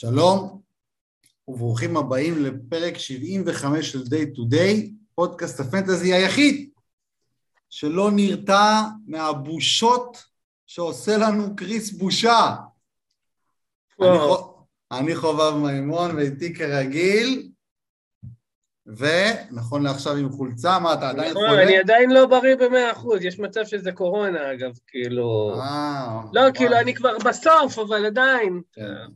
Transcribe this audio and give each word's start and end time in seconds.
שלום 0.00 0.60
וברוכים 1.48 1.96
הבאים 1.96 2.44
לפרק 2.44 2.98
75 2.98 3.92
של 3.92 4.02
Day 4.02 4.36
to 4.36 4.54
Day, 4.54 4.90
פודקאסט 5.14 5.60
הפנטזי 5.60 6.14
היחיד 6.14 6.70
שלא 7.70 8.10
נרתע 8.12 8.82
מהבושות 9.06 10.24
שעושה 10.66 11.16
לנו 11.16 11.56
קריס 11.56 11.90
בושה. 11.92 12.56
אני, 14.02 14.18
חו... 14.18 14.64
אני 14.92 15.16
חובב 15.16 15.54
מימון 15.56 16.16
ואיתי 16.16 16.54
כרגיל, 16.54 17.48
ונכון 18.86 19.82
לעכשיו 19.82 20.16
עם 20.16 20.32
חולצה, 20.32 20.78
מה 20.78 20.94
אתה 20.94 21.08
עדיין 21.08 21.30
נכון, 21.30 21.48
חולה? 21.48 21.62
אני 21.62 21.78
עדיין 21.78 22.10
לא 22.10 22.26
בריא 22.26 22.54
במאה 22.56 22.92
אחוז, 22.92 23.24
יש 23.24 23.38
מצב 23.38 23.64
שזה 23.64 23.92
קורונה 23.92 24.52
אגב, 24.52 24.72
כאילו... 24.86 25.54
אה, 25.60 26.20
לא. 26.32 26.42
כאילו, 26.54 26.78
אני 26.78 26.94
כבר 26.94 27.18
בסוף, 27.18 27.78
אבל 27.78 28.06
עדיין. 28.06 28.60
כן. 28.72 29.06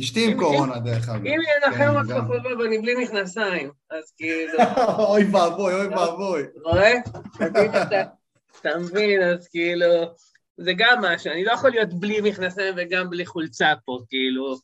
אשתי 0.00 0.30
עם 0.30 0.38
קורונה 0.38 0.78
דרך 0.78 1.08
אגב. 1.08 1.26
אם 1.26 1.38
ינחם 1.66 1.94
אותך 1.96 2.10
גם. 2.10 2.26
חובב, 2.26 2.60
אני 2.60 2.78
בלי 2.78 3.04
מכנסיים, 3.04 3.70
אז 3.90 4.12
כאילו, 4.16 4.58
אוי 5.08 5.24
ואבוי, 5.24 5.74
אוי 5.74 5.86
ואבוי. 5.86 6.42
רואה? 6.64 6.92
אתה? 7.82 8.78
מבין, 8.78 9.22
אז 9.22 9.48
כאילו, 9.48 9.86
זה 10.56 10.72
גם 10.76 11.02
משהו, 11.02 11.32
אני 11.32 11.44
לא 11.44 11.52
יכול 11.52 11.70
להיות 11.70 12.00
בלי 12.00 12.20
מכנסיים 12.20 12.74
וגם 12.76 13.10
בלי 13.10 13.26
חולצה 13.26 13.72
פה, 13.84 13.98
כאילו, 14.08 14.56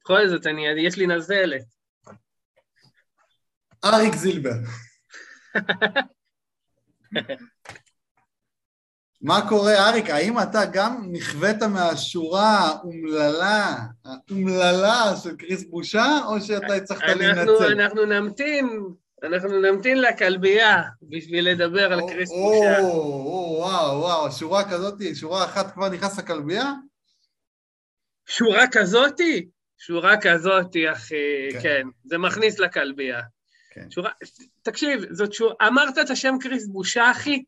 בכל 0.00 0.28
זאת, 0.28 0.46
אני, 0.46 0.68
יש 0.86 0.96
לי 0.96 1.06
נזלת. 1.06 1.64
אריק 3.84 4.14
זילבר. 4.14 4.50
מה 9.22 9.48
קורה, 9.48 9.88
אריק? 9.88 10.10
האם 10.10 10.38
אתה 10.38 10.64
גם 10.72 11.08
נכווית 11.12 11.62
מהשורה 11.62 12.58
האומללה, 12.58 13.76
האומללה 14.04 15.16
של 15.22 15.36
קריס 15.36 15.64
בושה, 15.64 16.18
או 16.26 16.40
שאתה 16.40 16.74
הצלחת 16.74 17.02
להינצל? 17.02 17.80
אנחנו 17.80 18.04
נמתין, 18.06 18.82
אנחנו 19.22 19.60
נמתין 19.60 20.00
לכלבייה 20.00 20.82
בשביל 21.02 21.50
לדבר 21.50 21.92
על 21.92 22.00
קריס 22.08 22.30
בושה. 22.30 22.80
או, 22.80 23.56
וואו, 23.58 24.00
וואו, 24.00 24.32
שורה 24.32 24.70
כזאת, 24.70 24.94
שורה 25.14 25.44
אחת 25.44 25.74
כבר 25.74 25.88
נכנס 25.88 26.18
לכלבייה? 26.18 26.72
שורה 28.28 28.66
כזאתי? 28.72 29.48
שורה 29.78 30.16
כזאתי, 30.20 30.92
אחי, 30.92 31.14
כן. 31.52 31.60
כן. 31.60 31.62
כן, 31.62 31.88
זה 32.04 32.18
מכניס 32.18 32.58
לכלבייה. 32.58 33.20
כן. 33.70 33.90
שורה, 33.90 34.10
תקשיב, 34.62 35.04
זאת 35.10 35.32
שורה, 35.32 35.54
אמרת 35.66 35.98
את 35.98 36.10
השם 36.10 36.34
קריס 36.40 36.66
בושה, 36.66 37.10
אחי, 37.10 37.42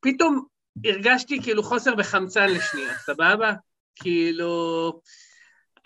פתאום 0.00 0.44
הרגשתי 0.84 1.42
כאילו 1.42 1.62
חוסר 1.62 1.94
בחמצן 1.94 2.48
לשנייה, 2.48 2.94
סבבה? 2.98 3.52
כאילו, 3.96 5.00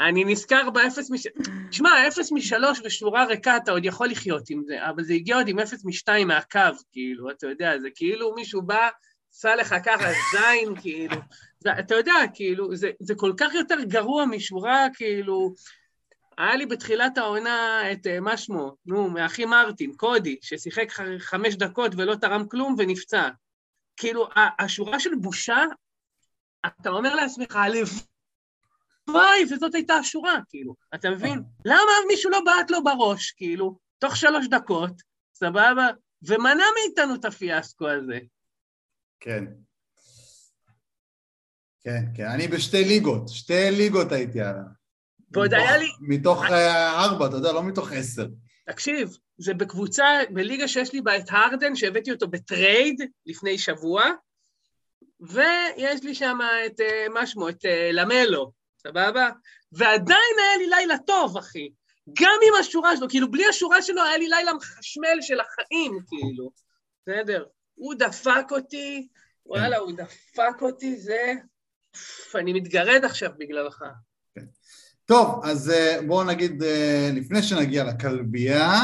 אני 0.01 0.25
נזכר 0.25 0.71
באפס 0.71 1.11
מש... 1.11 1.27
תשמע, 1.71 2.09
אפס 2.09 2.33
משלוש 2.33 2.81
ושורה 2.85 3.25
ריקה, 3.25 3.57
אתה 3.57 3.73
עוד 3.73 3.85
יכול 3.85 4.09
לחיות 4.09 4.51
עם 4.51 4.63
זה, 4.67 4.89
אבל 4.89 5.05
זה 5.05 5.15
הגיע 5.15 5.37
עוד 5.37 5.49
עם 5.49 5.59
אפס 5.59 5.85
משתיים 5.85 6.29
מהקו, 6.29 6.61
כאילו, 6.93 7.31
אתה 7.31 7.47
יודע, 7.47 7.79
זה 7.79 7.89
כאילו 7.95 8.35
מישהו 8.35 8.63
בא, 8.63 8.89
עשה 9.33 9.57
לך 9.57 9.75
ככה 9.85 10.09
זין, 10.33 10.77
כאילו, 10.81 11.17
אתה 11.79 11.95
יודע, 11.95 12.15
כאילו, 12.35 12.77
זה, 12.77 12.91
זה 13.01 13.15
כל 13.15 13.33
כך 13.37 13.55
יותר 13.55 13.77
גרוע 13.83 14.27
משורה, 14.27 14.87
כאילו, 14.95 15.55
היה 16.39 16.57
לי 16.57 16.67
בתחילת 16.67 17.19
העונה 17.19 17.93
את, 17.93 18.07
אה, 18.07 18.21
מה 18.21 18.37
שמו, 18.37 18.77
נו, 18.87 19.11
מאחי 19.11 19.45
מרטין, 19.45 19.93
קודי, 19.97 20.37
ששיחק 20.41 20.89
חמש 21.19 21.55
דקות 21.55 21.93
ולא 21.97 22.15
תרם 22.15 22.49
כלום 22.49 22.75
ונפצע. 22.79 23.29
כאילו, 23.97 24.29
השורה 24.59 25.01
של 25.01 25.15
בושה, 25.15 25.65
אתה 26.67 26.91
אומר 26.91 27.15
לעצמך, 27.15 27.57
הלוואי, 27.57 27.95
וזאת 29.53 29.75
הייתה 29.75 29.95
השורה, 29.95 30.39
כאילו, 30.49 30.75
אתה 30.95 31.11
מבין? 31.11 31.43
למה 31.65 31.79
מישהו 32.09 32.31
לא 32.31 32.41
בעט 32.45 32.71
לו 32.71 32.85
בראש, 32.85 33.31
כאילו, 33.31 33.79
תוך 33.99 34.17
שלוש 34.17 34.47
דקות, 34.49 34.93
סבבה? 35.35 35.89
ומנע 36.23 36.65
מאיתנו 36.75 37.15
את 37.15 37.25
הפיאסקו 37.25 37.89
הזה. 37.89 38.19
כן. 39.21 39.45
כן, 41.81 42.05
כן, 42.17 42.27
אני 42.35 42.49
בשתי 42.49 42.85
ליגות, 42.85 43.29
שתי 43.29 43.71
ליגות 43.71 44.13
הייתי 44.13 44.41
עליו. 44.41 44.63
ועוד 45.31 45.47
מתוך- 45.47 45.59
היה 45.59 45.77
לי, 45.77 45.87
מתוך 46.01 46.45
אה, 46.51 47.05
ארבע, 47.05 47.27
אתה 47.27 47.37
יודע, 47.37 47.53
לא 47.53 47.63
מתוך 47.63 47.93
עשר. 47.93 48.27
תקשיב, 48.67 49.17
זה 49.39 49.55
בקבוצה, 49.55 50.07
בליגה 50.31 50.69
שיש 50.69 50.93
לי 50.93 51.01
בה 51.01 51.17
את 51.17 51.25
הרדן, 51.29 51.77
שהבאתי 51.77 52.13
אותו 52.13 52.29
בטרייד 52.29 53.03
לפני 53.27 53.59
שבוע, 53.59 54.03
ויש 55.21 56.03
לי 56.03 56.15
שם 56.15 56.39
את, 56.67 56.81
אה, 56.81 57.09
מה 57.09 57.27
שמו, 57.27 57.49
את 57.49 57.65
אה, 57.65 57.91
למלו, 57.93 58.53
סבבה? 58.83 59.31
ועדיין 59.73 60.35
היה 60.39 60.57
לי 60.59 60.67
לילה 60.67 60.99
טוב, 60.99 61.37
אחי. 61.37 61.71
גם 62.21 62.39
עם 62.49 62.61
השורה 62.61 62.97
שלו, 62.97 63.09
כאילו, 63.09 63.31
בלי 63.31 63.47
השורה 63.47 63.83
שלו 63.83 64.05
היה 64.05 64.17
לי 64.17 64.29
לילה 64.29 64.55
מחשמל 64.55 65.19
של 65.21 65.41
החיים, 65.41 65.99
כאילו. 66.09 66.51
בסדר? 67.03 67.45
הוא 67.75 67.95
דפק 67.95 68.47
אותי, 68.51 69.09
וואלה, 69.47 69.77
הוא 69.77 69.93
דפק 69.97 70.63
אותי, 70.63 70.97
זה... 70.97 71.33
אני 72.35 72.53
מתגרד 72.53 73.05
עכשיו 73.05 73.31
בגללך. 73.39 73.85
טוב, 75.07 75.41
אז 75.45 75.71
אה, 75.71 75.99
בואו 76.07 76.25
נגיד, 76.25 76.63
אה, 76.63 77.11
לפני 77.15 77.43
שנגיע 77.43 77.85
לכלבייה, 77.85 78.83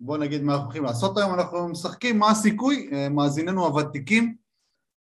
בואו 0.00 0.18
נגיד 0.18 0.42
מה 0.42 0.52
אנחנו 0.52 0.64
הולכים 0.64 0.84
לעשות 0.84 1.18
היום. 1.18 1.34
אנחנו 1.34 1.68
משחקים, 1.68 2.18
מה 2.18 2.30
הסיכוי? 2.30 2.90
אה, 2.92 3.08
מאזיננו 3.08 3.66
הוותיקים 3.66 4.36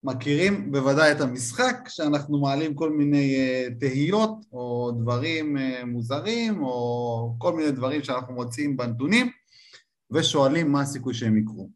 מכירים 0.03 0.71
בוודאי 0.71 1.11
את 1.11 1.21
המשחק, 1.21 1.75
שאנחנו 1.87 2.41
מעלים 2.41 2.75
כל 2.75 2.89
מיני 2.89 3.35
תהיות 3.79 4.45
או 4.51 4.91
דברים 5.01 5.57
מוזרים, 5.85 6.63
או 6.63 7.35
כל 7.37 7.55
מיני 7.55 7.71
דברים 7.71 8.03
שאנחנו 8.03 8.33
מוצאים 8.33 8.77
בנתונים, 8.77 9.31
ושואלים 10.11 10.71
מה 10.71 10.81
הסיכוי 10.81 11.13
שהם 11.13 11.37
יקרו. 11.37 11.69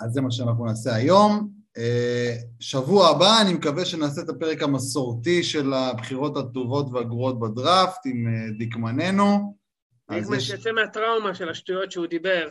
אז 0.00 0.12
זה 0.12 0.20
מה 0.20 0.30
שאנחנו 0.30 0.66
נעשה 0.66 0.94
היום. 0.94 1.59
שבוע 2.60 3.08
הבא 3.08 3.40
אני 3.40 3.52
מקווה 3.52 3.84
שנעשה 3.84 4.20
את 4.20 4.28
הפרק 4.28 4.62
המסורתי 4.62 5.42
של 5.42 5.72
הבחירות 5.72 6.36
הטובות 6.36 6.86
והגרועות 6.92 7.40
בדראפט 7.40 8.00
עם 8.04 8.26
אה, 8.28 8.50
דיקמננו. 8.58 9.56
אז 10.08 10.22
דיגמן 10.22 10.36
יש, 10.36 10.46
שיצא 10.46 10.72
מהטראומה 10.72 11.34
של 11.34 11.48
השטויות 11.48 11.92
שהוא 11.92 12.06
דיבר. 12.06 12.48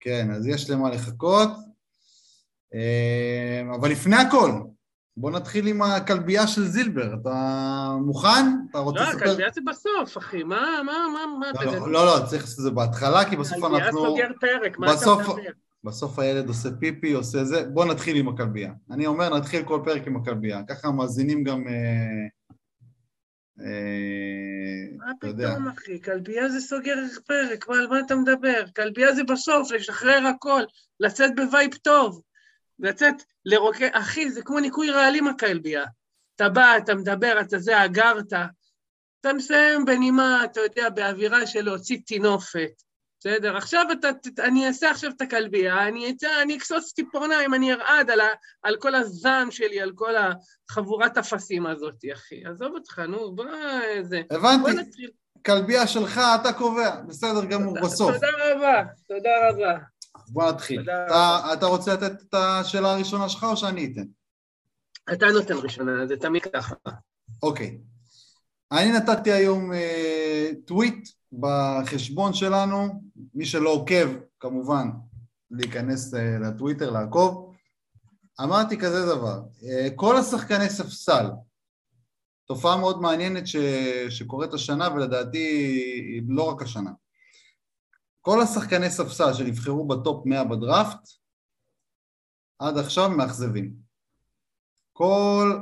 כן, 0.00 0.30
אז 0.30 0.46
יש 0.46 0.70
למה 0.70 0.90
לחכות. 0.90 1.50
אה, 2.74 3.62
אבל 3.80 3.90
לפני 3.90 4.16
הכל, 4.16 4.50
בוא 5.16 5.30
נתחיל 5.30 5.66
עם 5.66 5.82
הכלבייה 5.82 6.46
של 6.46 6.62
זילבר. 6.62 7.14
אתה 7.22 7.96
מוכן? 8.04 8.46
אתה 8.70 8.78
רוצה 8.78 9.00
לא, 9.00 9.08
לספר? 9.08 9.24
הכלבייה 9.24 9.48
זה 9.54 9.60
בסוף, 9.66 10.18
אחי, 10.18 10.42
מה, 10.42 10.80
מה, 10.86 10.92
מה, 11.12 11.38
מה, 11.38 11.64
לא. 11.64 11.72
לא, 11.72 11.92
לא, 11.92 12.06
לא, 12.06 12.26
צריך 12.26 12.42
לעשות 12.42 12.58
את 12.58 12.64
זה 12.64 12.70
בהתחלה, 12.70 13.30
כי 13.30 13.36
בסוף 13.36 13.58
הכלבייה 13.58 13.86
אנחנו... 13.86 14.06
סוגר 14.06 14.28
פרק, 14.40 14.78
מה 14.78 14.94
אתה 14.94 15.14
מדבר? 15.14 15.50
בסוף 15.84 16.18
הילד 16.18 16.48
עושה 16.48 16.68
פיפי, 16.80 17.12
עושה 17.12 17.44
זה, 17.44 17.64
בוא 17.64 17.84
נתחיל 17.84 18.16
עם 18.16 18.28
הכלבייה. 18.28 18.72
אני 18.90 19.06
אומר, 19.06 19.36
נתחיל 19.36 19.62
כל 19.64 19.80
פרק 19.84 20.06
עם 20.06 20.16
הכלבייה. 20.16 20.62
ככה 20.68 20.88
המאזינים 20.88 21.44
גם... 21.44 21.68
אה, 21.68 22.28
אה, 23.60 24.96
מה. 24.96 25.12
פתאום, 25.20 25.68
אחי? 25.68 26.02
כלבייה 26.02 26.48
זה 26.48 26.60
סוגר 26.60 26.96
פרק, 27.26 27.68
מה, 27.68 27.74
על 27.76 27.86
מה 27.86 28.00
אתה 28.00 28.14
מדבר? 28.16 28.64
כלבייה 28.76 29.14
זה 29.14 29.24
בסוף, 29.24 29.72
לשחרר 29.72 30.26
הכל, 30.26 30.62
לצאת 31.00 31.30
ב 31.36 31.44
vibe 31.44 31.74
טוב, 31.74 32.22
לצאת 32.78 33.14
לרוקד, 33.44 33.90
אחי, 33.92 34.30
זה 34.30 34.42
כמו 34.42 34.60
ניקוי 34.60 34.90
רעלים 34.90 35.26
הכלבייה. 35.26 35.84
אתה 36.36 36.48
בא, 36.48 36.76
אתה 36.76 36.94
מדבר, 36.94 37.40
אתה 37.40 37.58
זה, 37.58 37.84
אגרת, 37.84 38.32
אתה 39.20 39.32
מסיים 39.32 39.84
בנימה, 39.84 40.44
אתה 40.44 40.60
יודע, 40.60 40.90
באווירה 40.90 41.46
של 41.46 41.62
להוציא 41.62 41.98
טינופת. 42.06 42.82
בסדר, 43.20 43.56
עכשיו 43.56 43.86
אתה, 43.92 44.12
ת- 44.12 44.38
אני 44.38 44.66
אעשה 44.66 44.90
עכשיו 44.90 45.10
את 45.10 45.20
הכלבייה, 45.20 45.88
אני 45.88 46.10
אצא, 46.10 46.42
אני 46.42 46.56
אכסוס 46.56 46.92
ציפורניים, 46.94 47.54
אני 47.54 47.72
ארעד 47.72 48.10
על, 48.10 48.20
ה, 48.20 48.26
על 48.62 48.76
כל 48.76 48.94
הזעם 48.94 49.50
שלי, 49.50 49.80
על 49.80 49.92
כל 49.94 50.14
החבורת 50.16 51.18
אפסים 51.18 51.66
הזאת, 51.66 52.04
אחי. 52.14 52.44
עזוב 52.46 52.72
אותך, 52.74 52.98
נו, 52.98 53.34
בוא, 53.34 53.44
איזה... 53.82 54.22
בוא 54.30 54.36
הבנתי, 54.50 54.72
נתחיל. 54.72 55.10
כלבייה 55.46 55.86
שלך, 55.86 56.20
אתה 56.40 56.52
קובע, 56.52 57.00
בסדר 57.00 57.44
גמור, 57.44 57.76
בסוף. 57.82 58.14
תודה 58.14 58.26
רבה, 58.44 58.82
תודה 59.08 59.30
רבה. 59.50 59.78
בוא 60.28 60.52
נתחיל. 60.52 60.80
תודה 60.80 61.06
אתה, 61.06 61.52
אתה 61.52 61.66
רוצה 61.66 61.94
לתת 61.94 62.22
את 62.22 62.34
השאלה 62.34 62.92
הראשונה 62.92 63.28
שלך 63.28 63.44
או 63.44 63.56
שאני 63.56 63.92
אתן? 63.92 64.04
אתה 65.12 65.26
נותן 65.26 65.54
ראשונה, 65.62 66.06
זה 66.06 66.16
תמיד 66.16 66.42
ככה. 66.54 66.74
אוקיי. 67.42 67.78
אני 68.72 68.92
נתתי 68.92 69.32
היום 69.32 69.72
אה, 69.72 70.50
טוויט 70.66 71.08
בחשבון 71.32 72.32
שלנו, 72.32 73.02
מי 73.34 73.46
שלא 73.46 73.70
עוקב, 73.70 74.08
כמובן, 74.40 74.90
להיכנס 75.50 76.14
אה, 76.14 76.38
לטוויטר, 76.38 76.90
לעקוב. 76.90 77.54
אמרתי 78.40 78.78
כזה 78.78 79.06
דבר, 79.06 79.42
אה, 79.62 79.88
כל 79.96 80.16
השחקני 80.16 80.68
ספסל, 80.68 81.26
תופעה 82.46 82.76
מאוד 82.76 83.00
מעניינת 83.00 83.46
ש, 83.46 83.56
שקורית 84.08 84.54
השנה, 84.54 84.88
ולדעתי 84.94 86.20
לא 86.28 86.42
רק 86.42 86.62
השנה. 86.62 86.90
כל 88.20 88.42
השחקני 88.42 88.90
ספסל 88.90 89.34
שנבחרו 89.34 89.88
בטופ 89.88 90.26
100 90.26 90.44
בדראפט, 90.44 91.08
עד 92.58 92.78
עכשיו 92.78 93.10
מאכזבים. 93.10 93.74
כל 94.92 95.60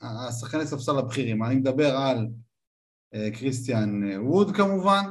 השחקני 0.00 0.66
ספסל 0.66 0.98
הבכירים. 0.98 1.42
אני 1.42 1.54
מדבר 1.54 1.96
על 1.96 2.28
קריסטיאן 3.32 4.10
אה, 4.10 4.22
ווד 4.22 4.56
כמובן, 4.56 5.04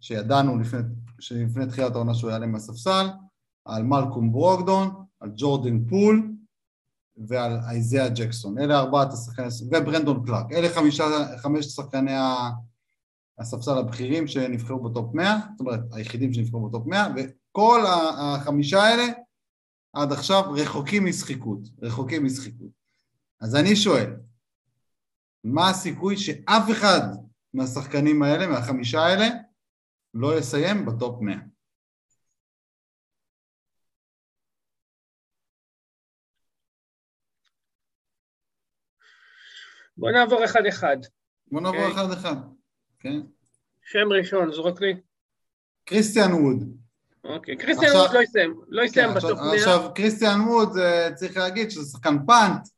שידענו 0.00 0.58
לפני, 0.58 0.80
שלפני 1.20 1.66
תחילת 1.66 1.94
העונה 1.94 2.14
שהוא 2.14 2.30
יעלה 2.30 2.46
מהספסל, 2.46 3.06
על 3.64 3.82
מלקולם 3.82 4.32
ברוגדון, 4.32 5.04
על 5.20 5.30
ג'ורדן 5.36 5.84
פול 5.88 6.32
ועל 7.28 7.58
אייזיה 7.68 8.08
ג'קסון. 8.08 8.58
אלה 8.58 8.78
ארבעת 8.78 9.12
השחקני, 9.12 9.46
וברנדון 9.72 10.26
קלארק. 10.26 10.52
אלה 10.52 10.68
חמישה, 10.68 11.04
חמשת 11.36 11.70
שחקני 11.70 12.14
הספסל 13.38 13.78
הבכירים 13.78 14.26
שנבחרו 14.26 14.82
ב 14.82 14.90
top 14.90 15.14
100, 15.14 15.38
זאת 15.50 15.60
אומרת, 15.60 15.80
היחידים 15.92 16.32
שנבחרו 16.32 16.68
ב 16.68 16.73
top 16.73 16.86
100, 16.86 17.06
וכל 17.16 17.80
החמישה 18.18 18.82
האלה 18.82 19.06
עד 19.92 20.12
עכשיו 20.12 20.52
רחוקים 20.52 21.06
משחיקות, 21.06 21.60
רחוקים 21.82 22.24
משחיקות. 22.24 22.70
אז 23.40 23.56
אני 23.56 23.76
שואל, 23.76 24.16
מה 25.44 25.70
הסיכוי 25.70 26.16
שאף 26.16 26.70
אחד 26.72 27.00
מהשחקנים 27.54 28.22
האלה, 28.22 28.46
מהחמישה 28.46 29.00
האלה, 29.00 29.26
לא 30.14 30.38
יסיים 30.38 30.86
בטופ 30.86 31.20
100? 31.20 31.34
בוא 39.96 40.10
נעבור 40.10 40.44
אחד-אחד. 40.44 40.96
בוא 41.52 41.60
נעבור 41.60 41.80
okay. 41.80 41.82
אוקיי. 41.82 42.04
אחד-אחד, 42.04 42.36
כן. 42.98 43.20
שם 43.82 44.12
ראשון, 44.18 44.52
זרוק 44.52 44.80
לי. 44.80 45.00
קריסטיאן 45.84 46.32
ווד. 46.32 46.76
אוקיי, 47.24 47.56
קריסטיאן 47.56 47.96
ווד 47.96 48.10
לא 48.14 48.20
יסיים, 48.20 48.60
לא 48.68 48.82
יסיים 48.82 49.08
כן, 49.08 49.14
ב 49.14 49.20
top 49.20 49.38
100. 49.38 49.54
עכשיו, 49.54 49.94
קריסטיאן 49.94 50.40
ווד, 50.40 50.68
צריך 51.14 51.36
להגיד 51.36 51.70
שזה 51.70 51.90
שחקן 51.90 52.26
punt. 52.26 52.68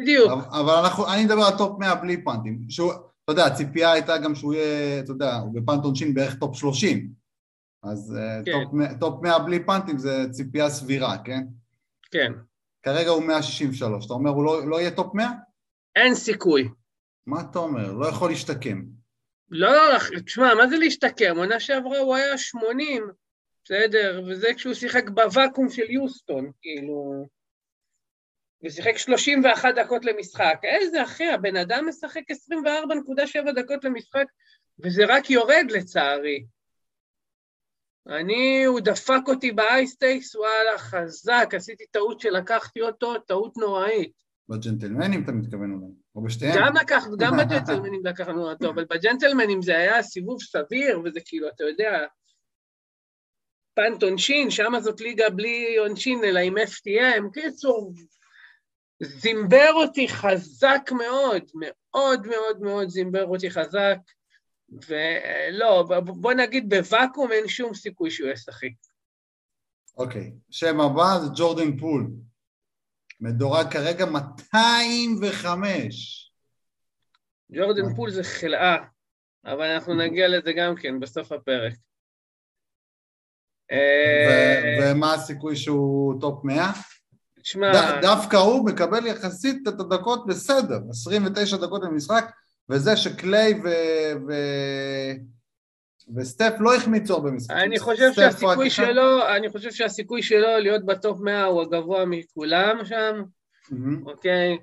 בדיוק. 0.00 0.32
אבל 0.50 0.74
אנחנו, 0.84 1.12
אני 1.12 1.24
מדבר 1.24 1.42
על 1.42 1.58
top 1.58 1.78
100 1.78 1.94
בלי 1.94 2.24
פאנטים. 2.24 2.58
שהוא, 2.68 2.92
אתה 2.92 3.32
יודע, 3.32 3.46
הציפייה 3.46 3.92
הייתה 3.92 4.18
גם 4.18 4.34
שהוא 4.34 4.54
יהיה, 4.54 5.00
אתה 5.00 5.10
יודע, 5.10 5.36
הוא 5.36 5.54
ב 5.54 5.60
punt 5.60 5.84
עונשין 5.84 6.14
בערך 6.14 6.38
top 6.38 6.56
30. 6.56 7.12
אז 7.82 8.16
אה, 8.16 8.40
כן. 8.44 8.52
top, 8.52 9.00
top 9.00 9.22
100 9.22 9.38
בלי 9.38 9.64
פאנטים 9.64 9.98
זה 9.98 10.26
ציפייה 10.30 10.70
סבירה, 10.70 11.18
כן? 11.24 11.42
כן. 12.10 12.32
כרגע 12.82 13.10
הוא 13.10 13.22
163. 13.22 14.06
אתה 14.06 14.14
אומר, 14.14 14.30
הוא 14.30 14.44
לא, 14.44 14.68
לא 14.68 14.80
יהיה 14.80 14.90
top 14.90 15.14
100? 15.14 15.28
אין 15.96 16.14
סיכוי. 16.14 16.68
מה 17.26 17.40
אתה 17.40 17.58
אומר? 17.58 17.92
לא 17.92 18.06
יכול 18.06 18.30
להשתקם. 18.30 18.82
לא, 19.50 19.72
לא, 19.72 20.20
תשמע, 20.20 20.54
מה 20.54 20.68
זה 20.68 20.76
להשתקם? 20.76 21.36
עונה 21.36 21.60
שעברה 21.60 21.98
הוא 21.98 22.14
היה 22.14 22.38
80, 22.38 23.06
בסדר? 23.64 24.24
וזה 24.26 24.48
כשהוא 24.56 24.74
שיחק 24.74 25.10
בוואקום 25.10 25.70
של 25.70 25.90
יוסטון, 25.90 26.50
כאילו... 26.60 27.26
ושיחק 28.64 28.98
31 28.98 29.74
דקות 29.74 30.04
למשחק. 30.04 30.58
איזה 30.62 31.02
אחי, 31.02 31.30
הבן 31.30 31.56
אדם 31.56 31.88
משחק 31.88 32.22
24.7 32.30 33.52
דקות 33.52 33.84
למשחק, 33.84 34.24
וזה 34.84 35.02
רק 35.08 35.30
יורד 35.30 35.66
לצערי. 35.70 36.44
אני, 38.06 38.64
הוא 38.64 38.80
דפק 38.80 39.22
אותי 39.28 39.52
באייסטייקס, 39.52 40.36
וואלה, 40.36 40.78
חזק, 40.78 41.48
עשיתי 41.52 41.84
טעות 41.90 42.20
שלקחתי 42.20 42.80
אותו, 42.80 43.18
טעות 43.18 43.56
נוראית. 43.56 44.12
בג'נטלמנים 44.48 45.24
אתה 45.24 45.32
מתכוון 45.32 45.72
אולי, 45.72 45.92
או 46.14 46.22
בשתיהם? 46.22 46.54
גם 46.58 46.76
לקחנו, 46.76 47.16
גם 47.22 47.36
בג'נטלמנים 47.36 48.06
לקחנו 48.06 48.50
אותו, 48.50 48.70
אבל 48.70 48.84
בג'נטלמנים 48.90 49.62
זה 49.62 49.76
היה 49.76 50.02
סיבוב 50.02 50.42
סביר, 50.42 51.00
וזה 51.04 51.20
כאילו, 51.24 51.48
אתה 51.48 51.64
יודע, 51.64 52.06
punt 53.74 54.02
עונשין, 54.02 54.50
שם 54.50 54.72
זאת 54.80 55.00
ליגה 55.00 55.30
בלי 55.30 55.76
עונשין, 55.76 56.24
אלא 56.24 56.38
עם 56.38 56.58
FTM, 56.58 57.30
קיצור, 57.32 57.92
זימבר 59.04 59.70
אותי 59.74 60.08
חזק 60.08 60.90
מאוד, 60.98 61.42
מאוד 61.54 62.26
מאוד 62.26 62.60
מאוד 62.60 62.88
זימבר 62.88 63.26
אותי 63.26 63.50
חזק, 63.50 63.98
ולא, 64.68 65.84
בוא 66.04 66.32
נגיד 66.32 66.68
בוואקום 66.68 67.32
אין 67.32 67.48
שום 67.48 67.74
סיכוי 67.74 68.10
שהוא 68.10 68.30
ישחק. 68.30 68.68
אוקיי, 69.96 70.32
שם 70.50 70.80
הבא 70.80 71.18
זה 71.22 71.28
ג'ורדן 71.36 71.78
פול, 71.78 72.10
מדורג 73.20 73.72
כרגע 73.72 74.06
205. 74.06 76.32
ג'ורדן 77.52 77.94
פול 77.96 78.10
זה 78.10 78.24
חלאה, 78.24 78.76
אבל 79.44 79.64
אנחנו 79.64 79.94
נגיע 79.94 80.28
לזה 80.28 80.52
גם 80.52 80.74
כן 80.76 81.00
בסוף 81.00 81.32
הפרק. 81.32 81.74
ומה 84.82 85.14
הסיכוי 85.14 85.56
שהוא 85.56 86.20
top 86.20 86.44
100? 86.44 86.72
תשמע... 87.44 88.00
דווקא 88.00 88.36
הוא 88.36 88.66
מקבל 88.66 89.06
יחסית 89.06 89.68
את 89.68 89.80
הדקות 89.80 90.26
בסדר, 90.26 90.80
29 90.90 91.56
דקות 91.56 91.82
במשחק, 91.82 92.30
וזה 92.70 92.96
שקליי 92.96 93.60
ו... 93.64 93.68
ו... 94.28 94.32
וסטף 96.16 96.52
לא 96.60 96.74
החמיצו 96.74 97.14
הרבה 97.14 97.30
משחקים. 97.30 97.62
אני 97.62 97.78
חושב 97.78 98.12
שהסיכוי 98.12 98.70
שלו, 98.70 99.28
אני 99.36 99.50
חושב 99.50 99.70
שהסיכוי 99.70 100.22
שלו 100.22 100.58
להיות 100.58 100.86
ב 100.86 100.95
top 100.95 101.20
100 101.20 101.44
הוא 101.44 101.62
הגבוה 101.62 102.04
מכולם 102.04 102.78
שם, 102.84 103.22
אוקיי? 104.06 104.58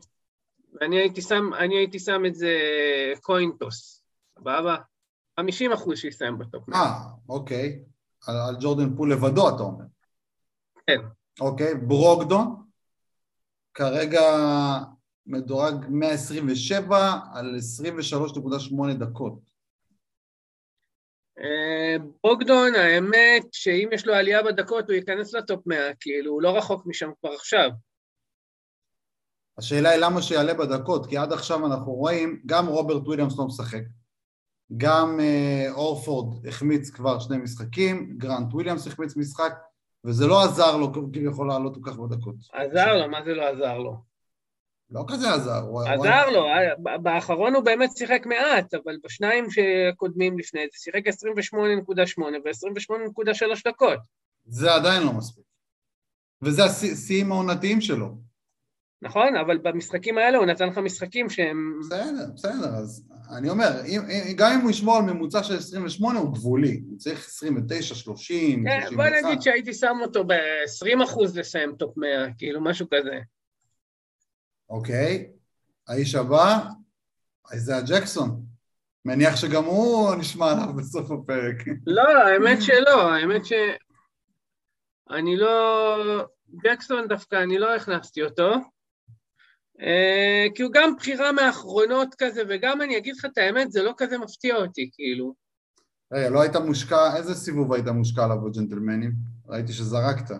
ואני 0.73 0.97
הייתי 0.97 1.21
שם, 1.21 1.53
אני 1.53 1.77
הייתי 1.77 1.99
שם 1.99 2.25
את 2.25 2.35
זה 2.35 2.53
coin 3.21 3.57
toss, 3.57 4.03
סבבה? 4.39 4.75
50 5.39 5.71
אחוז 5.71 5.97
שיסיים 5.97 6.37
ב 6.37 6.45
top 6.45 6.67
100. 6.67 6.79
אה, 6.79 6.93
אוקיי. 7.29 7.83
על, 8.27 8.35
על 8.47 8.55
ג'ורדן 8.59 8.95
פול 8.95 9.11
לבדו, 9.11 9.49
אתה 9.49 9.63
אומר. 9.63 9.85
כן. 10.87 10.99
אוקיי, 11.41 11.75
ברוגדון, 11.75 12.61
כרגע 13.73 14.21
מדורג 15.25 15.85
127 15.89 17.19
על 17.33 17.55
23.8 17.55 18.93
דקות. 18.99 19.51
אה, 21.39 21.95
ברוגדון, 22.23 22.75
האמת 22.75 23.43
שאם 23.51 23.89
יש 23.91 24.05
לו 24.05 24.13
עלייה 24.13 24.43
בדקות 24.43 24.85
הוא 24.89 24.95
ייכנס 24.95 25.33
ל 25.33 25.42
top 25.42 25.67
100, 25.67 25.77
כאילו, 25.99 26.31
הוא 26.31 26.41
לא 26.41 26.57
רחוק 26.57 26.85
משם 26.85 27.09
כבר 27.19 27.29
עכשיו. 27.29 27.69
השאלה 29.57 29.89
היא 29.89 29.99
למה 29.99 30.21
שיעלה 30.21 30.53
בדקות, 30.53 31.05
כי 31.05 31.17
עד 31.17 31.33
עכשיו 31.33 31.65
אנחנו 31.65 31.91
רואים, 31.91 32.41
גם 32.45 32.67
רוברט 32.67 33.01
וויליאמס 33.05 33.37
לא 33.37 33.45
משחק, 33.45 33.81
גם 34.77 35.19
uh, 35.19 35.71
הורפורד 35.71 36.47
החמיץ 36.47 36.89
כבר 36.89 37.19
שני 37.19 37.37
משחקים, 37.37 38.17
גרנט 38.17 38.53
וויליאמס 38.53 38.87
החמיץ 38.87 39.17
משחק, 39.17 39.53
וזה 40.05 40.27
לא 40.27 40.43
עזר 40.43 40.77
לו 40.77 40.93
כביכול 40.93 41.47
לעלות 41.47 41.75
כל 41.75 41.91
כך 41.91 41.97
בדקות. 41.97 42.35
עזר 42.53 42.95
לו, 42.95 43.09
מה 43.09 43.23
זה 43.25 43.33
לא 43.33 43.43
עזר 43.47 43.77
לו? 43.77 44.11
לא 44.89 45.05
כזה 45.07 45.33
עזר. 45.33 45.61
עזר 45.87 46.29
לו, 46.29 46.45
אה, 46.45 46.97
באחרון 46.97 47.55
הוא 47.55 47.63
באמת 47.63 47.97
שיחק 47.97 48.25
מעט, 48.25 48.73
אבל 48.73 48.97
בשניים 49.03 49.45
שקודמים 49.49 50.39
לפני 50.39 50.61
זה 50.61 50.77
שיחק 50.77 51.07
28.8 51.07 52.21
ו-28.3 52.45 53.61
דקות. 53.67 53.99
זה 54.45 54.75
עדיין 54.75 55.03
לא 55.03 55.13
מספיק. 55.13 55.43
וזה 56.41 56.61
השיאים 56.65 57.31
העונתיים 57.31 57.81
שלו. 57.81 58.30
נכון, 59.01 59.35
אבל 59.35 59.57
במשחקים 59.57 60.17
האלה 60.17 60.37
הוא 60.37 60.45
נתן 60.45 60.67
לך 60.67 60.77
משחקים 60.77 61.29
שהם... 61.29 61.79
בסדר, 61.79 62.25
בסדר, 62.35 62.75
אז 62.75 63.07
אני 63.37 63.49
אומר, 63.49 63.85
אם, 63.85 64.01
גם 64.35 64.51
אם 64.51 64.61
הוא 64.61 64.71
ישמור 64.71 64.97
על 64.97 65.03
ממוצע 65.03 65.43
של 65.43 65.57
28 65.57 66.19
הוא 66.19 66.33
גבולי, 66.33 66.81
הוא 66.89 66.97
צריך 66.97 67.25
29, 67.27 67.95
30, 67.95 68.63
כן, 68.65 68.81
31. 68.81 68.95
בוא 68.95 69.29
נגיד 69.29 69.41
שהייתי 69.41 69.73
שם 69.73 69.97
אותו 70.01 70.23
ב-20 70.23 71.03
אחוז 71.03 71.37
לסיים 71.37 71.75
top 71.75 71.97
100, 71.97 72.33
כאילו 72.37 72.63
משהו 72.63 72.87
כזה. 72.93 73.19
אוקיי, 74.69 75.29
האיש 75.87 76.15
הבא, 76.15 76.59
איזאה 77.51 77.81
ג'קסון. 77.81 78.41
מניח 79.05 79.35
שגם 79.35 79.63
הוא 79.65 80.15
נשמע 80.15 80.51
עליו 80.51 80.73
בסוף 80.77 81.11
הפרק. 81.11 81.55
לא, 81.87 82.23
האמת 82.27 82.61
שלא, 82.61 83.11
האמת 83.11 83.45
ש... 83.45 83.53
אני 85.11 85.35
לא... 85.37 86.25
ג'קסון 86.63 87.07
דווקא, 87.07 87.35
אני 87.43 87.59
לא 87.59 87.75
הכנסתי 87.75 88.23
אותו. 88.23 88.53
אה, 89.81 90.45
כי 90.55 90.63
הוא 90.63 90.71
גם 90.73 90.95
בחירה 90.95 91.31
מאחרונות 91.31 92.15
כזה, 92.17 92.43
וגם 92.49 92.81
אני 92.81 92.97
אגיד 92.97 93.15
לך 93.15 93.25
את 93.25 93.37
האמת, 93.37 93.71
זה 93.71 93.83
לא 93.83 93.93
כזה 93.97 94.17
מפתיע 94.17 94.55
אותי, 94.55 94.89
כאילו. 94.93 95.33
רגע, 96.13 96.29
לא 96.29 96.41
היית 96.41 96.55
מושקע, 96.55 97.17
איזה 97.17 97.35
סיבוב 97.35 97.73
היית 97.73 97.87
מושקע 97.87 98.23
עליו 98.23 98.41
בג'נטלמנים? 98.41 99.11
ראיתי 99.47 99.73
שזרקת. 99.73 100.31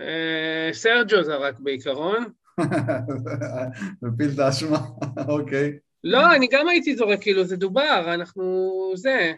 אה, 0.00 0.68
סרג'ו 0.72 1.22
זרק 1.22 1.54
בעיקרון. 1.58 2.24
מפיל 4.02 4.30
את 4.34 4.38
האשמה, 4.38 4.78
אוקיי. 5.38 5.78
לא, 6.04 6.34
אני 6.34 6.48
גם 6.50 6.68
הייתי 6.68 6.96
זורק, 6.96 7.20
כאילו, 7.20 7.44
זה 7.44 7.56
דובר, 7.56 8.14
אנחנו... 8.14 8.72
זה. 8.96 9.32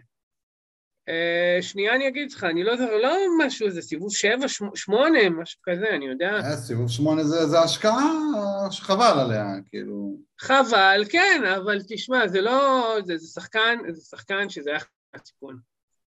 Uh, 1.10 1.62
שנייה 1.62 1.94
אני 1.94 2.08
אגיד 2.08 2.32
לך, 2.32 2.44
אני 2.44 2.64
לא 2.64 2.76
זוכר, 2.76 2.96
לא 2.96 3.16
משהו, 3.38 3.70
זה 3.70 3.82
סיבוב 3.82 4.14
שבע, 4.14 4.46
שמונה, 4.75 5.30
משהו 5.30 5.60
כזה, 5.62 5.90
אני 5.90 6.06
יודע. 6.06 6.38
Yeah, 6.40 6.56
סיבוב 6.56 6.90
שמונה 6.90 7.25
זה, 7.25 7.46
זה 7.46 7.60
השקעה 7.60 8.12
שחבל 8.70 9.18
עליה, 9.20 9.44
כאילו... 9.70 10.16
חבל, 10.40 11.04
כן, 11.08 11.42
אבל 11.56 11.78
תשמע, 11.88 12.28
זה 12.28 12.40
לא... 12.40 12.96
זה, 13.04 13.16
זה 13.16 13.26
שחקן, 13.26 13.78
זה 13.88 14.04
שחקן 14.10 14.48
שזה 14.48 14.70
היה 14.70 14.78
חלק 14.78 14.90
מהסיכון, 15.14 15.58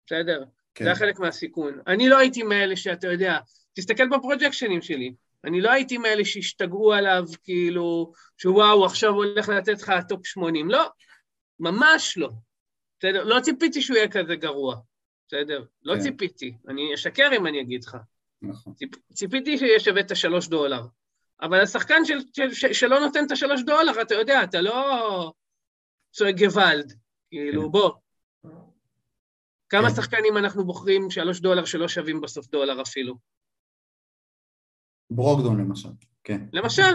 בסדר? 0.05 0.43
כן. 0.75 0.83
זה 0.83 0.89
היה 0.89 0.95
חלק 0.95 1.19
מהסיכון. 1.19 1.79
אני 1.87 2.09
לא 2.09 2.17
הייתי 2.17 2.43
מאלה 2.43 2.75
שאתה 2.75 3.07
יודע, 3.07 3.37
תסתכל 3.73 4.09
בפרוג'קשנים 4.09 4.81
שלי. 4.81 5.13
אני 5.45 5.61
לא 5.61 5.71
הייתי 5.71 5.97
מאלה 5.97 6.25
שהשתגעו 6.25 6.93
עליו, 6.93 7.23
כאילו, 7.43 8.13
שוואו, 8.37 8.85
עכשיו 8.85 9.09
הוא 9.09 9.25
הולך 9.25 9.49
לתת 9.49 9.81
לך 9.81 9.93
top 10.09 10.25
80. 10.25 10.71
לא, 10.71 10.89
ממש 11.59 12.17
לא. 12.17 12.29
בסדר? 12.99 13.23
לא 13.23 13.39
ציפיתי 13.41 13.81
שהוא 13.81 13.97
יהיה 13.97 14.07
כזה 14.07 14.35
גרוע, 14.35 14.75
בסדר? 15.27 15.65
לא 15.83 15.93
כן. 15.95 16.01
ציפיתי. 16.01 16.53
אני 16.67 16.93
אשקר 16.93 17.29
אם 17.37 17.47
אני 17.47 17.61
אגיד 17.61 17.83
לך. 17.83 17.97
נכון. 18.41 18.73
ציפ, 18.73 18.89
ציפיתי 19.13 19.57
שיהיה 19.57 19.79
שווה 19.79 20.01
את 20.01 20.11
השלוש 20.11 20.47
דולר. 20.47 20.85
אבל 21.41 21.61
השחקן 21.61 22.05
של, 22.05 22.19
של, 22.33 22.53
של, 22.53 22.73
שלא 22.73 22.99
נותן 22.99 23.25
את 23.25 23.31
השלוש 23.31 23.61
דולר, 23.63 24.01
אתה 24.01 24.15
יודע, 24.15 24.43
אתה 24.43 24.61
לא 24.61 25.33
צועק 26.11 26.35
גוואלד. 26.35 26.93
כאילו, 27.29 27.61
כן. 27.61 27.71
בוא. 27.71 27.91
כמה 29.69 29.89
כן. 29.89 29.95
שחקנים 29.95 30.37
אנחנו 30.37 30.65
בוחרים 30.65 31.11
שלוש 31.11 31.39
דולר 31.39 31.65
שלא 31.65 31.87
שווים 31.87 32.21
בסוף 32.21 32.47
דולר 32.47 32.81
אפילו? 32.81 33.15
ברוקדון 35.09 35.59
למשל, 35.59 35.89
כן. 36.23 36.41
למשל, 36.53 36.93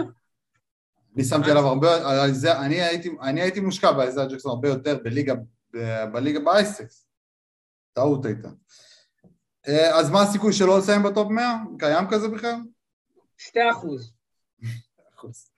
אני 1.15 1.23
שמתי 1.23 1.51
עליו 1.51 1.67
הרבה, 1.67 2.21
על 2.23 2.31
זה, 2.31 2.59
אני 2.59 2.81
הייתי, 2.81 3.09
אני 3.21 3.41
הייתי 3.41 3.59
מושקע 3.59 3.91
באיזיה 3.91 4.25
ג'קסון 4.25 4.51
הרבה 4.51 4.69
יותר 4.69 4.97
בליגה, 5.03 5.33
בליגה 6.11 6.39
באייסקס. 6.39 7.07
טעות 7.93 8.25
הייתה. 8.25 8.49
אה, 9.67 9.99
אז 9.99 10.09
מה 10.09 10.21
הסיכוי 10.21 10.53
שלא 10.53 10.77
לסיים 10.77 11.03
ב 11.03 11.09
top 11.09 11.29
100? 11.31 11.55
קיים 11.79 12.05
כזה 12.11 12.27
בכלל? 12.27 12.55
שתי 13.37 13.71
אחוז. 13.71 14.13
אחוז. 15.15 15.49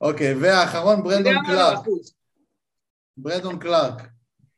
אוקיי, 0.00 0.34
והאחרון 0.34 1.02
ברנדון 1.02 1.34
לא 1.34 1.40
קלארק. 1.46 1.78
אחוז? 1.78 2.14
ברנדון 3.16 3.58
קלארק, 3.58 4.02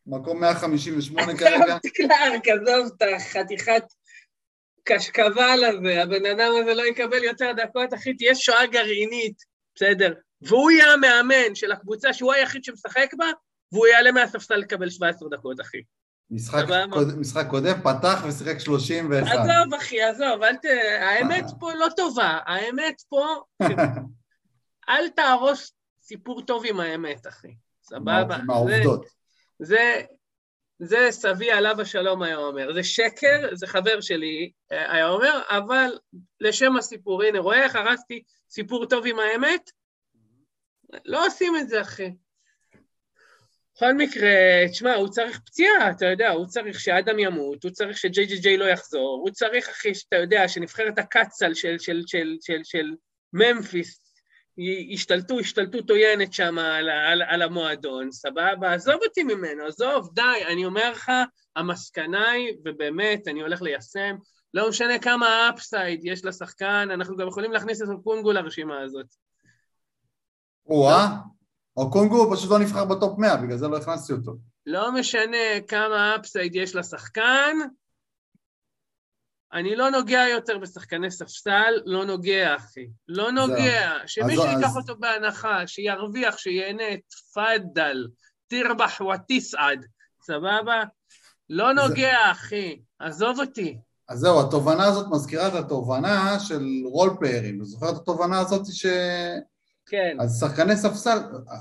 מקום 0.07 0.41
158 0.41 1.39
כרגע. 1.39 1.65
עזוב 1.65 1.79
קלארק, 1.95 2.49
עזוב 2.49 2.93
את 2.97 3.03
החתיכת 3.17 3.83
קשקבל 4.85 5.65
הזה, 5.65 6.03
הבן 6.03 6.27
אדם 6.27 6.53
הזה 6.63 6.75
לא 6.75 6.83
יקבל 6.83 7.25
יותר 7.25 7.53
דקות, 7.57 7.95
אחי, 7.95 8.15
תהיה 8.15 8.35
שואה 8.35 8.67
גרעינית, 8.67 9.43
בסדר. 9.75 10.15
והוא 10.41 10.71
יהיה 10.71 10.93
המאמן 10.93 11.55
של 11.55 11.73
הקבוצה 11.73 12.13
שהוא 12.13 12.33
היחיד 12.33 12.65
שמשחק 12.65 13.15
בה, 13.17 13.27
והוא 13.73 13.87
יעלה 13.87 14.13
מהספסל 14.13 14.57
לקבל 14.57 14.91
17 14.91 15.29
דקות, 15.29 15.61
אחי. 15.61 15.83
משחק. 16.31 16.65
קוד- 16.91 17.19
משחק 17.19 17.47
קודם, 17.51 17.75
פתח 17.81 18.25
ושיחק 18.29 18.59
31. 18.59 19.27
עזוב, 19.33 19.75
אחי, 19.75 20.03
עזוב, 20.03 20.43
אל 20.43 20.57
ת... 20.57 20.65
האמת 21.01 21.45
פה 21.61 21.73
לא 21.75 21.87
טובה, 21.97 22.39
האמת 22.47 23.03
פה... 23.09 23.27
אל 24.89 25.09
תהרוס 25.09 25.73
סיפור 26.03 26.43
טוב 26.43 26.63
עם 26.67 26.81
האמת, 26.81 27.27
אחי. 27.27 27.55
סבבה? 27.83 28.37
עם 28.37 28.51
העובדות. 28.51 29.07
זה, 29.59 30.03
זה 30.79 31.07
סבי 31.11 31.51
עליו 31.51 31.81
השלום 31.81 32.23
היה 32.23 32.37
אומר. 32.37 32.73
זה 32.75 32.83
שקר, 32.83 33.49
זה 33.53 33.67
חבר 33.67 34.01
שלי 34.01 34.51
אה, 34.73 34.93
היה 34.93 35.09
אומר, 35.09 35.41
אבל 35.49 35.99
לשם 36.41 36.77
הסיפור, 36.77 37.23
הנה, 37.23 37.39
רואה 37.39 37.63
איך 37.63 37.77
הרסתי 37.77 38.23
סיפור 38.51 38.87
טוב 38.87 39.05
עם 39.07 39.19
האמת? 39.19 39.71
לא 41.05 41.27
עושים 41.27 41.57
את 41.57 41.69
זה, 41.69 41.81
אחי. 41.81 42.11
בכל 43.83 43.95
מקרה, 43.95 44.31
תשמע, 44.71 44.95
הוא 44.95 45.09
צריך 45.09 45.41
פציעה, 45.47 45.91
אתה 45.91 46.07
יודע, 46.07 46.31
הוא 46.31 46.47
צריך 46.47 46.81
שאדם 46.81 47.19
ימות, 47.19 47.65
הוא 47.65 47.71
צריך 47.71 47.99
שג'יי 47.99 48.27
ג'יי 48.27 48.39
ג'יי 48.39 48.57
לא 48.57 48.65
יחזור, 48.65 49.21
הוא 49.23 49.31
צריך, 49.31 49.69
אחי, 49.69 49.95
שאתה 49.95 50.17
יודע, 50.17 50.49
שנבחרת 50.49 50.99
הקצ"ל 50.99 51.55
של, 51.55 51.79
של, 51.79 52.03
של, 52.07 52.37
של, 52.41 52.61
של 52.65 52.95
ממפיס 53.33 54.15
י- 54.59 54.95
ישתלטו 54.95 55.39
השתלטות 55.39 55.91
עוינת 55.91 56.33
שם 56.33 56.59
על, 56.59 56.91
על, 56.91 57.23
על 57.23 57.43
המועדון, 57.43 58.11
סבבה? 58.11 58.75
עזוב 58.75 59.01
אותי 59.03 59.23
ממנו, 59.23 59.67
עזוב, 59.67 60.11
די, 60.15 60.45
אני 60.53 60.65
אומר 60.65 60.91
לך, 60.91 61.13
המסקנה 61.57 62.31
היא, 62.31 62.57
ובאמת, 62.65 63.29
אני 63.29 63.41
הולך 63.41 63.63
ליישם, 63.63 64.17
לא 64.55 64.69
משנה 64.69 64.99
כמה 64.99 65.51
upside 65.55 66.01
יש 66.05 66.25
לשחקן, 66.25 66.89
אנחנו 66.93 67.17
גם 67.17 67.29
יכולים 67.29 67.53
להכניס 67.53 67.83
את 67.83 67.89
אוקונגוו 67.99 68.33
לרשימה 68.33 68.81
הזאת. 68.81 69.07
או-אה, 70.67 71.07
אוקונגוו 71.77 72.17
הוא 72.25 72.37
פשוט 72.37 72.51
לא 72.51 72.59
נבחר 72.59 72.85
ב 72.85 72.93
top 72.93 73.19
100, 73.19 73.37
בגלל 73.37 73.57
זה 73.59 73.69
לא 73.69 73.77
הכנסתי 73.77 74.13
אותו. 74.13 74.33
לא 74.67 74.93
משנה 74.93 75.37
כמה 75.69 76.17
upside 76.21 76.55
יש 76.55 76.75
לשחקן, 76.75 77.57
אני 79.53 79.77
לא 79.77 79.91
נוגע 79.91 80.21
יותר 80.31 80.59
בשחקני 80.59 81.11
ספסל, 81.11 81.75
לא 81.85 82.05
נוגע, 82.05 82.57
אחי. 82.57 82.87
לא 83.09 83.33
נוגע. 83.33 83.93
שמישהו 84.07 84.45
אז- 84.45 84.49
ייקח 84.57 84.69
אז- 84.71 84.77
אותו 84.77 84.97
בהנחה, 84.97 85.67
שירוויח, 85.67 86.39
שיהנה, 86.39 86.85
תפאדל, 87.09 88.09
תרבח 88.49 89.01
ותסעד, 89.01 89.87
סבבה? 90.23 90.83
לא 91.51 91.67
זה- 91.75 91.89
נוגע, 91.89 92.31
אחי. 92.31 92.81
עזוב 92.99 93.41
אותי. 93.41 93.79
אז 94.09 94.19
זהו, 94.19 94.41
התובנה 94.41 94.85
הזאת 94.85 95.07
מזכירה 95.11 95.49
את 95.49 95.55
התובנה 95.55 96.41
של 96.41 96.63
רולפליירים. 96.93 97.57
אתה 97.57 97.65
זוכר 97.65 97.91
את 97.91 97.97
התובנה 97.97 98.39
הזאת 98.41 98.63
ש... 98.73 98.87
כן. 99.93 100.17
אז 100.21 100.41
שחקני 100.41 100.77
ספסל, 100.77 101.19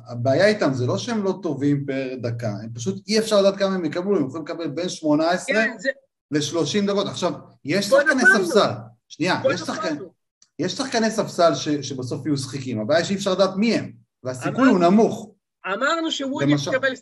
הבעיה 0.08 0.48
איתם 0.48 0.74
זה 0.74 0.86
לא 0.86 0.98
שהם 0.98 1.24
לא 1.24 1.40
טובים 1.42 1.86
פר 1.86 2.16
דקה, 2.22 2.54
הם 2.64 2.70
פשוט 2.74 3.08
אי 3.08 3.20
אפשר 3.20 3.42
לדעת 3.42 3.58
כמה 3.58 3.76
הם 3.76 3.86
יקבלו, 3.86 4.18
הם 4.18 4.28
יכולים 4.28 4.46
לקבל 4.46 4.68
בין 4.68 4.90
18 4.90 5.56
כן, 5.56 5.76
זה... 5.78 5.90
ל-30 6.32 6.88
דקות. 6.88 7.08
עכשיו, 7.08 7.34
יש 7.66 7.86
שחקני. 7.86 8.22
ספסל, 8.22 8.70
שנייה, 9.08 9.42
יש 9.54 9.62
נפלנו. 9.62 10.14
יש 10.60 10.72
שחקני 10.72 11.12
ספסל 11.12 11.56
ש, 11.56 11.70
שבסוף 11.70 12.26
יהיו 12.26 12.38
שחיקים, 12.38 12.80
הבעיה 12.80 13.00
היא 13.00 13.06
שאי 13.06 13.16
אפשר 13.16 13.32
לדעת 13.32 13.56
מי 13.56 13.76
הם, 13.76 13.92
והסיכוי 14.24 14.52
אמרנו. 14.52 14.72
הוא 14.72 14.80
נמוך. 14.80 15.32
אמרנו 15.68 16.12
שוויליאמס 16.12 16.68
למשל. 16.68 16.78
יקבל 16.78 16.94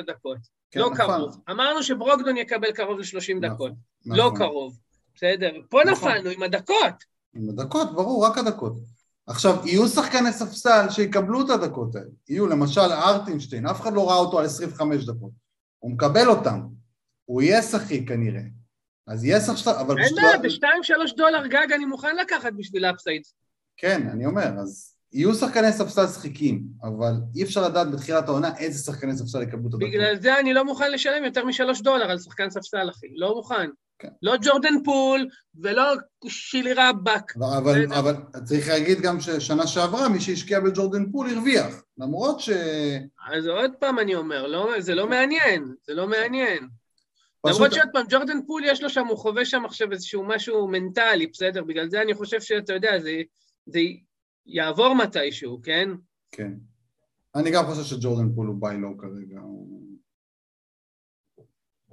28-29 0.00 0.02
דקות. 0.06 0.38
כן, 0.70 0.80
לא 0.80 0.90
נכון, 0.90 1.06
קרוב. 1.06 1.36
אמרנו 1.50 1.82
שברוקדון 1.82 2.36
יקבל 2.36 2.72
קרוב 2.72 2.98
ל-30 2.98 3.04
נכון, 3.20 3.40
דקות. 3.40 3.72
נכון. 4.06 4.18
לא 4.18 4.32
קרוב. 4.36 4.78
בסדר. 5.14 5.50
פה 5.70 5.80
נכון. 5.86 6.10
נפלנו 6.10 6.30
עם 6.30 6.42
הדקות. 6.42 7.04
עם 7.34 7.48
הדקות, 7.48 7.94
ברור, 7.94 8.26
רק 8.26 8.38
הדקות. 8.38 8.93
עכשיו, 9.26 9.66
יהיו 9.66 9.88
שחקני 9.88 10.32
ספסל 10.32 10.86
שיקבלו 10.90 11.44
את 11.44 11.50
הדקות 11.50 11.96
האלה. 11.96 12.10
יהיו, 12.28 12.46
למשל, 12.46 12.80
ארטינשטיין, 12.80 13.66
אף 13.66 13.80
אחד 13.80 13.92
לא 13.92 14.08
ראה 14.08 14.16
אותו 14.16 14.38
על 14.38 14.44
25 14.44 15.06
דקות. 15.06 15.30
הוא 15.78 15.92
מקבל 15.92 16.28
אותם. 16.28 16.60
הוא 17.24 17.42
יהיה 17.42 17.62
שחי 17.62 18.06
כנראה. 18.06 18.42
אז 19.06 19.24
יהיה 19.24 19.40
שחק... 19.40 19.74
אבל 19.74 19.98
אין 19.98 20.14
בעיה, 20.14 20.36
לא... 20.36 20.42
בשתיים, 20.42 20.82
שלוש 20.82 21.14
דולר 21.14 21.46
גג 21.46 21.72
אני 21.74 21.84
מוכן 21.84 22.16
לקחת 22.16 22.52
בשביל 22.56 22.84
אפסייד. 22.84 23.22
כן, 23.76 24.08
אני 24.12 24.26
אומר, 24.26 24.48
אז 24.62 24.96
יהיו 25.12 25.34
שחקני 25.34 25.72
ספסל 25.72 26.06
שחיקים, 26.06 26.62
אבל 26.82 27.12
אי 27.36 27.42
אפשר 27.42 27.68
לדעת 27.68 27.90
בתחילת 27.90 28.28
העונה 28.28 28.56
איזה 28.58 28.84
שחקני 28.84 29.16
ספסל 29.16 29.42
יקבלו 29.42 29.68
את 29.68 29.74
הדקות. 29.74 29.88
בגלל 29.88 30.20
זה 30.20 30.40
אני 30.40 30.54
לא 30.54 30.64
מוכן 30.64 30.92
לשלם 30.92 31.24
יותר 31.24 31.44
משלוש 31.44 31.80
דולר 31.80 32.10
על 32.10 32.18
שחקן 32.18 32.50
ספסל, 32.50 32.90
אחי. 32.90 33.06
לא 33.16 33.34
מוכן. 33.34 33.70
כן. 33.98 34.08
לא 34.22 34.32
ג'ורדן 34.42 34.82
פול 34.84 35.28
ולא 35.54 35.82
שילי 36.28 36.72
רבאק. 36.72 37.36
אבל, 37.36 37.86
בסדר. 37.86 37.98
אבל 37.98 38.14
צריך 38.44 38.68
להגיד 38.68 39.00
גם 39.00 39.20
ששנה 39.20 39.66
שעברה 39.66 40.08
מי 40.08 40.20
שהשקיע 40.20 40.60
בג'ורדן 40.60 41.10
פול 41.12 41.30
הרוויח, 41.30 41.82
למרות 41.98 42.40
ש... 42.40 42.50
אז 43.32 43.46
עוד 43.46 43.70
פעם 43.80 43.98
אני 43.98 44.14
אומר, 44.14 44.46
לא, 44.46 44.80
זה 44.80 44.94
לא 44.94 45.08
מעניין, 45.08 45.74
זה 45.86 45.94
לא 45.94 46.06
מעניין. 46.08 46.68
פשוט- 47.40 47.56
למרות 47.56 47.72
שעוד 47.74 47.88
פעם, 47.92 48.06
ג'ורדן 48.08 48.46
פול 48.46 48.62
יש 48.64 48.82
לו 48.82 48.90
שם, 48.90 49.06
הוא 49.06 49.18
חווה 49.18 49.44
שם 49.44 49.64
עכשיו 49.64 49.92
איזשהו 49.92 50.24
משהו 50.24 50.68
מנטלי, 50.68 51.26
בסדר? 51.26 51.64
בגלל 51.64 51.90
זה 51.90 52.02
אני 52.02 52.14
חושב 52.14 52.40
שאתה 52.40 52.72
יודע, 52.72 52.98
זה, 52.98 53.22
זה 53.66 53.80
יעבור 54.46 54.94
מתישהו, 54.94 55.60
כן? 55.62 55.88
כן. 56.32 56.52
אני 57.34 57.50
גם 57.50 57.64
חושב 57.66 57.82
שג'ורדן 57.82 58.34
פול 58.34 58.46
הוא 58.46 58.56
buy 58.60 58.76
low 58.78 58.98
כרגע, 58.98 59.40
הוא... 59.40 59.83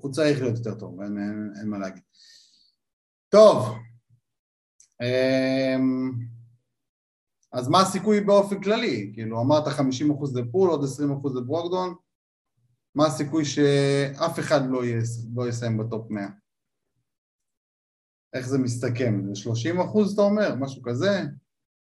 הוא 0.02 0.12
צריך 0.12 0.42
להיות 0.42 0.58
יותר 0.58 0.76
טוב, 0.76 1.02
אין, 1.02 1.18
אין, 1.18 1.54
אין 1.60 1.70
מה 1.70 1.78
להגיד. 1.78 2.04
טוב, 3.30 3.76
אמ, 5.02 6.12
אז 7.54 7.68
מה 7.68 7.82
הסיכוי 7.82 8.22
באופן 8.22 8.62
כללי? 8.62 9.12
כאילו, 9.14 9.42
אמרת 9.42 9.68
50% 9.68 9.80
לפול, 10.36 10.70
עוד 10.70 10.82
20% 10.84 10.84
לברוקדון, 11.36 11.96
מה 12.96 13.06
הסיכוי 13.06 13.46
שאף 13.46 14.40
אחד 14.40 14.62
לא, 14.70 14.86
יס, 14.86 15.28
לא 15.36 15.50
יסיים 15.50 15.78
ב 15.78 15.86
top 15.86 16.12
100? 16.12 16.28
איך 18.34 18.48
זה 18.48 18.58
מסתכם? 18.58 19.22
זה 19.28 19.36
30 19.36 19.82
אחוז, 19.82 20.14
אתה 20.14 20.22
אומר? 20.22 20.56
משהו 20.56 20.82
כזה? 20.84 21.22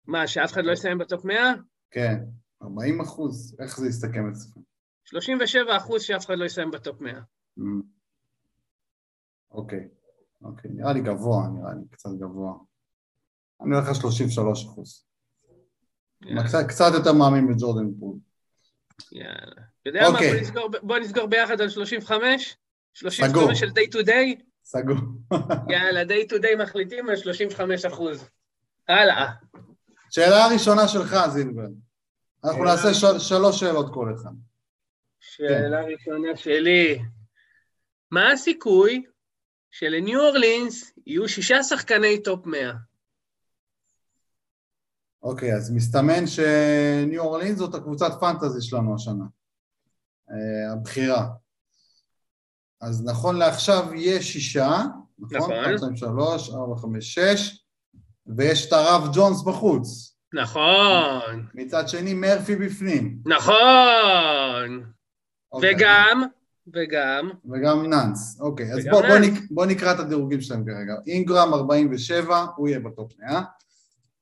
מה, 0.08 0.28
שאף 0.28 0.54
אחד 0.54 0.66
לא 0.66 0.72
יסיים 0.72 0.98
ב 0.98 1.05
top 1.05 1.26
100? 1.26 1.54
כן, 1.92 2.16
40 2.64 3.02
אחוז, 3.02 3.56
איך 3.60 3.80
זה 3.80 3.88
יסתכם 3.88 4.30
אצלכם? 4.30 4.62
37 5.04 5.78
אחוז 5.78 6.02
שאף 6.02 6.26
אחד 6.26 6.38
לא 6.38 6.46
יסיים 6.46 6.72
ב 6.72 6.79
top 6.79 7.02
100. 7.02 7.14
Mm. 7.14 7.99
אוקיי, 9.52 9.88
אוקיי, 10.42 10.72
נראה 10.72 10.94
לי 10.94 11.02
גבוה, 11.02 11.48
נראה 11.48 11.74
לי 11.74 11.82
קצת 11.92 12.10
גבוה. 12.20 12.54
אני 13.62 13.76
הולך 13.76 13.88
על 13.88 13.94
33 13.94 14.66
אחוז. 14.66 15.06
קצת, 16.68 16.92
יותר 16.94 17.14
מאמין 17.14 17.48
בג'ורדן 17.48 18.00
פול. 18.00 18.16
יאללה. 19.12 19.62
אתה 19.82 19.90
יודע 19.90 20.02
מה, 20.02 20.08
אוקיי. 20.08 20.32
בוא 20.32 20.42
נסגור, 20.42 20.70
בוא 20.82 20.98
נסגור 20.98 21.26
ביחד 21.26 21.62
על 21.62 21.70
35? 21.70 22.58
35 22.94 23.32
סגור. 23.32 23.54
של 23.54 23.68
day 23.68 23.96
to 23.96 24.06
day? 24.06 24.44
סגור. 24.64 24.98
יאללה, 25.74 26.02
day 26.04 26.30
to 26.30 26.36
day 26.44 26.64
מחליטים 26.64 27.10
על 27.10 27.16
35 27.16 27.86
אחוז. 27.86 28.30
הלאה. 28.88 29.32
שאלה 30.10 30.46
הראשונה 30.46 30.88
שלך, 30.88 31.16
זילבר. 31.34 31.68
אנחנו 32.44 32.64
נעשה 32.64 32.94
של, 32.94 33.20
שלוש 33.20 33.60
שאלות 33.60 33.94
כל 33.94 34.14
אחד. 34.16 34.32
שאלה 35.20 35.82
ראשונה 35.82 36.36
שלי, 36.36 37.00
מה 38.12 38.32
הסיכוי 38.32 39.04
שלניו 39.72 40.20
אורלינס 40.22 40.94
יהיו 41.06 41.30
שישה 41.30 41.64
שחקני 41.64 42.24
top 42.24 42.46
100? 42.46 42.74
אוקיי, 45.24 45.56
אז 45.56 45.72
מסתמן 45.72 46.28
שניו 46.28 47.22
אורלינס 47.22 47.56
זאת 47.56 47.76
הקבוצת 47.76 48.12
fantasy 48.20 48.62
שלנו 48.62 48.96
השנה. 48.96 49.26
אה, 50.32 50.74
הבחירה. 50.74 51.28
אז 52.82 53.06
נכון 53.06 53.36
לעכשיו 53.36 53.94
יש 53.96 54.34
שישה, 54.34 54.70
נכון? 55.20 55.52
נכון. 55.52 55.66
1, 55.66 55.78
2, 55.78 55.98
3, 55.98 56.50
4, 56.50 56.76
5, 56.76 57.14
6, 57.14 57.66
ויש 58.28 58.68
את 58.68 58.74
הרב 58.74 59.10
ג'ונס 59.14 59.42
בחוץ. 59.44 60.16
נכון, 60.34 61.48
מצד 61.54 61.90
שני, 61.90 62.14
מרפי 62.14 62.56
בפנים. 62.56 63.20
נכון. 63.26 64.92
אוקיי. 65.52 65.76
וגם, 65.76 66.24
וגם, 66.76 67.30
וגם 67.52 67.86
נאנס. 67.86 68.40
אוקיי, 68.40 68.74
אז 68.74 68.80
וגם 68.80 68.92
בוא, 68.92 69.02
בוא, 69.02 69.18
נאנס. 69.18 69.38
נק, 69.38 69.52
בוא 69.52 69.66
נקרא 69.66 69.94
את 69.94 70.00
הדירוגים 70.00 70.42
שלהם 70.42 70.66
כרגע. 70.66 70.94
אינגרם 71.08 71.54
47, 71.54 72.46
הוא 72.56 72.68
יהיה 72.68 72.80
ב 72.80 72.88
top 72.88 73.14
100. 73.20 73.42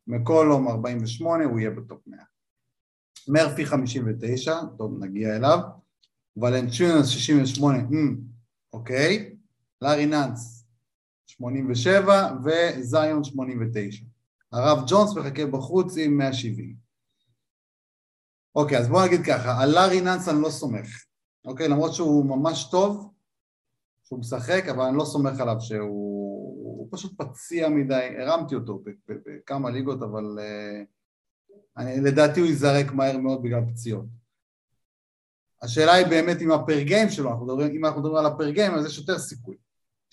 מקולום 0.08 0.68
48, 0.68 1.44
הוא 1.46 1.60
יהיה 1.60 1.70
ב 1.70 1.78
top 1.78 2.02
100. 2.08 2.20
מרפי 3.28 3.66
59, 3.66 4.56
טוב, 4.78 5.04
נגיע 5.04 5.36
אליו. 5.36 5.60
ולנצ'ונס 6.38 7.08
68, 7.08 7.78
hmm, 7.78 7.94
אוקיי. 8.74 9.36
לארי 9.82 10.06
נאנס 10.06 10.66
87, 11.26 12.32
וזיון 12.44 13.24
89. 13.24 14.04
הרב 14.52 14.84
ג'ונס 14.88 15.18
מחכה 15.18 15.46
בחוץ 15.46 15.98
עם 15.98 16.18
170. 16.18 16.76
אוקיי, 18.56 18.78
אז 18.78 18.88
בואו 18.88 19.06
נגיד 19.06 19.22
ככה, 19.26 19.62
על 19.62 19.70
לארי 19.70 20.02
נאנס 20.02 20.30
אני 20.30 20.42
לא 20.42 20.50
סומך. 20.50 21.07
אוקיי, 21.48 21.68
למרות 21.68 21.94
שהוא 21.94 22.26
ממש 22.26 22.68
טוב, 22.72 23.14
שהוא 24.04 24.20
משחק, 24.20 24.64
אבל 24.72 24.84
אני 24.84 24.98
לא 24.98 25.06
סומך 25.06 25.40
עליו 25.40 25.56
שהוא 25.60 26.08
הוא 26.88 26.98
פשוט 26.98 27.14
פציע 27.18 27.70
מדי, 27.70 28.16
הרמתי 28.20 28.56
אותו 28.56 28.84
בכמה 29.08 29.70
ליגות, 29.70 30.02
אבל 30.02 30.24
uh, 30.40 30.86
אני, 31.78 32.02
לדעתי 32.02 32.40
הוא 32.40 32.48
ייזרק 32.48 32.92
מהר 32.92 33.18
מאוד 33.18 33.44
בגלל 33.44 33.62
פציעות. 33.72 34.06
השאלה 35.62 35.94
היא 35.94 36.08
באמת 36.08 36.42
עם 36.42 36.52
הפר 36.52 36.82
גיים 36.82 37.10
שלו, 37.10 37.30
אנחנו 37.32 37.46
מדברים, 37.46 37.76
אם 37.76 37.86
אנחנו 37.86 38.02
מדברים 38.02 38.26
על 38.26 38.32
הפר 38.32 38.50
גיים, 38.50 38.74
אז 38.74 38.86
יש 38.86 38.98
יותר 38.98 39.20
סיכוי. 39.20 39.56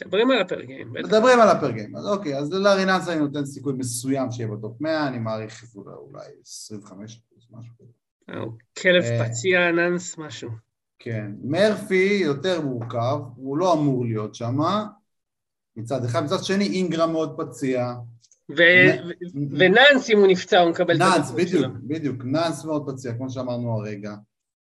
מדברים 0.03 0.31
על 0.31 0.41
הפרגים, 0.41 0.93
בטח. 0.93 1.09
מדברים 1.09 1.41
על 1.41 1.49
הפר 1.49 1.71
גיים, 1.71 1.97
אז 1.97 2.07
אוקיי, 2.07 2.38
אז 2.38 2.53
ללארי 2.53 2.85
נאנס 2.85 3.09
אני 3.09 3.21
נותן 3.21 3.45
סיכוי 3.45 3.73
מסוים 3.73 4.31
שיהיה 4.31 4.49
בטופ 4.49 4.81
100, 4.81 5.09
אני 5.09 5.19
מעריך 5.19 5.64
אולי, 5.75 5.95
אולי 5.95 6.26
25 6.43 7.21
אחוז, 7.26 7.47
משהו 7.50 7.75
כזה. 7.79 8.38
הוא 8.38 8.53
כלב 8.83 9.03
אה. 9.05 9.29
פציע, 9.29 9.73
נאנס, 9.73 10.19
משהו. 10.19 10.63
כן, 11.05 11.31
מרפי 11.43 12.21
יותר 12.25 12.61
מורכב, 12.61 13.17
הוא 13.37 13.59
לא 13.59 13.73
אמור 13.73 14.05
להיות 14.05 14.35
שם, 14.35 14.59
מצד 15.77 16.05
אחד, 16.05 16.25
מצד 16.25 16.45
שני 16.45 16.67
אינגרם 16.67 17.13
מאוד 17.13 17.35
פציע. 17.39 17.93
ונאנס, 19.51 20.11
אם 20.11 20.19
הוא 20.19 20.27
נפצע, 20.27 20.61
הוא 20.61 20.71
מקבל 20.71 20.97
את 20.97 21.01
הדקות 21.01 21.35
בדיוק, 21.35 21.63
שלו. 21.63 21.69
בדיוק, 21.83 22.25
נאנס 22.25 22.65
מאוד 22.65 22.91
פציע, 22.91 23.15
כמו 23.15 23.31
שאמרנו 23.31 23.81
הרגע. 23.81 24.15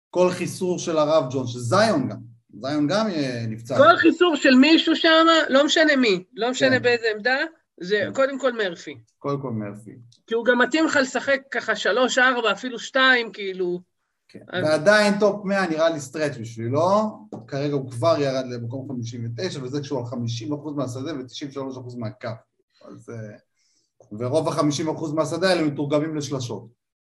כל 0.10 0.30
חיסור 0.32 0.80
של 0.80 0.98
הרב 0.98 1.34
ג'ונס, 1.34 1.48
של 1.48 1.60
זיון 1.60 2.10
גם, 2.10 2.18
זיון 2.62 2.88
גם 2.88 3.08
נפצע. 3.48 3.78
כל 3.78 3.98
חיסור 3.98 4.36
של 4.36 4.56
מישהו 4.56 4.96
שם, 4.96 5.26
לא 5.50 5.66
משנה 5.66 5.96
מי, 5.96 6.24
לא 6.36 6.52
משנה 6.52 6.78
כן. 6.78 6.84
באיזה 6.84 7.06
עמדה, 7.16 7.38
זה 7.82 8.02
כן. 8.06 8.14
קודם 8.14 8.40
כל 8.40 8.52
מרפי. 8.52 8.98
קודם 9.20 9.42
כל 9.42 9.52
מרפי. 9.52 9.96
כי 10.28 10.36
הוא 10.36 10.46
גם 10.46 10.60
מתאים 10.62 10.86
לך 10.86 11.00
לשחק 11.02 11.40
ככה 11.52 11.76
שלוש, 11.76 12.18
ארבע, 12.18 12.52
אפילו 12.52 12.80
שתיים, 12.80 13.32
כאילו. 13.32 13.93
כן. 14.34 14.64
ועדיין 14.64 15.20
top 15.20 15.46
100 15.46 15.68
נראה 15.68 15.90
לי 15.90 16.00
stretch 16.00 16.38
בשבילו, 16.38 16.90
כרגע 17.48 17.74
הוא 17.74 17.92
כבר 17.92 18.16
ירד 18.20 18.46
למקום 18.46 18.88
59, 18.90 19.64
וזה 19.64 19.82
כשהוא 19.82 20.00
על 20.00 20.06
50% 20.06 20.16
מהשדה 20.76 21.14
ו-93% 21.14 21.98
מהקו. 21.98 22.28
אז... 22.88 23.10
אה, 23.10 23.38
ורוב 24.20 24.48
ה-50% 24.48 25.14
מהשדה 25.16 25.50
האלה 25.50 25.62
מתורגמים 25.62 26.16
לשלשות. 26.16 26.68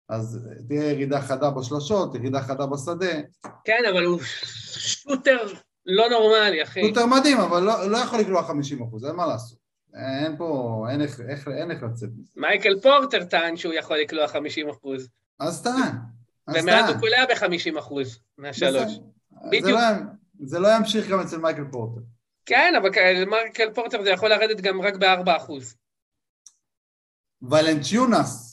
אז 0.08 0.48
אה, 0.50 0.62
תהיה 0.68 0.90
ירידה 0.92 1.20
חדה 1.20 1.50
בשלשות, 1.50 2.14
ירידה 2.14 2.42
חדה 2.42 2.66
בשדה. 2.66 3.20
כן, 3.64 3.82
אבל 3.92 4.04
הוא 4.04 4.20
שוטר 4.78 5.38
לא 5.86 6.08
נורמלי, 6.10 6.62
אחי. 6.62 6.80
יותר 6.80 7.06
מדהים, 7.06 7.38
אבל 7.38 7.62
לא, 7.62 7.90
לא 7.90 7.96
יכול 7.96 8.18
לקלוע 8.18 8.42
50%, 8.42 9.06
אין 9.06 9.16
מה 9.16 9.26
לעשות. 9.26 9.58
אין 9.94 10.36
פה, 10.36 10.86
אין 10.90 11.00
איך, 11.00 11.20
איך, 11.28 11.48
אין 11.48 11.70
איך 11.70 11.82
לצאת 11.82 12.08
מזה. 12.18 12.32
מייקל 12.36 12.80
פורטר 12.80 13.24
טען 13.24 13.56
שהוא 13.56 13.74
יכול 13.74 13.96
לקלוע 13.96 14.28
50 14.28 14.68
אחוז, 14.68 15.08
אז 15.40 15.62
טען. 15.62 15.96
אז 16.48 16.54
ומאז. 16.62 16.90
הוא 16.90 17.00
קולע 17.00 17.26
ב-50 17.26 17.78
אחוז 17.78 18.18
מהשלוש. 18.38 18.92
בדיוק. 19.50 19.64
זה 19.64 19.70
לא, 19.70 19.80
זה 20.40 20.58
לא 20.58 20.68
ימשיך 20.76 21.08
גם 21.08 21.20
אצל 21.20 21.38
מייקל 21.38 21.64
פורטר. 21.72 22.00
כן, 22.46 22.72
אבל 22.82 22.90
מייקל 23.24 23.74
פורטר 23.74 24.02
זה 24.02 24.10
יכול 24.10 24.28
לרדת 24.28 24.60
גם 24.60 24.80
רק 24.80 24.94
ב-4 24.94 25.36
אחוז. 25.36 25.74
ולנצ'ונאס, 27.42 28.48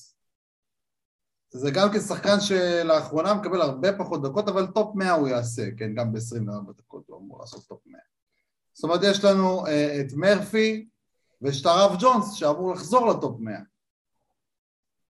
זה 1.49 1.71
גם 1.71 1.91
כן 1.93 1.99
שחקן 1.99 2.39
שלאחרונה 2.39 3.33
מקבל 3.33 3.61
הרבה 3.61 3.97
פחות 3.97 4.23
דקות, 4.23 4.47
אבל 4.49 4.67
top 4.67 4.95
100 4.95 5.11
הוא 5.11 5.27
יעשה, 5.27 5.63
כן, 5.77 5.93
גם 5.95 6.13
ב-24 6.13 6.71
דקות 6.77 7.03
הוא 7.07 7.17
אמור 7.19 7.39
לעשות 7.39 7.63
top 7.67 7.81
100. 7.85 7.99
זאת 8.73 8.83
אומרת, 8.83 8.99
יש 9.03 9.23
לנו 9.23 9.67
אה, 9.67 10.01
את 10.01 10.13
מרפי 10.13 10.87
ויש 11.41 11.61
את 11.61 11.65
הרב 11.65 11.97
ג'ונס 11.99 12.33
שאמור 12.33 12.73
לחזור 12.73 13.07
ל 13.07 13.15
top 13.15 13.39
100. 13.39 13.57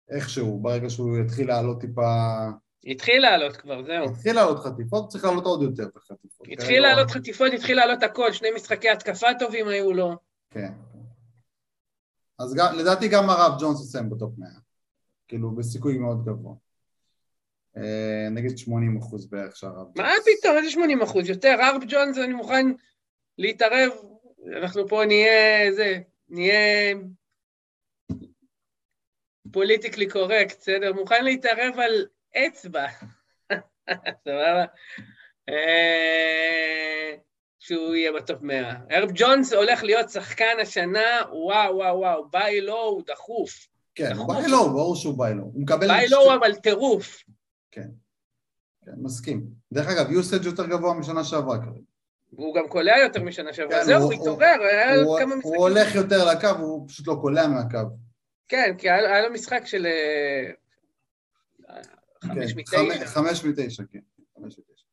איכשהו, 0.10 0.60
ברגע 0.60 0.90
שהוא 0.90 1.18
יתחיל 1.18 1.48
לעלות 1.48 1.82
טיפה... 1.82 2.50
התחיל 2.86 3.22
לעלות 3.22 3.58
כבר, 3.58 3.84
זהו. 3.84 4.06
התחיל 4.06 4.36
לעלות 4.36 4.60
חטיפות, 4.60 5.10
צריך 5.10 5.24
לעלות 5.24 5.46
עוד 5.46 5.62
יותר 5.62 5.84
את 5.84 5.98
החטיפות. 5.98 6.48
התחיל 6.52 6.82
לעלות 6.82 7.12
חטיפות, 7.12 7.52
התחיל 7.54 7.78
לעלות 7.78 8.04
הכל, 8.04 8.34
שני 8.34 8.48
משחקי 8.56 8.90
התקפה 8.90 9.28
טובים 9.40 9.68
היו 9.68 9.94
לו. 9.94 10.16
כן. 10.50 10.72
אז 12.40 12.54
גם, 12.54 12.76
לדעתי 12.78 13.08
גם 13.08 13.30
הרב 13.30 13.62
ג'ונס 13.62 13.82
יסיים 13.82 14.10
בטופ 14.10 14.34
100. 14.38 14.50
כאילו, 15.28 15.52
בסיכוי 15.52 15.98
מאוד 15.98 16.26
גבוה. 16.26 16.54
אה, 17.78 18.28
נגיד 18.32 18.58
80 18.58 18.98
אחוז 18.98 19.26
בערך 19.26 19.56
שהרב 19.56 19.88
מה 19.96 20.10
פתאום, 20.26 20.58
איזה 20.58 20.70
80 20.70 21.02
אחוז? 21.02 21.30
יותר, 21.30 21.56
ארב 21.60 21.82
ג'ונס, 21.88 22.18
אני 22.18 22.34
מוכן 22.34 22.66
להתערב, 23.38 23.92
אנחנו 24.58 24.88
פה 24.88 25.04
נהיה, 25.08 25.72
זה, 25.74 26.00
נהיה 26.30 26.96
politically 29.52 30.10
correct, 30.10 30.60
בסדר? 30.60 30.94
מוכן 30.94 31.24
להתערב 31.24 31.80
על 31.80 32.06
אצבע, 32.38 32.86
סבבה? 34.26 34.66
אה, 35.50 37.16
שהוא 37.60 37.96
יהיה 37.96 38.12
ב 38.12 38.19
top 38.19 38.42
100. 38.42 38.74
הרב 38.92 39.10
ג'ונס 39.14 39.54
הולך 39.54 39.84
להיות 39.84 40.10
שחקן 40.10 40.56
השנה, 40.62 41.00
וואו, 41.32 41.76
וואו, 41.76 41.98
וואו, 42.00 42.30
buy 42.30 42.62
low, 42.62 42.82
הוא 42.84 43.04
דחוף. 43.08 43.68
כן. 43.96 44.14
buy 44.28 44.48
low, 44.48 44.70
ברור 44.70 44.96
שהוא 44.96 45.18
buy 45.18 45.34
low. 45.34 45.44
הוא 45.44 45.62
מקבל... 45.62 45.88
buy 45.88 46.08
ש- 46.08 46.12
low, 46.12 46.34
אבל 46.36 46.56
טירוף. 46.56 47.24
כן, 47.72 47.88
כן, 48.86 48.92
מסכים. 48.98 49.44
דרך 49.74 49.88
אגב, 49.88 50.12
usage 50.12 50.46
יותר 50.46 50.66
גבוה 50.68 50.94
משנה 50.94 51.24
שעברה 51.24 51.58
כרגע. 51.58 51.80
והוא 52.34 52.56
גם 52.56 52.68
קולע 52.68 52.98
יותר 52.98 53.24
משנה 53.24 53.54
שעברה. 53.54 53.80
כן, 53.80 53.86
זהו, 53.86 54.02
הוא- 54.02 54.14
הוא 54.14 54.22
התעורר, 54.22 54.46
היה 54.72 54.96
הוא- 54.96 55.20
כמה 55.20 55.32
הוא 55.34 55.40
משחקים. 55.40 55.60
הולך 55.60 55.96
יותר 55.96 56.32
לקו, 56.32 56.48
הוא 56.60 56.88
פשוט 56.90 57.08
לא 57.08 57.16
קולע 57.22 57.48
מהקו. 57.48 57.78
כן, 58.48 58.76
כי 58.78 58.90
היה, 58.90 59.14
היה 59.16 59.28
לו 59.28 59.34
משחק 59.34 59.62
של 59.66 59.86
אה, 59.86 60.52
חמש 62.24 62.54
כן, 62.54 62.60
מתשע. 62.60 63.06
חמש 63.06 63.46
מתשע, 63.46 63.84
כן. 63.92 64.00
חמש 64.36 64.60
מתשע. 64.60 64.86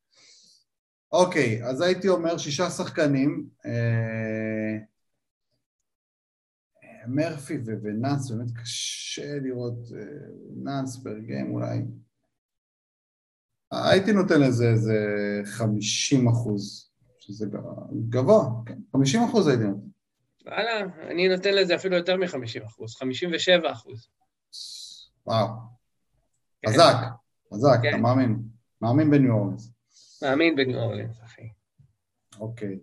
אוקיי, 1.11 1.63
אז 1.63 1.81
הייתי 1.81 2.09
אומר 2.09 2.37
שישה 2.37 2.69
שחקנים. 2.69 3.49
אה, 3.65 4.77
מרפי 7.07 7.57
ו- 7.65 7.83
ונאנס, 7.83 8.31
באמת 8.31 8.51
קשה 8.61 9.39
לראות 9.39 9.77
אה, 9.95 10.05
נאנס 10.63 11.03
פר 11.03 11.17
גיים 11.19 11.51
אולי. 11.53 11.81
הייתי 13.71 14.11
נותן 14.13 14.41
לזה 14.41 14.69
איזה 14.69 14.95
50 15.45 16.27
אחוז, 16.27 16.91
שזה 17.19 17.45
גבוה, 18.09 18.49
כן, 18.65 18.77
50 18.93 19.23
אחוז 19.23 19.47
הייתי 19.47 19.63
נותן. 19.63 19.87
וואלה, 20.45 20.79
אני 21.11 21.27
נותן 21.27 21.53
לזה 21.53 21.75
אפילו 21.75 21.97
יותר 21.97 22.17
מ-50 22.17 22.65
אחוז, 22.65 22.95
57 22.95 23.71
אחוז. 23.71 24.07
וואו, 25.25 25.47
כן. 26.61 26.71
חזק, 26.71 26.95
חזק, 27.53 27.79
כן. 27.83 27.89
אתה 27.89 27.97
מאמין, 27.97 28.39
מאמין 28.81 29.11
בניו 29.11 29.33
אורלינס. 29.33 29.73
מאמין 30.21 30.55
בניו 30.55 30.79
אורלינס, 30.79 31.17
אחי. 31.23 31.49
אוקיי. 32.39 32.79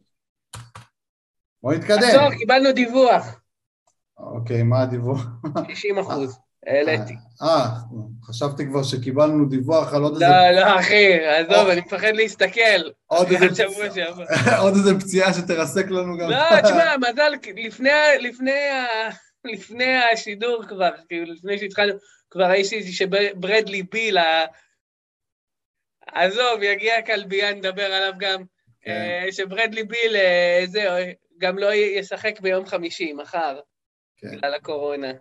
בוא 1.62 1.74
נתקדם. 1.74 1.98
עצור, 1.98 2.30
קיבלנו 2.38 2.72
דיווח, 2.72 3.40
אוקיי, 4.18 4.62
מה 4.62 4.82
הדיווח? 4.82 5.26
60 5.68 5.98
אחוז. 5.98 6.38
העליתי. 6.66 7.14
אה, 7.42 7.66
חשבתי 8.24 8.66
כבר 8.66 8.82
שקיבלנו 8.82 9.48
דיווח 9.48 9.94
על 9.94 10.02
עוד 10.02 10.12
איזה... 10.12 10.26
לא, 10.26 10.50
לא, 10.50 10.80
אחי, 10.80 11.26
עזוב. 11.26 11.68
אני 11.68 11.80
מפחד 11.80 12.12
להסתכל. 12.14 12.80
עוד 13.06 13.28
איזה 14.74 14.98
פציעה. 15.00 15.34
שתרסק 15.34 15.90
לנו 15.90 16.18
גם. 16.18 16.30
לא, 16.30 16.60
תשמע, 16.62 16.94
מזל, 16.96 17.32
לפני 19.44 19.96
השידור 20.12 20.62
כבר, 20.68 20.90
כאילו, 21.08 21.32
לפני 21.32 21.58
שהתחלנו, 21.58 21.94
כבר 22.30 22.44
ראיתי 22.44 22.92
שברדלי 22.92 23.82
ביל, 23.82 24.18
ה- 24.18 24.46
עזוב, 26.06 26.62
יגיע 26.62 26.96
הכלבייה, 26.96 27.54
נדבר 27.54 27.92
עליו 27.92 28.12
גם, 28.18 28.44
כן. 28.80 28.90
אה, 28.90 29.32
שברדלי 29.32 29.84
ביל, 29.84 30.16
אה, 30.16 30.62
זהו, 30.66 30.94
גם 31.38 31.58
לא 31.58 31.74
ישחק 31.74 32.40
ביום 32.40 32.66
חמישי, 32.66 33.12
מחר, 33.12 33.60
כן. 34.16 34.36
בגלל 34.36 34.54
הקורונה. 34.54 35.12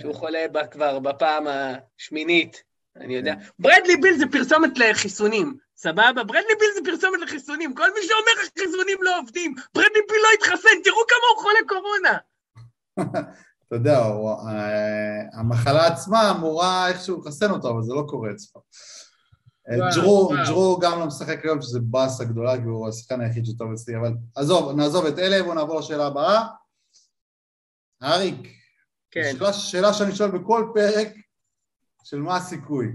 שהוא 0.00 0.14
חולה 0.14 0.48
בה 0.52 0.66
כבר 0.66 0.98
בפעם 0.98 1.46
השמינית, 1.46 2.62
אני 2.96 3.16
יודע. 3.16 3.34
ברדלי 3.58 3.96
ביל 3.96 4.14
זה 4.14 4.24
פרסומת 4.32 4.78
לחיסונים, 4.78 5.56
סבבה? 5.76 6.12
ברדלי 6.26 6.54
ביל 6.60 6.68
זה 6.74 6.80
פרסומת 6.84 7.20
לחיסונים. 7.20 7.74
כל 7.74 7.90
מי 7.94 8.00
שאומר 8.06 8.48
חיסונים 8.58 8.98
לא 9.02 9.18
עובדים, 9.18 9.54
ברדלי 9.74 10.00
ביל 10.08 10.16
לא 10.22 10.28
התחסן, 10.38 10.82
תראו 10.84 11.00
כמה 11.08 11.26
הוא 11.34 11.42
חולה 11.42 11.58
קורונה. 11.68 12.18
אתה 13.66 13.76
יודע, 13.76 13.98
אה, 13.98 15.38
המחלה 15.38 15.86
עצמה 15.86 16.30
אמורה 16.30 16.88
איכשהו 16.88 17.20
לחסן 17.20 17.50
אותו, 17.50 17.70
אבל 17.70 17.82
זה 17.82 17.94
לא 17.94 18.04
קורה 18.08 18.30
אצלו. 18.30 18.62
אה, 19.70 20.46
ג'רו 20.46 20.78
גם 20.78 20.98
לא 20.98 21.06
משחק 21.06 21.44
היום, 21.44 21.62
שזה 21.62 21.80
באסה 21.82 22.24
גדולה, 22.24 22.56
כי 22.56 22.62
הוא 22.62 22.88
השחקן 22.88 23.20
היחיד 23.20 23.46
שטוב 23.46 23.72
אצלי, 23.72 23.96
אבל 23.96 24.14
עזוב, 24.34 24.76
נעזוב 24.76 25.06
את 25.06 25.18
אלה, 25.18 25.42
בואו 25.42 25.54
נעבור 25.54 25.78
לשאלה 25.78 26.06
הבאה. 26.06 26.46
אריק, 28.02 28.48
כן. 29.10 29.32
שאלה, 29.32 29.52
שאלה 29.52 29.92
שאני 29.92 30.14
שואל 30.14 30.30
בכל 30.30 30.72
פרק, 30.74 31.08
של 32.04 32.20
מה 32.20 32.36
הסיכוי. 32.36 32.86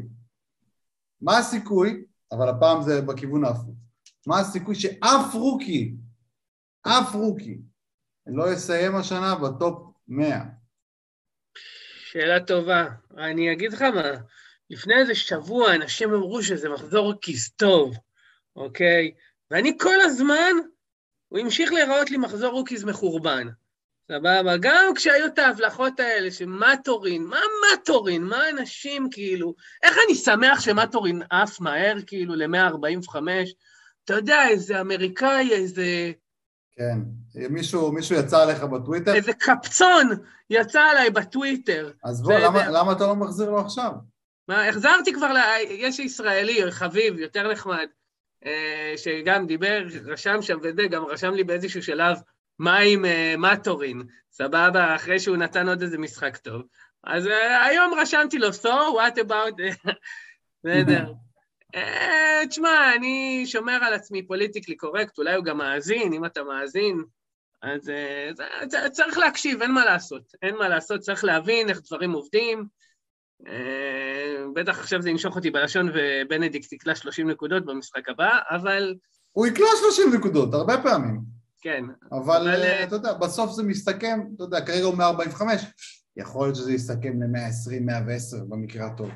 מה 1.22 1.38
הסיכוי, 1.38 2.04
אבל 2.32 2.50
הפעם 2.50 2.82
זה 2.82 3.02
בכיוון 3.02 3.46
ההפוך, 3.46 3.76
מה 4.28 4.40
הסיכוי 4.40 4.76
שאף 4.76 5.34
רוקי, 5.34 5.96
אף 6.82 7.16
רוקי, 7.16 7.62
לא 8.28 8.54
יסיים 8.54 8.96
השנה 8.96 9.36
בטופ 9.36 9.94
100? 10.08 10.59
שאלה 12.12 12.40
טובה. 12.40 12.88
אני 13.18 13.52
אגיד 13.52 13.74
לך 13.74 13.82
מה, 13.82 14.12
לפני 14.70 14.94
איזה 14.96 15.16
שבוע 15.16 15.76
אנשים 15.76 16.14
אמרו 16.14 16.44
שזה 16.44 16.70
מחזור 16.70 17.14
כיס 17.22 17.50
טוב, 17.50 17.98
אוקיי? 18.56 19.12
ואני 19.52 19.78
כל 19.80 20.02
הזמן, 20.02 20.52
הוא 21.28 21.40
המשיך 21.40 21.74
להיראות 21.74 22.12
לי 22.12 22.18
מחזור 22.18 22.52
rookies 22.52 22.84
מחורבן. 22.84 23.48
סבבה? 24.12 24.58
גם 24.60 24.94
כשהיו 24.96 25.26
את 25.26 25.40
ההבלחות 25.40 26.00
האלה, 26.00 26.32
שמטורין, 26.32 27.24
מה 27.24 27.40
מטורין? 27.74 28.24
מה 28.24 28.50
אנשים 28.50 29.10
כאילו... 29.12 29.56
איך 29.84 29.98
אני 30.08 30.16
שמח 30.16 30.60
שמטורין 30.60 31.22
עף 31.30 31.60
מהר 31.60 31.96
כאילו 32.08 32.36
ל-145? 32.36 33.16
אתה 34.06 34.14
יודע, 34.14 34.48
איזה 34.48 34.82
אמריקאי, 34.82 35.52
איזה... 35.52 36.12
כן, 36.80 37.00
מישהו, 37.50 37.92
מישהו 37.92 38.16
יצא 38.16 38.42
עליך 38.42 38.64
בטוויטר? 38.64 39.14
איזה 39.14 39.34
קפצון 39.34 40.10
יצא 40.50 40.82
עליי 40.82 41.10
בטוויטר. 41.10 41.92
אז 42.04 42.22
בוא, 42.22 42.34
למה, 42.34 42.70
למה 42.70 42.92
אתה 42.92 43.08
לא 43.08 43.16
מחזיר 43.16 43.50
לו 43.50 43.60
עכשיו? 43.60 43.92
מה, 44.48 44.68
החזרתי 44.68 45.14
כבר, 45.14 45.34
ל... 45.34 45.38
יש 45.70 46.00
ישראלי, 46.00 46.72
חביב, 46.72 47.20
יותר 47.20 47.52
נחמד, 47.52 47.88
אה, 48.46 48.94
שגם 48.98 49.48
דיבר, 49.48 49.84
רשם 50.06 50.42
שם 50.42 50.58
וזה, 50.64 50.88
גם 50.88 51.06
רשם 51.06 51.34
לי 51.34 51.44
באיזשהו 51.44 51.84
שלב, 51.84 52.18
מה 52.60 52.78
עם 52.78 53.06
uh, 53.06 53.38
מטורין, 53.38 54.04
סבבה, 54.32 54.96
אחרי 54.96 55.20
שהוא 55.20 55.38
נתן 55.38 55.70
עוד 55.70 55.82
איזה 55.82 55.98
משחק 55.98 56.38
טוב. 56.38 56.62
אז 57.04 57.26
uh, 57.26 57.30
היום 57.70 57.94
רשמתי 58.02 58.40
לו, 58.40 58.50
so 58.50 58.68
what 58.68 59.18
about... 59.18 59.62
בסדר. 60.64 61.14
Uh, 61.76 62.48
תשמע, 62.50 62.96
אני 62.96 63.44
שומר 63.46 63.80
על 63.84 63.94
עצמי 63.94 64.28
פוליטיקלי 64.28 64.76
קורקט, 64.76 65.18
אולי 65.18 65.36
הוא 65.36 65.46
גם 65.46 65.58
מאזין, 65.58 66.14
אם 66.14 66.26
אתה 66.26 66.44
מאזין, 66.44 67.04
אז 67.62 67.90
uh, 67.90 68.90
צריך 68.92 69.18
להקשיב, 69.18 69.62
אין 69.62 69.72
מה 69.72 69.86
לעשות. 69.86 70.34
אין 70.42 70.56
מה 70.56 70.70
לעשות, 70.70 71.02
צריך 71.02 71.24
להבין 71.24 71.70
איך 71.70 71.82
דברים 71.88 72.12
עובדים. 72.12 72.66
Uh, 73.44 73.50
בטח 74.54 74.80
עכשיו 74.80 75.02
זה 75.02 75.10
ינשוך 75.10 75.36
אותי 75.36 75.52
בלשון 75.52 75.90
ובנדיקט 75.94 76.72
יקלע 76.72 76.96
30 76.96 77.30
נקודות 77.30 77.66
במשחק 77.66 78.10
הבא, 78.10 78.40
אבל... 78.50 78.96
הוא 79.32 79.48
יקלע 79.48 79.68
30 79.96 80.14
נקודות, 80.14 80.54
הרבה 80.54 80.82
פעמים. 80.84 81.40
כן. 81.62 81.84
אבל, 82.12 82.22
אבל 82.22 82.48
אה, 82.48 82.84
אתה 82.84 82.96
יודע, 82.96 83.14
בסוף 83.14 83.52
זה 83.52 83.64
מסתכם, 83.64 84.20
אתה 84.36 84.44
יודע, 84.44 84.66
כרגע 84.66 84.84
הוא 84.84 84.98
145, 84.98 85.66
יכול 86.18 86.48
להיות 86.48 86.56
שזה 86.56 86.74
יסתכם 86.74 87.24
ל-120, 87.24 87.82
110 87.82 88.38
במקרה 88.50 88.86
הטוב. 88.86 89.10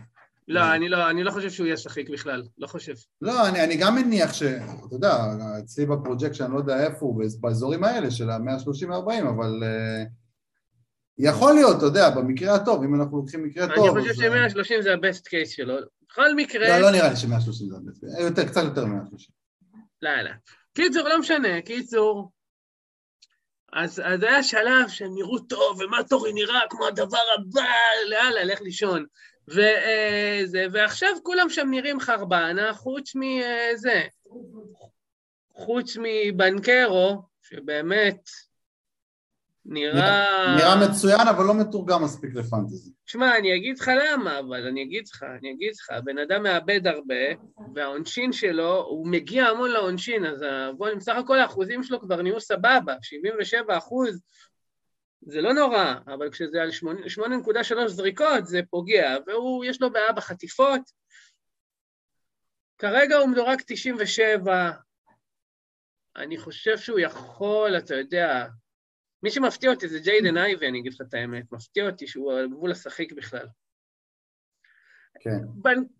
לא, 0.47 0.75
אני 0.75 0.89
לא, 0.89 1.09
אני 1.09 1.23
לא 1.23 1.31
חושב 1.31 1.49
שהוא 1.49 1.67
ישחק 1.67 2.09
בכלל, 2.09 2.43
לא 2.57 2.67
חושב. 2.67 2.93
לא, 3.21 3.49
אני, 3.49 3.63
אני 3.63 3.77
גם 3.77 3.95
מניח 3.95 4.33
ש... 4.33 4.43
אתה 4.43 4.95
יודע, 4.95 5.17
אצלי 5.63 5.85
בפרוג'קט 5.85 6.41
אני 6.41 6.53
לא 6.53 6.57
יודע 6.57 6.85
איפה 6.85 7.05
הוא, 7.05 7.23
באזורים 7.39 7.83
האלה 7.83 8.11
של 8.11 8.29
ה-130-140, 8.29 9.29
אבל... 9.29 9.63
Uh, 9.63 10.23
יכול 11.17 11.53
להיות, 11.53 11.77
אתה 11.77 11.85
יודע, 11.85 12.09
במקרה 12.09 12.55
הטוב, 12.55 12.83
אם 12.83 12.95
אנחנו 12.95 13.17
לוקחים 13.17 13.43
מקרה 13.43 13.65
אני 13.65 13.75
טוב... 13.75 13.97
אני 13.97 14.09
חושב 14.09 14.13
ש-130 14.13 14.81
זה 14.81 14.93
הבסט 14.93 15.27
קייס 15.27 15.49
שלו. 15.49 15.75
בכל 16.09 16.35
מקרה... 16.35 16.69
לא, 16.69 16.77
לא 16.77 16.91
נראה 16.91 17.09
לי 17.09 17.15
ש-130 17.15 17.51
זה 17.51 17.75
הבסט 17.77 17.99
קייס, 17.99 18.49
קצת 18.49 18.63
יותר 18.63 18.85
מ-130. 18.85 19.31
לא, 20.01 20.21
לא. 20.21 20.29
קיצור, 20.73 21.09
לא 21.09 21.19
משנה, 21.19 21.61
קיצור. 21.61 22.31
אז, 23.73 24.01
אז 24.05 24.23
היה 24.23 24.43
שלב 24.43 24.87
שהם 24.87 25.15
נראו 25.15 25.39
טוב, 25.39 25.79
ומה 25.79 26.03
טורי 26.03 26.33
נראה 26.33 26.59
כמו 26.69 26.87
הדבר 26.87 27.17
הבא, 27.37 27.69
לאללה, 28.09 28.43
לך 28.43 28.61
לישון. 28.61 29.05
וזה, 29.47 30.65
ועכשיו 30.71 31.09
כולם 31.23 31.49
שם 31.49 31.67
נראים 31.71 31.99
חרבנה, 31.99 32.73
חוץ 32.73 33.15
מזה, 33.15 34.01
חוץ 35.53 35.97
מבנקרו, 36.01 37.21
שבאמת 37.41 38.29
נראה... 39.65 40.55
נראה 40.55 40.89
מצוין, 40.89 41.27
אבל 41.27 41.45
לא 41.45 41.53
מתורגם 41.53 42.03
מספיק 42.03 42.35
לפנטזי. 42.35 42.91
שמע, 43.05 43.37
אני 43.37 43.55
אגיד 43.55 43.79
לך 43.79 43.91
למה, 44.03 44.39
אבל 44.39 44.67
אני 44.67 44.83
אגיד 44.83 45.03
לך, 45.07 45.23
אני 45.39 45.51
אגיד 45.51 45.71
לך, 45.79 45.89
הבן 45.89 46.17
אדם 46.17 46.43
מאבד 46.43 46.87
הרבה, 46.87 47.23
והעונשין 47.75 48.33
שלו, 48.33 48.83
הוא 48.83 49.07
מגיע 49.07 49.45
המון 49.45 49.71
לעונשין, 49.71 50.25
אז 50.25 50.45
בוא, 50.77 50.87
בסך 50.97 51.15
הכל 51.15 51.39
האחוזים 51.39 51.83
שלו 51.83 52.01
כבר 52.01 52.21
נהיו 52.21 52.39
סבבה, 52.39 52.95
77 53.01 53.77
אחוז, 53.77 54.21
זה 55.25 55.41
לא 55.41 55.53
נורא, 55.53 55.93
אבל 56.07 56.31
כשזה 56.31 56.61
על 56.61 56.69
8.3 56.69 57.87
זריקות 57.87 58.45
זה 58.45 58.59
פוגע, 58.69 59.17
והוא, 59.27 59.65
יש 59.65 59.81
לו 59.81 59.91
בעיה 59.91 60.11
בחטיפות. 60.11 60.81
כרגע 62.77 63.15
הוא 63.15 63.29
מדורג 63.29 63.61
97, 63.67 64.71
אני 66.15 66.37
חושב 66.37 66.77
שהוא 66.77 66.99
יכול, 66.99 67.77
אתה 67.77 67.95
יודע, 67.95 68.45
מי 69.23 69.31
שמפתיע 69.31 69.69
אותי 69.69 69.87
זה 69.87 69.99
ג'יידן 69.99 70.37
אייבי, 70.37 70.67
אני 70.67 70.79
אגיד 70.79 70.93
לך 70.93 71.01
את 71.01 71.13
האמת, 71.13 71.51
מפתיע 71.51 71.89
אותי 71.89 72.07
שהוא 72.07 72.33
על 72.33 72.49
גבול 72.49 72.71
השחיק 72.71 73.13
בכלל. 73.13 73.47
כן. 75.19 75.39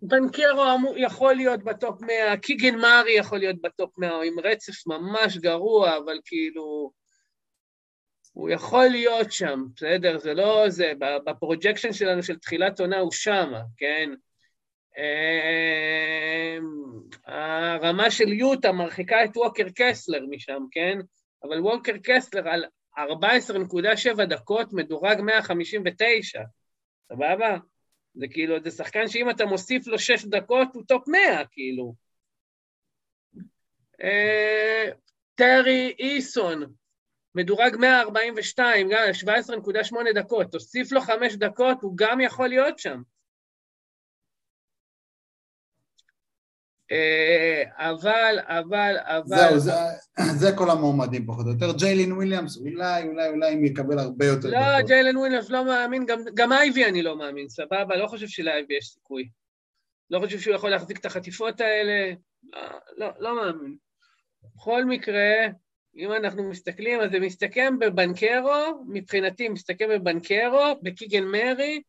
בנקרו 0.01 0.93
יכול 0.97 1.33
להיות 1.33 1.63
ב 1.63 1.73
top 1.73 2.01
100, 2.01 2.37
קיגן 2.37 2.75
מארי 2.75 3.11
יכול 3.11 3.37
להיות 3.37 3.61
ב 3.61 3.70
top 3.70 3.97
100, 3.97 4.23
עם 4.23 4.39
רצף 4.39 4.87
ממש 4.87 5.37
גרוע, 5.37 5.97
אבל 5.97 6.19
כאילו... 6.25 6.91
הוא 8.33 8.49
יכול 8.49 8.87
להיות 8.87 9.31
שם, 9.31 9.63
בסדר? 9.75 10.17
זה 10.17 10.33
לא 10.33 10.69
זה, 10.69 10.91
ב 11.25 11.32
projection 11.32 11.93
שלנו 11.93 12.23
של 12.23 12.39
תחילת 12.39 12.79
עונה 12.79 12.99
הוא 12.99 13.11
שמה, 13.11 13.61
כן? 13.77 14.09
אמ, 14.97 16.63
הרמה 17.25 18.11
של 18.11 18.33
יוטה 18.33 18.71
מרחיקה 18.71 19.23
את 19.23 19.37
ווקר 19.37 19.65
קסלר 19.75 20.25
משם, 20.29 20.63
כן? 20.71 20.97
אבל 21.43 21.59
ווקר 21.61 21.93
קסלר 22.03 22.49
על 22.49 22.65
14.7 22.97 24.25
דקות 24.25 24.73
מדורג 24.73 25.21
159, 25.21 26.41
סבבה? 27.07 27.57
זה 28.13 28.27
כאילו, 28.27 28.63
זה 28.63 28.71
שחקן 28.71 29.07
שאם 29.07 29.29
אתה 29.29 29.45
מוסיף 29.45 29.87
לו 29.87 29.99
6 29.99 30.25
דקות 30.25 30.67
הוא 30.73 30.83
top 30.87 31.07
100, 31.07 31.45
כאילו. 31.51 31.93
אה, 34.03 34.89
טרי 35.35 35.95
איסון, 35.99 36.73
מדורג 37.35 37.75
142, 37.75 38.89
גם 38.89 38.99
17.8 39.25 39.95
דקות, 40.15 40.51
תוסיף 40.51 40.91
לו 40.91 41.01
5 41.01 41.35
דקות, 41.35 41.77
הוא 41.81 41.93
גם 41.95 42.21
יכול 42.21 42.47
להיות 42.47 42.79
שם. 42.79 43.01
אה, 46.91 47.63
אבל, 47.75 48.39
אבל, 48.41 48.95
אבל... 48.99 49.37
זהו, 49.37 49.59
זה, 49.59 49.71
זה 50.39 50.47
כל 50.57 50.69
המועמדים 50.69 51.25
פחות 51.25 51.45
או 51.45 51.51
יותר. 51.51 51.77
ג'יילין 51.77 52.11
וויליאמס, 52.11 52.57
אולי, 52.57 53.03
אולי, 53.03 53.29
אולי 53.29 53.53
אם 53.53 53.65
יקבל 53.65 53.99
הרבה 53.99 54.25
יותר 54.25 54.49
לא. 54.49 54.59
לא, 54.59 54.81
ג'יילין 54.87 55.17
וויליאמס 55.17 55.49
לא 55.49 55.65
מאמין, 55.65 56.05
גם, 56.05 56.19
גם 56.33 56.51
אייבי 56.51 56.85
אני 56.85 57.01
לא 57.01 57.17
מאמין, 57.17 57.49
סבבה? 57.49 57.95
לא 57.95 58.07
חושב 58.07 58.27
שלאייבי 58.27 58.77
יש 58.77 58.85
סיכוי. 58.85 59.29
לא 60.09 60.19
חושב 60.19 60.39
שהוא 60.39 60.55
יכול 60.55 60.69
להחזיק 60.69 60.99
את 60.99 61.05
החטיפות 61.05 61.61
האלה, 61.61 62.13
לא, 62.43 62.59
לא, 62.97 63.11
לא 63.19 63.35
מאמין. 63.35 63.75
בכל 64.55 64.85
מקרה, 64.85 65.47
אם 65.97 66.11
אנחנו 66.11 66.49
מסתכלים, 66.49 67.01
אז 67.01 67.11
זה 67.11 67.19
מסתכם 67.19 67.79
בבנקרו, 67.79 68.83
מבחינתי 68.87 69.49
מסתכם 69.49 69.89
בבנקרו, 69.89 70.79
בקיגן 70.81 71.23
מרי, 71.23 71.81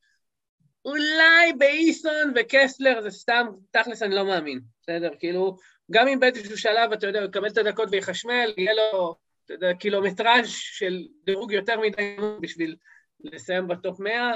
אולי 0.84 1.52
באיסון 1.58 2.32
וקסלר 2.36 3.00
זה 3.00 3.10
סתם, 3.10 3.46
תכלס 3.70 4.02
אני 4.02 4.14
לא 4.14 4.24
מאמין, 4.24 4.60
בסדר? 4.82 5.10
כאילו, 5.18 5.56
גם 5.90 6.08
אם 6.08 6.20
באיזשהו 6.20 6.58
שלב, 6.58 6.92
אתה 6.92 7.06
יודע, 7.06 7.18
הוא 7.18 7.28
יקבל 7.28 7.48
את 7.48 7.58
הדקות 7.58 7.88
ויחשמל, 7.92 8.54
יהיה 8.56 8.72
לו, 8.74 9.16
אתה 9.44 9.54
יודע, 9.54 9.74
קילומטראז' 9.74 10.48
של 10.48 11.06
דירוג 11.24 11.52
יותר 11.52 11.80
מדי 11.80 12.16
בשביל 12.40 12.76
לסיים 13.20 13.68
ב 13.68 13.76
top 13.76 14.00
100, 14.00 14.32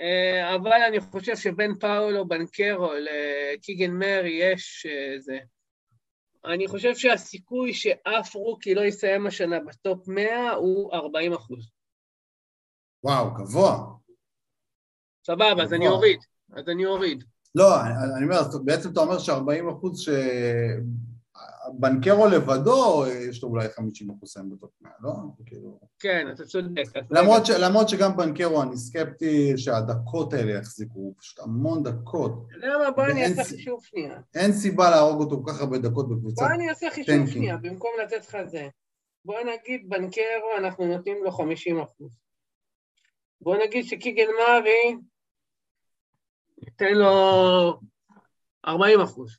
אה, 0.00 0.54
אבל 0.54 0.82
אני 0.88 1.00
חושב 1.00 1.36
שבין 1.36 1.74
פאולו 1.74 2.28
בנקרו 2.28 2.92
לקיגן 2.94 3.90
מרי 3.90 4.30
יש 4.30 4.86
איזה... 5.14 5.38
אני 6.44 6.68
חושב 6.68 6.94
שהסיכוי 6.94 7.74
שאף 7.74 8.34
rookie 8.34 8.74
לא 8.74 8.80
יסיים 8.80 9.26
השנה 9.26 9.60
ב 9.60 9.72
top 9.72 10.08
100 10.08 10.50
הוא 10.50 10.94
40 10.94 11.32
אחוז. 11.32 11.70
וואו, 13.04 13.34
גבוה. 13.34 13.86
סבבה, 15.26 15.62
אז 15.62 15.72
אני 15.72 15.84
גבוה. 15.84 15.96
אוריד. 15.96 16.20
אז 16.52 16.68
אני 16.68 16.86
אוריד. 16.86 17.24
לא, 17.54 17.80
אני, 18.16 18.24
אומר, 18.24 18.40
בעצם 18.64 18.92
אתה 18.92 19.00
אומר 19.00 19.18
ש-40 19.18 19.72
אחוז 19.72 20.00
ש... 20.00 20.08
בנקרו 21.74 22.26
לבדו, 22.26 23.04
יש 23.30 23.42
לו 23.42 23.48
אולי 23.48 23.68
50 23.68 24.10
אחוז 24.10 24.30
סיים 24.30 24.50
בטופ 24.50 24.70
100, 24.80 24.92
לא? 25.00 25.12
כאילו... 25.46 25.80
כן, 25.98 26.26
אתה 26.34 26.44
צודק. 26.44 26.82
למרות, 27.10 27.46
ש... 27.46 27.50
למרות 27.50 27.88
שגם 27.88 28.16
בנקרו 28.16 28.62
אני 28.62 28.76
סקפטי 28.76 29.58
שהדקות 29.58 30.32
האלה 30.32 30.52
יחזיקו, 30.52 31.14
פשוט 31.18 31.38
המון 31.38 31.82
דקות. 31.82 32.46
אתה 32.58 32.66
יודע 32.66 32.78
מה, 32.78 32.90
בוא 32.90 33.04
אני 33.04 33.24
אעשה 33.24 33.44
חישוב 33.44 33.84
שנייה. 33.84 34.20
אין 34.34 34.52
סיבה 34.52 34.90
להרוג 34.90 35.20
אותו 35.20 35.42
כל 35.44 35.52
כך 35.52 35.60
הרבה 35.60 35.78
דקות 35.78 36.08
בקבוצה. 36.08 36.44
בוא 36.44 36.54
אני 36.54 36.68
אעשה 36.68 36.90
חישוב. 36.90 37.26
שנייה, 37.26 37.56
במקום 37.56 37.90
לתת 38.02 38.26
לך 38.28 38.36
זה. 38.46 38.68
בוא 39.24 39.36
נגיד 39.40 39.88
בנקרו, 39.88 40.56
אנחנו 40.58 40.86
נותנים 40.86 41.24
לו 41.24 41.30
50 41.30 41.80
אחוז. 41.80 42.10
בוא 43.40 43.56
נגיד 43.56 43.84
שקיגן 43.84 44.28
מארי, 44.38 44.96
ניתן 46.62 46.94
לו 46.94 47.80
40 48.66 49.00
אחוז. 49.00 49.36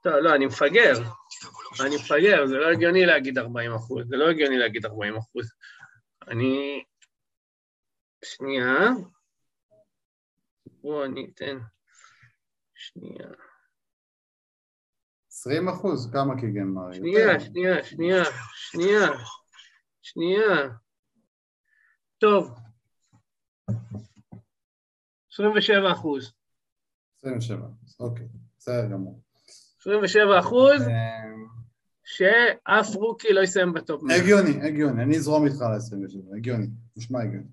טוב, 0.00 0.12
לא, 0.14 0.34
אני 0.34 0.46
מפגר. 0.46 0.92
אני 1.80 1.96
מפגר, 1.96 2.46
זה 2.46 2.54
לא 2.54 2.70
הגיוני 2.72 3.06
להגיד 3.06 3.38
40 3.38 3.72
אחוז, 3.72 4.08
זה 4.08 4.16
לא 4.16 4.30
הגיוני 4.30 4.58
להגיד 4.58 4.86
40 4.86 5.16
אחוז. 5.16 5.52
אני... 6.28 6.84
שנייה. 8.24 8.78
בואו 10.64 11.04
אני 11.04 11.30
אתן... 11.34 11.58
שנייה. 12.74 13.28
20 15.30 15.68
אחוז? 15.68 16.10
כמה 16.12 16.40
קיגן 16.40 16.66
מרי? 16.66 16.94
שנייה, 16.96 17.40
שנייה, 17.40 17.84
שנייה, 17.84 18.24
שנייה, 18.54 19.08
שנייה. 20.02 20.68
טוב. 22.18 22.58
27 25.32 25.92
אחוז. 25.92 26.32
27 27.18 27.58
אחוז, 27.66 27.96
אוקיי, 28.00 28.28
בסדר 28.58 28.90
גמור. 28.92 29.29
27 29.80 30.38
אחוז, 30.38 30.82
שאף 32.04 32.94
רוקי 32.94 33.32
לא 33.32 33.40
יסיים 33.40 33.72
בטופ 33.72 34.02
100. 34.02 34.16
הגיוני, 34.16 34.66
הגיוני, 34.66 35.02
אני 35.02 35.16
אזרום 35.16 35.46
איתך 35.46 35.62
על 35.62 35.72
ה-27, 35.72 36.36
הגיוני, 36.36 36.66
נשמע 36.96 37.22
הגיוני. 37.22 37.46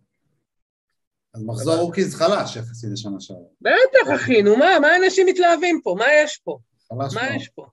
אז 1.33 1.43
מחזור 1.43 1.75
rookies 1.75 2.15
חלש 2.15 2.55
יחסי 2.55 2.87
לשנה 2.93 3.19
שעברה, 3.19 3.43
בטח, 3.61 4.15
אחי, 4.15 4.41
נו 4.41 4.57
מה, 4.57 4.79
מה 4.81 4.95
אנשים 4.95 5.27
מתלהבים 5.27 5.81
פה? 5.83 5.95
מה 5.99 6.05
יש 6.23 6.37
פה? 6.43 6.57
חלש 6.89 7.15
מה. 7.15 7.35
יש 7.35 7.47
פה? 7.47 7.65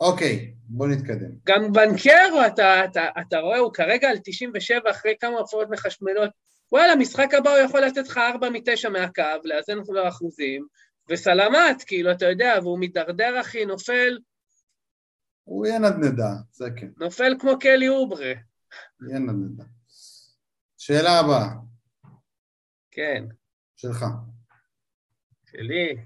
אוקיי, 0.00 0.54
בוא 0.68 0.86
נתקדם. 0.86 1.30
גם 1.46 1.72
בנקרו, 1.72 2.46
אתה, 2.46 2.84
אתה, 2.84 3.04
אתה 3.20 3.38
רואה, 3.38 3.58
הוא 3.58 3.72
כרגע 3.72 4.08
על 4.08 4.16
97 4.24 4.90
אחרי 4.90 5.14
כמה 5.20 5.38
הופעות 5.38 5.70
מחשמלות. 5.70 6.30
וואלה, 6.72 6.96
משחק 6.96 7.34
הבא 7.34 7.50
הוא 7.50 7.58
יכול 7.58 7.80
לתת 7.80 8.08
לך 8.08 8.18
4 8.18 8.50
מ-9 8.50 8.88
מהקו, 8.88 9.22
לאזן 9.44 9.78
לו 9.88 10.08
אחוזים, 10.08 10.66
וסלמת, 11.10 11.84
כאילו, 11.86 12.12
אתה 12.12 12.24
יודע, 12.24 12.54
והוא 12.62 12.78
מידרדר, 12.78 13.40
אחי, 13.40 13.64
נופל, 13.64 14.18
הוא 15.44 15.66
יהיה 15.66 15.78
נדנדה, 15.78 16.30
זה 16.50 16.64
כן, 16.76 16.88
נופל 16.96 17.36
כמו 17.40 17.58
קלי 17.60 17.88
אוברה. 17.88 18.32
יהיה 19.08 19.18
נדנדה. 19.18 19.64
שאלה 20.78 21.20
הבאה, 21.20 21.48
כן, 22.90 23.24
שלך. 23.76 24.04
שלי. 25.50 25.96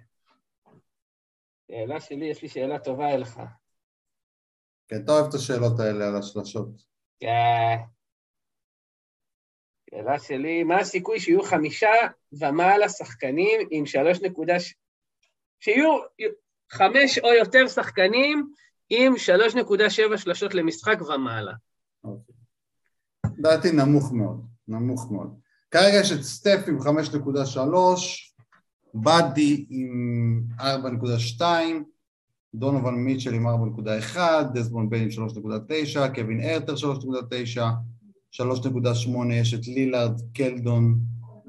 שאלה 1.70 2.00
שלי, 2.00 2.26
יש 2.30 2.42
לי 2.42 2.48
שאלה 2.48 2.78
טובה 2.78 3.14
אליך. 3.14 3.40
כן, 4.88 4.96
אתה 5.04 5.12
אוהב 5.12 5.26
את 5.28 5.34
השאלות 5.34 5.80
האלה 5.80 6.08
על 6.08 6.16
השלשות. 6.16 6.68
כן. 7.20 7.76
שאלה 9.90 10.18
שלי, 10.18 10.62
מה 10.64 10.78
הסיכוי 10.80 11.20
שיהיו 11.20 11.42
חמישה 11.42 11.90
ומעלה 12.32 12.88
שחקנים 12.88 13.60
עם 13.70 13.86
שלוש 13.86 14.22
נקודה... 14.22 14.60
ש- 14.60 14.74
שיהיו 15.60 15.98
חמש 16.70 17.18
או 17.18 17.28
יותר 17.32 17.68
שחקנים 17.68 18.52
עם 18.90 19.14
3.7 19.14 20.16
שלשות 20.16 20.54
למשחק 20.54 20.98
ומעלה. 21.02 21.52
אוקיי. 22.04 22.34
דעתי 23.38 23.72
נמוך 23.72 24.12
מאוד, 24.12 24.46
נמוך 24.68 25.10
מאוד. 25.10 25.34
כרגע 25.70 26.00
יש 26.00 26.12
את 26.12 26.22
סטף 26.22 26.64
עם 26.68 26.78
5.3, 26.78 26.88
באדי 28.94 29.66
עם 29.70 30.42
4.2, 30.60 31.42
דונובל 32.54 32.90
מיטשל 32.90 33.34
עם 33.34 33.46
4.1, 33.46 34.18
דסמונד 34.54 34.90
ביין 34.90 35.02
עם 35.02 35.28
3.9, 35.28 36.14
קווין 36.14 36.40
ארטר 36.40 36.74
3.9, 36.74 37.60
3.8 38.32 39.32
יש 39.32 39.54
את 39.54 39.66
לילארד, 39.66 40.20
קלדון 40.34 40.98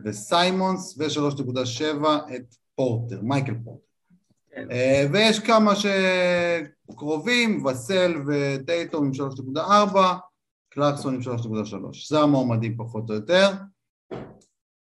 וסיימונס, 0.06 0.98
ו-3.7 0.98 2.06
את 2.36 2.56
פורטר, 2.76 3.22
מייקל 3.22 3.54
פורטר. 3.64 3.89
כן. 4.60 4.72
אה, 4.72 5.06
ויש 5.12 5.40
כמה 5.40 5.74
שקרובים, 6.90 7.66
וסל 7.66 8.14
וטייטום 8.28 9.06
עם 9.06 9.12
3.4, 9.56 9.98
קלרקסון 10.70 11.16
עם 11.16 11.22
3.3. 11.22 12.10
זה 12.10 12.20
המועמדים 12.20 12.78
פחות 12.78 13.10
או 13.10 13.16
יותר. 13.16 13.48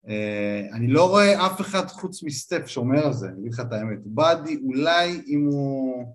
אה, 0.07 0.67
אני 0.73 0.87
לא 0.87 1.09
רואה 1.09 1.45
אף 1.45 1.61
אחד 1.61 1.87
חוץ 1.87 2.23
מסטף 2.23 2.67
שאומר 2.67 3.05
על 3.05 3.13
זה, 3.13 3.27
אני 3.27 3.39
אגיד 3.39 3.53
לך 3.53 3.59
את 3.59 3.73
האמת. 3.73 3.99
באדי 4.05 4.59
אולי 4.63 5.21
אם 5.27 5.45
הוא... 5.51 6.05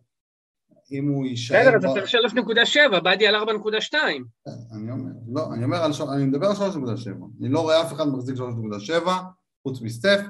אם 0.93 1.09
הוא 1.09 1.27
יישאר... 1.27 1.79
בסדר, 1.79 1.93
אתה 1.93 2.01
3.7, 2.95 3.01
באדי 3.01 3.27
על 3.27 3.35
4.2. 3.37 3.95
אני 4.73 4.91
אומר, 4.91 5.11
לא, 5.33 5.55
אני 5.55 5.65
אומר 5.65 5.87
אני 6.15 6.25
מדבר 6.25 6.47
על 6.47 6.53
3.7. 6.53 7.11
אני 7.41 7.49
לא 7.49 7.61
רואה 7.61 7.83
אף 7.83 7.93
אחד 7.93 8.09
מחזיק 8.09 8.37
3.7, 8.37 9.09
חוץ 9.63 9.81
מסטף. 9.83 10.21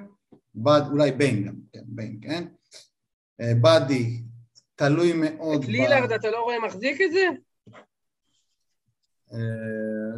אולי 0.67 1.13
ביין 1.13 1.45
גם, 1.45 1.55
כן, 1.73 1.83
ביין, 1.87 2.19
כן? 2.23 2.45
אה, 3.41 3.53
באדי, 3.61 4.23
תלוי 4.75 5.13
מאוד... 5.13 5.63
את 5.63 5.69
לילארד 5.69 6.13
אתה 6.13 6.31
לא 6.31 6.43
רואה 6.43 6.57
מחזיק 6.67 7.01
את 7.01 7.13
זה? 7.13 7.27
אה, 9.33 9.39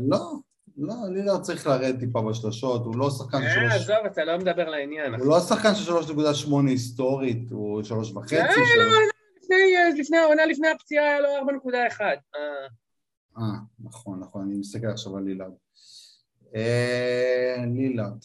לא, 0.08 0.32
לא, 0.76 0.94
לילארד 1.12 1.42
צריך 1.42 1.66
לרדת 1.66 1.98
טיפה 2.00 2.22
בשלשות, 2.22 2.84
הוא 2.84 2.96
לא 2.96 3.10
שחקן 3.10 3.38
של 3.38 3.44
אה, 3.46 3.70
שלוש... 3.70 3.74
עזוב, 3.74 4.06
אתה 4.12 4.24
לא 4.24 4.38
מדבר 4.38 4.68
לעניין. 4.70 5.14
הוא 5.14 5.26
לא 5.26 5.40
שחקן 5.40 5.74
של 5.74 5.92
3.8 5.92 6.52
היסטורית, 6.68 7.50
הוא 7.50 7.82
3.5, 7.82 7.88
אה, 7.88 8.52
שלוש- 8.52 9.16
לפני, 9.42 9.76
אה, 9.76 10.00
לפני 10.00 10.16
העונה 10.16 10.46
לפני 10.46 10.68
הפציעה 10.68 11.04
היה 11.04 11.20
לו 11.20 11.28
4.1. 11.28 12.00
אה, 12.00 12.16
אה, 13.38 13.42
נכון, 13.84 14.20
נכון, 14.20 14.42
אני 14.42 14.54
מסתכל 14.58 14.86
עכשיו 14.86 15.16
על 15.16 15.22
לילארד. 15.24 15.52
לילארד. 17.74 18.18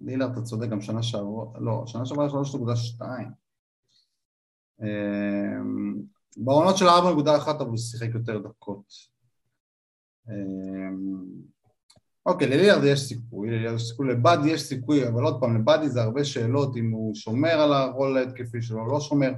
לילארד, 0.00 0.32
אתה 0.32 0.42
צודק, 0.42 0.68
גם 0.68 0.80
שנה 0.80 1.02
שעברה, 1.02 1.44
לא, 1.60 1.82
שנה 1.86 2.06
שעברה 2.06 2.28
3.2. 2.28 3.04
אה, 4.82 5.62
בעונות 6.36 6.76
של 6.76 6.88
4.1 6.88 7.50
אבל 7.50 7.68
הוא 7.68 7.76
שיחק 7.76 8.08
יותר 8.14 8.38
דקות. 8.38 8.84
אה, 10.28 10.34
אוקיי, 12.26 12.48
ללילארד 12.48 12.84
יש 12.84 13.00
סיכוי, 13.00 13.50
ללילארד 13.50 13.76
יש 13.76 13.88
סיכוי, 13.88 14.08
לבאדי 14.08 14.50
יש 14.50 14.62
סיכוי, 14.62 15.08
אבל 15.08 15.22
עוד 15.22 15.40
פעם, 15.40 15.56
לבאדי 15.60 15.88
זה 15.88 16.02
הרבה 16.02 16.24
שאלות 16.24 16.76
אם 16.76 16.90
הוא 16.90 17.14
שומר 17.14 17.60
על 17.60 17.72
הרול 17.72 18.16
ההתקפי 18.16 18.62
שלו, 18.62 18.88
לא 18.88 19.00
שומר. 19.00 19.32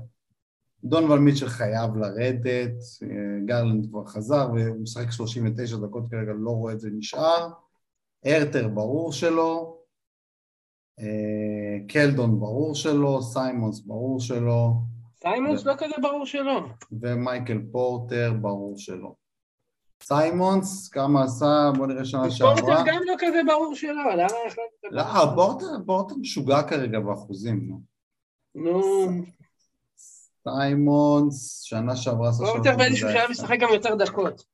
דונובן 0.85 1.19
מיטשל 1.19 1.49
חייב 1.49 1.97
לרדת, 1.97 2.75
אה, 3.03 3.41
גרלנד 3.45 3.87
כבר 3.91 4.05
חזר 4.07 4.49
והוא 4.55 4.83
משחק 4.83 5.11
39 5.11 5.77
דקות 5.77 6.05
כרגע, 6.11 6.33
לא 6.33 6.51
רואה 6.51 6.73
את 6.73 6.81
זה 6.81 6.89
נשאר. 6.93 7.49
הרטר 8.25 8.69
ברור 8.69 9.13
שלא, 9.13 9.79
אה, 11.01 11.79
קלדון 11.89 12.41
ברור 12.41 12.75
שלא, 12.75 13.23
סיימונס 13.23 13.81
ברור 13.81 14.21
שלא, 14.21 14.75
סיימונס 15.25 15.65
לא 15.65 15.75
כזה 15.79 15.95
ברור 16.03 16.27
שלא. 16.27 16.61
ומייקל 16.93 17.59
פורטר 17.73 18.33
ברור 18.41 18.79
שלא. 18.79 19.15
סיימונס, 20.03 20.89
כמה 20.89 21.25
עשה, 21.25 21.71
בוא 21.77 21.87
נראה 21.87 22.05
שנה 22.05 22.21
פורטר 22.21 22.57
שעברה. 22.57 22.83
גם 22.87 23.01
לא 23.07 23.15
כזה 23.19 23.41
ברור 23.47 23.75
שלא, 23.75 24.15
למה 24.15 24.25
החלטת? 24.47 24.91
לא, 24.91 25.35
פורטר, 25.35 25.67
פורטר 25.87 26.15
משוגע 26.15 26.63
כרגע 26.63 27.01
באחוזים, 27.01 27.69
נו. 27.69 27.81
נו, 28.55 29.09
סיימונס, 30.49 31.61
שנה 31.63 31.97
שעברה 31.97 32.29
עשה 32.29 32.45
פורטר 32.45 32.77
באיזשהו 32.77 33.09
3.10. 33.09 33.13
שלב 33.13 33.31
משחק 33.31 33.57
גם 33.61 33.69
יותר 33.75 33.95
דקות. 33.95 34.45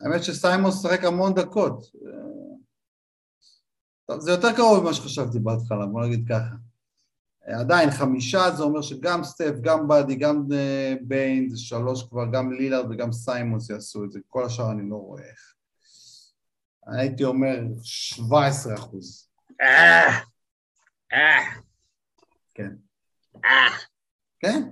האמת 0.00 0.24
שסיימונס 0.24 0.82
שחק 0.82 1.04
המון 1.04 1.34
דקות. 1.34 1.86
טוב, 4.06 4.20
זה 4.20 4.30
יותר 4.30 4.52
קרוב 4.56 4.82
ממה 4.82 4.94
שחשבתי 4.94 5.38
בהתחלה, 5.38 5.86
בוא 5.86 6.06
נגיד 6.06 6.28
ככה. 6.28 6.54
עדיין, 7.46 7.90
חמישה 7.90 8.50
זה 8.50 8.62
אומר 8.62 8.82
שגם 8.82 9.24
סטף, 9.24 9.52
גם 9.60 9.88
באדי, 9.88 10.14
גם 10.14 10.46
אה, 10.52 10.94
ביין, 11.00 11.48
זה 11.48 11.58
שלוש 11.58 12.08
כבר, 12.08 12.24
גם 12.32 12.52
לילארד 12.52 12.90
וגם 12.90 13.12
סיימונס 13.12 13.70
יעשו 13.70 14.04
את 14.04 14.12
זה, 14.12 14.20
כל 14.28 14.44
השאר 14.44 14.70
אני 14.70 14.90
לא 14.90 14.96
רואה 14.96 15.22
איך. 15.22 15.54
הייתי 16.86 17.24
אומר 17.24 17.58
17 17.82 18.74
אחוז. 18.74 19.28
אה, 19.60 20.18
אה, 21.12 21.44
כן. 22.54 22.70
כן? 24.40 24.62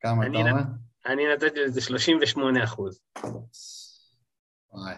כמה 0.00 0.26
אתה 0.26 0.38
אומר? 0.38 0.62
אני 1.06 1.22
נתתי 1.34 1.60
לזה 1.60 1.80
38 1.80 2.64
אחוז. 2.64 3.00
וואי. 4.72 4.94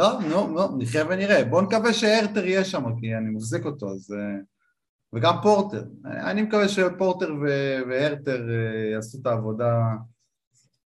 טוב, 0.00 0.24
נו, 0.24 0.46
נו, 0.46 0.78
נחיה 0.78 1.04
ונראה. 1.08 1.44
בואו 1.44 1.62
נקווה 1.62 1.92
שהרטר 1.92 2.46
יהיה 2.46 2.64
שם, 2.64 2.82
כי 3.00 3.14
אני 3.14 3.30
מחזיק 3.30 3.64
אותו, 3.64 3.90
אז... 3.90 4.12
אה, 4.12 4.40
וגם 5.12 5.34
פורטר. 5.42 5.84
אני 6.04 6.42
מקווה 6.42 6.68
שפורטר 6.68 7.32
ו- 7.34 7.88
והרטר 7.88 8.40
אה, 8.50 8.90
יעשו 8.92 9.18
את 9.22 9.26
העבודה 9.26 9.80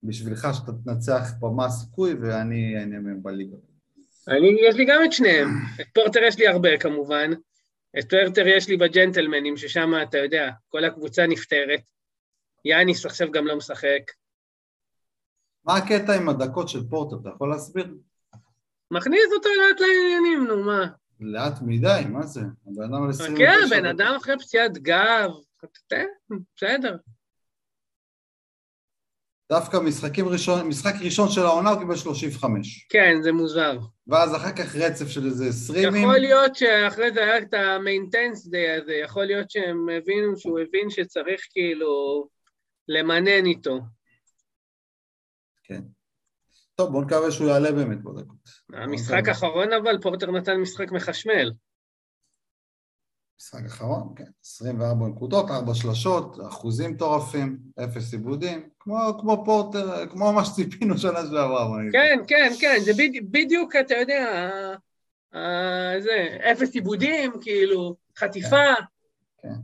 בשבילך, 0.02 0.48
שאתה 0.52 0.72
תנצח 0.84 1.30
פה 1.40 1.52
מה 1.56 1.66
הסיכוי, 1.66 2.14
ואני 2.14 2.78
אענה 2.78 3.00
מהם 3.00 3.22
בליגה. 3.22 3.56
אני, 4.28 4.56
יש 4.68 4.74
לי 4.74 4.84
גם 4.84 5.00
את 5.04 5.12
שניהם. 5.12 5.48
את 5.80 5.86
פורטר 5.94 6.20
יש 6.22 6.38
לי 6.38 6.48
הרבה 6.48 6.78
כמובן. 6.78 7.30
את 7.98 8.12
הרטר 8.12 8.46
יש 8.46 8.68
לי 8.68 8.76
בג'נטלמנים, 8.76 9.56
ששם, 9.56 9.90
אתה 10.02 10.18
יודע, 10.18 10.50
כל 10.68 10.84
הקבוצה 10.84 11.26
נפתרת. 11.26 11.82
יאניס 12.64 13.06
עכשיו 13.06 13.30
גם 13.30 13.46
לא 13.46 13.56
משחק. 13.56 14.02
מה 15.64 15.76
הקטע 15.76 16.14
עם 16.14 16.28
הדקות 16.28 16.68
של 16.68 16.88
פורטר, 16.90 17.16
אתה 17.22 17.28
יכול 17.28 17.50
להסביר? 17.50 17.86
מכניס 18.90 19.32
אותו 19.34 19.48
לאט 19.48 19.80
לעניינים, 19.80 20.46
נו, 20.46 20.64
מה? 20.64 20.86
לאט 21.20 21.62
מדי, 21.62 22.02
מה 22.08 22.26
זה? 22.26 22.40
הבן 22.66 22.82
אדם 22.82 23.02
על 23.02 23.10
29... 23.10 23.46
כן, 23.46 23.70
בן 23.70 23.86
אדם 23.86 24.14
אחרי 24.16 24.34
פציעת 24.38 24.78
גב, 24.78 25.30
תן, 25.86 26.06
בסדר. 26.56 26.96
דווקא 29.50 29.76
משחקים 29.76 30.28
ראשון, 30.28 30.68
משחק 30.68 30.94
ראשון 31.04 31.28
של 31.28 31.40
העונה 31.40 31.70
הוא 31.70 31.78
קיבל 31.78 31.96
35. 31.96 32.86
כן, 32.90 33.22
זה 33.22 33.32
מוזר. 33.32 33.78
ואז 34.06 34.36
אחר 34.36 34.52
כך 34.52 34.76
רצף 34.76 35.08
של 35.08 35.26
איזה 35.26 35.46
20... 35.48 35.94
יכול 35.94 36.18
להיות 36.18 36.56
שאחרי 36.56 37.12
זה 37.12 37.20
היה 37.20 37.38
את 37.38 37.54
המיינטנס 37.54 38.46
דיי 38.46 38.70
הזה, 38.70 38.92
יכול 38.92 39.24
להיות 39.24 39.50
שהם 39.50 39.88
הבינו 39.88 40.36
שהוא 40.36 40.60
הבין 40.60 40.90
שצריך 40.90 41.40
כאילו 41.50 42.26
למנן 42.88 43.46
איתו. 43.46 43.80
כן. 45.62 45.80
טוב, 46.74 46.92
בוא 46.92 47.04
נקווה 47.04 47.30
שהוא 47.30 47.48
יעלה 47.48 47.72
באמת 47.72 48.02
בדקות. 48.02 48.39
המשחק 48.74 49.28
האחרון 49.28 49.72
אבל, 49.72 49.98
פורטר 50.02 50.30
נתן 50.30 50.56
משחק 50.56 50.92
מחשמל. 50.92 51.52
משחק 53.40 53.64
אחרון, 53.66 54.12
כן. 54.16 54.24
24 54.44 55.06
נקודות, 55.06 55.50
4 55.50 55.74
שלשות, 55.74 56.36
אחוזים 56.48 56.90
מטורפים, 56.90 57.58
אפס 57.84 58.12
עיבודים, 58.12 58.68
כמו, 58.80 58.98
כמו 59.20 59.42
פורטר, 59.44 60.06
כמו 60.06 60.32
מה 60.32 60.44
שציפינו 60.44 60.98
שנה 60.98 61.20
שעברה. 61.20 61.78
כן, 61.92 62.18
כן, 62.28 62.52
כן, 62.60 62.76
זה 62.84 62.92
בדי, 62.92 63.20
בדיוק, 63.20 63.76
אתה 63.76 63.94
יודע, 63.94 64.22
ה- 65.32 65.38
ה- 65.38 66.00
זה, 66.00 66.38
אפס 66.52 66.74
עיבודים, 66.74 67.32
כאילו, 67.40 67.96
חטיפה. 68.18 68.74
כן. 69.42 69.54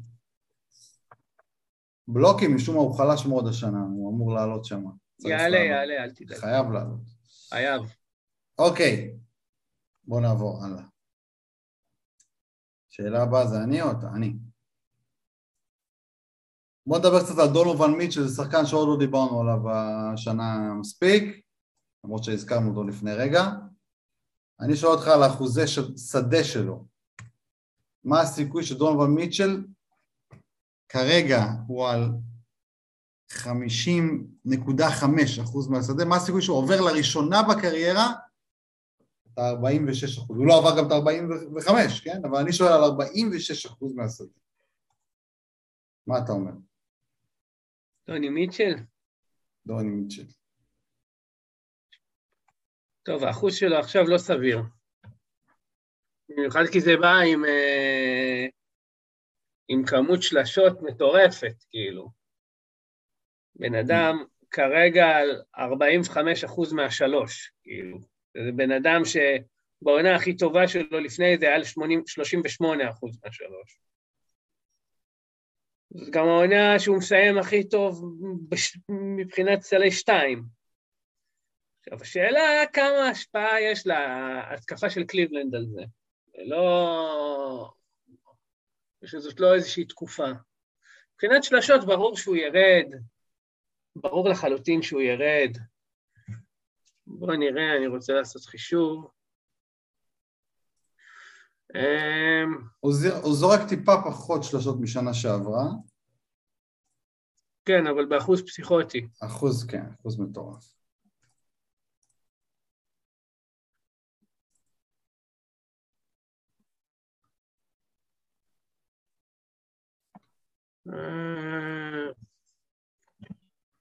בלוקים, 2.09 2.55
משום 2.55 2.75
מה 2.75 2.81
הוא 2.81 2.99
חלש 2.99 3.27
מאוד 3.27 3.49
השנה, 3.49 3.79
הוא 3.79 4.15
אמור 4.15 4.35
לעלות 4.35 4.65
שם. 4.65 4.83
יעלה. 5.25 5.59
יעלה, 5.59 6.05
אל 6.05 6.11
תדאג. 6.11 6.39
חייב 6.39 6.71
לעלות. 6.73 7.01
חייב. 7.49 7.83
אוקיי, 8.59 9.19
בואו 10.05 10.21
נעבור 10.21 10.65
הלאה. 10.65 10.85
שאלה 12.89 13.23
הבאה 13.23 13.47
זה 13.47 13.57
אני 13.65 13.83
או 13.83 13.91
אתה? 13.91 14.09
אני. 14.17 14.37
בואו 16.87 17.01
נדבר 17.01 17.25
קצת 17.25 17.39
על 17.39 17.53
דונובל 17.53 17.91
מיטשל, 17.91 18.27
זה 18.27 18.43
שחקן 18.43 18.67
שעוד 18.67 18.89
לא 18.89 19.07
דיברנו 19.07 19.41
עליו 19.41 19.71
השנה 19.71 20.75
מספיק, 20.81 21.47
למרות 22.05 22.25
שהזכרנו 22.25 22.71
אותו 22.71 22.85
לפני 22.85 23.15
רגע. 23.15 23.43
אני 24.61 24.77
שואל 24.77 24.93
אותך 24.93 25.09
על 25.09 25.27
אחוזי 25.27 25.67
שדה 26.11 26.45
שלו. 26.45 26.87
מה 28.05 28.21
הסיכוי 28.21 28.65
שדונובל 28.65 29.07
מיטשל 29.07 29.67
כרגע 30.89 31.45
הוא 31.67 31.89
על 31.89 32.11
50.5 33.33 35.43
אחוז 35.43 35.69
מהשדה, 35.69 36.05
מה 36.05 36.17
הסיכוי 36.17 36.43
שהוא 36.43 36.57
עובר 36.57 36.81
לראשונה 36.81 37.43
בקריירה 37.43 38.13
את 39.37 39.39
ה-46 39.39 40.19
אחוז, 40.19 40.39
הוא 40.39 40.47
לא 40.47 40.59
עבר 40.59 40.79
גם 40.79 40.87
את 40.87 40.93
ה-45, 40.93 42.05
כן? 42.05 42.21
אבל 42.25 42.39
אני 42.39 42.53
שואל 42.53 42.73
על 42.73 42.85
46 42.85 43.67
אחוז 43.67 43.95
מהשדה. 43.95 44.29
מה 46.07 46.19
אתה 46.25 46.33
אומר, 46.33 46.53
טוני 48.05 48.29
מיטשל? 48.29 48.75
דוני 49.67 49.89
מיטשל? 49.89 50.27
טוב, 53.03 53.25
האחוז 53.25 53.57
שלו 53.57 53.77
עכשיו 53.79 54.03
לא 54.05 54.19
סביר. 54.19 54.59
במיוחד 56.29 56.63
כי 56.73 56.81
זה 56.81 56.91
בא 57.01 57.15
עם, 57.33 57.45
אה, 57.45 58.47
עם 59.69 59.87
כמות 59.87 60.23
שלשות 60.23 60.83
מטורפת, 60.83 61.65
כאילו. 61.71 62.11
בן 63.55 63.75
אדם 63.75 64.25
כרגע 64.51 65.07
על 65.07 65.43
45 65.59 66.45
אחוז 66.45 66.73
מהשלוש, 66.73 67.53
כאילו. 67.63 68.16
זה 68.45 68.53
בן 68.57 68.71
אדם 68.71 69.03
שבעונה 69.05 70.17
הכי 70.17 70.37
טובה 70.37 70.69
שלו 70.69 71.01
לפני 71.01 71.39
זה 71.39 71.47
היה 71.47 71.55
על 71.55 71.65
80 71.65 72.03
38 72.07 72.91
אחוז 72.91 73.19
מהשלוש. 73.25 73.79
זאת 75.91 76.11
גם 76.11 76.29
העונה 76.29 76.79
שהוא 76.79 76.99
מסיים 76.99 77.39
הכי 77.39 77.69
טוב 77.69 78.05
בש... 78.49 78.79
מבחינת 79.17 79.61
סלי 79.61 79.91
שתיים. 79.91 80.43
עכשיו, 81.81 82.03
השאלה 82.03 82.41
כמה 82.73 83.09
השפעה 83.11 83.61
יש 83.61 83.87
להתקפה 84.51 84.91
של 84.91 85.05
קליבלנד 85.05 85.55
על 85.55 85.67
זה. 85.67 85.83
זה 86.27 86.43
לא... 86.45 87.71
שזאת 89.05 89.41
לא 89.41 89.55
איזושהי 89.55 89.85
תקופה. 89.85 90.29
מבחינת 91.15 91.45
שלשות 91.45 91.87
ברור 91.87 92.17
שהוא 92.17 92.37
ירד, 92.37 92.87
ברור 93.97 94.29
לחלוטין 94.29 94.83
שהוא 94.83 95.03
ירד. 95.03 95.57
בואו 97.07 97.37
נראה, 97.37 97.77
אני 97.77 97.87
רוצה 97.87 98.13
לעשות 98.13 98.45
חישוב. 98.45 99.11
אמ, 101.75 102.69
הוא 102.81 103.35
זורק 103.35 103.61
טיפה 103.69 103.93
פחות 104.05 104.45
שלשות 104.45 104.77
משנה 104.81 105.15
שעברה, 105.15 105.65
כן, 107.65 107.87
אבל 107.87 108.07
באחוז 108.07 108.43
פסיכוטי. 108.43 109.09
אחוז 109.21 109.67
כן, 109.67 109.85
אחוז 110.01 110.21
מטורף. 110.21 110.77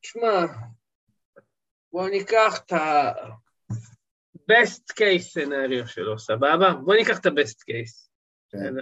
תשמע, 0.02 0.46
בואו 1.96 2.08
ניקח 2.08 2.60
את 2.66 2.72
ה-best 2.72 3.74
case 4.92 5.38
scenario 5.38 5.88
שלו, 5.88 6.20
סבבה? 6.20 6.74
בואו 6.74 6.98
ניקח 6.98 7.20
את 7.20 7.26
ה-best 7.26 7.60
case. 7.72 8.10
כן. 8.50 8.74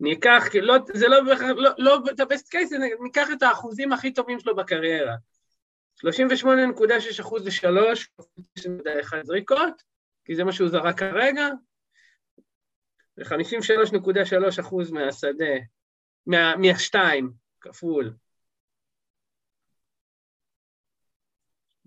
ניקח, 0.00 0.44
לא, 0.62 0.74
זה 0.94 1.08
לא 1.08 1.20
בהכרח, 1.24 1.50
לא, 1.56 1.70
לא 1.78 1.98
את 2.10 2.20
ה-best 2.20 2.48
case, 2.54 2.78
ניקח 3.02 3.28
את 3.32 3.42
האחוזים 3.42 3.92
הכי 3.92 4.12
טובים 4.12 4.40
שלו 4.40 4.56
בקריירה. 4.56 5.14
38.6 6.06 7.20
אחוז 7.20 7.46
לשלוש, 7.46 8.10
9.1 8.58 8.64
זריקות, 9.22 9.82
כי 10.24 10.36
זה 10.36 10.44
מה 10.44 10.52
שהוא 10.52 10.68
זרק 10.68 10.98
כרגע, 10.98 11.48
ו-53.3 13.18 14.60
אחוז 14.60 14.90
מהשדה, 14.90 15.54
מה, 16.26 16.56
מהשתיים, 16.56 17.32
כפול. 17.60 18.14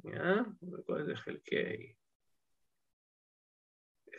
שנייה, 0.06 0.36
וכל 0.74 1.06
זה 1.06 1.16
חלקי 1.16 1.94
21.3. 4.10 4.16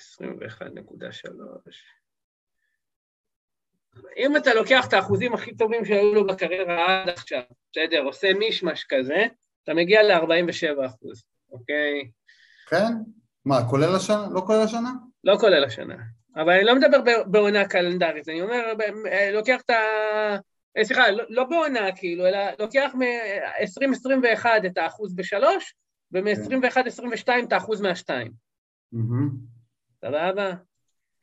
אם 4.17 4.37
אתה 4.37 4.55
לוקח 4.55 4.89
את 4.89 4.93
האחוזים 4.93 5.35
הכי 5.35 5.57
טובים 5.57 5.85
שהיו 5.85 6.15
לו 6.15 6.27
בקריירה 6.27 7.03
עד 7.03 7.09
עכשיו, 7.09 7.43
בסדר, 7.73 8.03
עושה 8.03 8.35
מישמש 8.35 8.85
כזה, 8.89 9.27
אתה 9.65 9.75
מגיע 9.75 10.03
ל-47 10.03 10.87
אחוז, 10.87 11.25
אוקיי? 11.51 12.11
כן? 12.69 12.93
מה, 13.45 13.57
כולל 13.71 13.97
השנה? 13.97 14.27
לא 14.35 14.41
כולל 14.41 14.63
השנה? 14.63 14.91
לא 15.25 15.37
כולל 15.41 15.65
השנה. 15.65 15.97
אבל 16.37 16.51
אני 16.51 16.65
לא 16.65 16.75
מדבר 16.75 17.23
בעונה 17.27 17.69
קלנדרית, 17.69 18.29
אני 18.29 18.43
אומר, 18.43 18.73
אה, 19.07 19.31
לוקח 19.33 19.61
את 19.61 19.71
ה... 19.71 19.77
אה, 20.77 20.85
סליחה, 20.85 21.11
לא, 21.11 21.25
לא 21.29 21.45
בעונה 21.45 21.97
כאילו, 21.97 22.27
אלא 22.27 22.39
לוקח 22.59 22.93
מ-2021 22.95 24.47
את 24.67 24.79
האחוז 24.79 25.15
בשלוש, 25.15 25.75
ומ-21-22 26.13 27.29
את 27.45 27.53
האחוז 27.53 27.81
מהשתיים. 27.81 28.33
סבבה? 30.01 30.53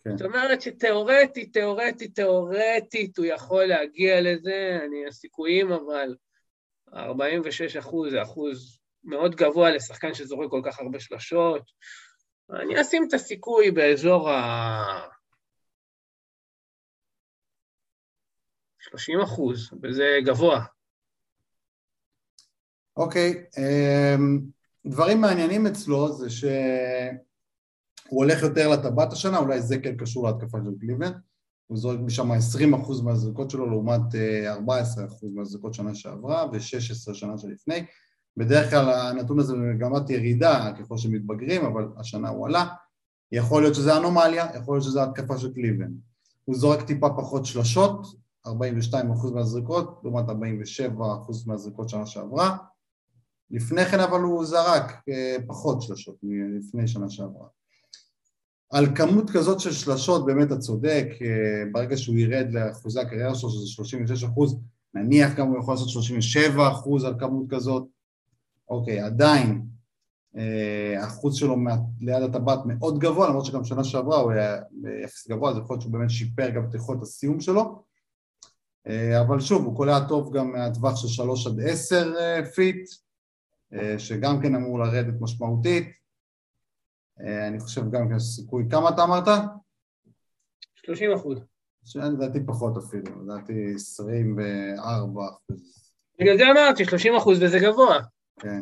כן. 0.03 0.17
זאת 0.17 0.21
אומרת 0.21 0.61
שתאורטית, 0.61 1.53
תאורטית, 1.53 2.15
תאורטית 2.15 3.17
הוא 3.17 3.25
יכול 3.25 3.65
להגיע 3.65 4.21
לזה, 4.21 4.79
אני, 4.85 5.07
הסיכויים 5.07 5.71
אבל 5.71 6.15
46 6.93 7.77
אחוז 7.77 8.11
זה 8.11 8.21
אחוז 8.21 8.79
מאוד 9.03 9.35
גבוה 9.35 9.71
לשחקן 9.71 10.13
שזורק 10.13 10.49
כל 10.49 10.61
כך 10.65 10.79
הרבה 10.79 10.99
שלשות. 10.99 11.61
אני 12.49 12.81
אשים 12.81 13.03
את 13.07 13.13
הסיכוי 13.13 13.71
באזור 13.71 14.29
ה... 14.29 15.12
30 18.89 19.21
אחוז, 19.21 19.69
וזה 19.83 20.03
גבוה. 20.25 20.65
אוקיי, 22.97 23.43
אמ, 23.57 24.41
דברים 24.85 25.21
מעניינים 25.21 25.67
אצלו 25.67 26.13
זה 26.13 26.29
שהוא 26.29 26.49
הולך 28.09 28.41
יותר 28.41 28.69
לטבעת 28.69 29.13
השנה, 29.13 29.37
אולי 29.37 29.61
זה 29.61 29.77
כן 29.77 29.97
קשור 29.97 30.27
להתקפה 30.27 30.57
של 30.65 30.79
קליבלנד, 30.79 31.15
הוא 31.67 31.77
זורק 31.77 31.99
משם 31.99 32.31
20% 32.31 32.35
מהזריקות 33.03 33.49
שלו 33.49 33.69
לעומת 33.69 34.01
14% 34.57 35.27
מהזריקות 35.35 35.73
שנה 35.73 35.95
שעברה 35.95 36.45
ו-16 36.51 37.13
שנה 37.13 37.37
שלפני. 37.37 37.85
בדרך 38.37 38.69
כלל 38.69 38.89
הנתון 38.89 39.39
הזה 39.39 39.53
במגמת 39.53 40.09
ירידה 40.09 40.71
ככל 40.79 40.97
שמתבגרים, 40.97 41.65
אבל 41.65 41.87
השנה 41.97 42.29
הוא 42.29 42.47
עלה. 42.47 42.67
יכול 43.31 43.61
להיות 43.61 43.75
שזה 43.75 43.97
אנומליה, 43.97 44.47
יכול 44.55 44.75
להיות 44.75 44.83
שזה 44.83 45.03
התקפה 45.03 45.37
של 45.37 45.53
קליבלנד. 45.53 45.95
הוא 46.45 46.55
זורק 46.55 46.81
טיפה 46.81 47.09
פחות 47.09 47.45
שלשות, 47.45 48.22
42% 48.47 48.51
מהזריקות, 49.33 49.99
לעומת 50.03 50.29
47% 50.29 50.31
מהזריקות 51.47 51.89
שנה 51.89 52.05
שעברה. 52.05 52.57
לפני 53.51 53.85
כן 53.85 53.99
אבל 53.99 54.19
הוא 54.19 54.45
זרק 54.45 54.91
אה, 55.09 55.35
פחות 55.47 55.81
שלשות 55.81 56.15
מלפני 56.23 56.87
שנה 56.87 57.09
שעברה. 57.09 57.47
על 58.69 58.95
כמות 58.95 59.29
כזאת 59.29 59.59
של 59.59 59.71
שלשות 59.71 60.25
באמת 60.25 60.47
אתה 60.47 60.57
צודק, 60.57 61.07
אה, 61.21 61.71
ברגע 61.71 61.97
שהוא 61.97 62.17
ירד 62.17 62.47
לאחוזי 62.51 62.99
הקריירה 62.99 63.35
שלו 63.35 63.49
שזה 63.49 63.67
36 63.67 64.23
אחוז, 64.23 64.59
נניח 64.93 65.35
גם 65.35 65.47
הוא 65.47 65.59
יכול 65.59 65.73
לעשות 65.73 65.89
37 65.89 66.71
אחוז 66.71 67.03
על 67.03 67.19
כמות 67.19 67.45
כזאת, 67.49 67.87
אוקיי, 68.69 68.99
עדיין 68.99 69.65
אה, 70.37 71.01
האחוז 71.01 71.35
שלו 71.35 71.55
ליד 72.01 72.23
הטבעת 72.23 72.59
מאוד 72.65 72.99
גבוה, 72.99 73.29
למרות 73.29 73.45
שגם 73.45 73.63
שנה 73.63 73.83
שעברה 73.83 74.17
הוא 74.17 74.31
היה 74.31 74.61
ביחס 74.71 75.27
גבוה, 75.27 75.51
אז 75.51 75.57
יכול 75.57 75.73
להיות 75.73 75.81
שהוא 75.81 75.93
באמת 75.93 76.09
שיפר 76.09 76.49
גם 76.49 76.65
את 76.69 76.75
יכולת 76.75 77.01
הסיום 77.01 77.39
שלו, 77.39 77.83
אבל 79.21 79.39
שוב, 79.39 79.65
הוא 79.65 79.77
קולע 79.77 80.07
טוב 80.07 80.37
גם 80.37 80.51
מהטווח 80.51 80.95
של 80.95 81.07
3 81.07 81.47
עד 81.47 81.59
10 81.67 82.13
feet, 82.55 82.89
שגם 83.97 84.41
כן 84.41 84.55
אמור 84.55 84.79
לרדת 84.79 85.13
משמעותית, 85.21 86.03
אה, 87.21 87.47
אני 87.47 87.59
חושב 87.59 87.81
גם 87.91 88.09
כן 88.09 88.19
סיכוי. 88.19 88.63
כמה 88.71 88.89
אתה 88.89 89.03
אמרת? 89.03 89.27
30 90.75 91.11
אחוז. 91.11 91.39
לדעתי 91.95 92.39
פחות 92.45 92.77
אפילו, 92.77 93.23
לדעתי 93.23 93.73
24 93.75 95.23
אחוז. 95.29 95.91
בגלל 96.19 96.37
זה 96.37 96.43
אמרתי, 96.51 96.85
30 96.85 97.15
אחוז 97.15 97.43
וזה 97.43 97.57
גבוה. 97.59 97.99
כן, 98.39 98.61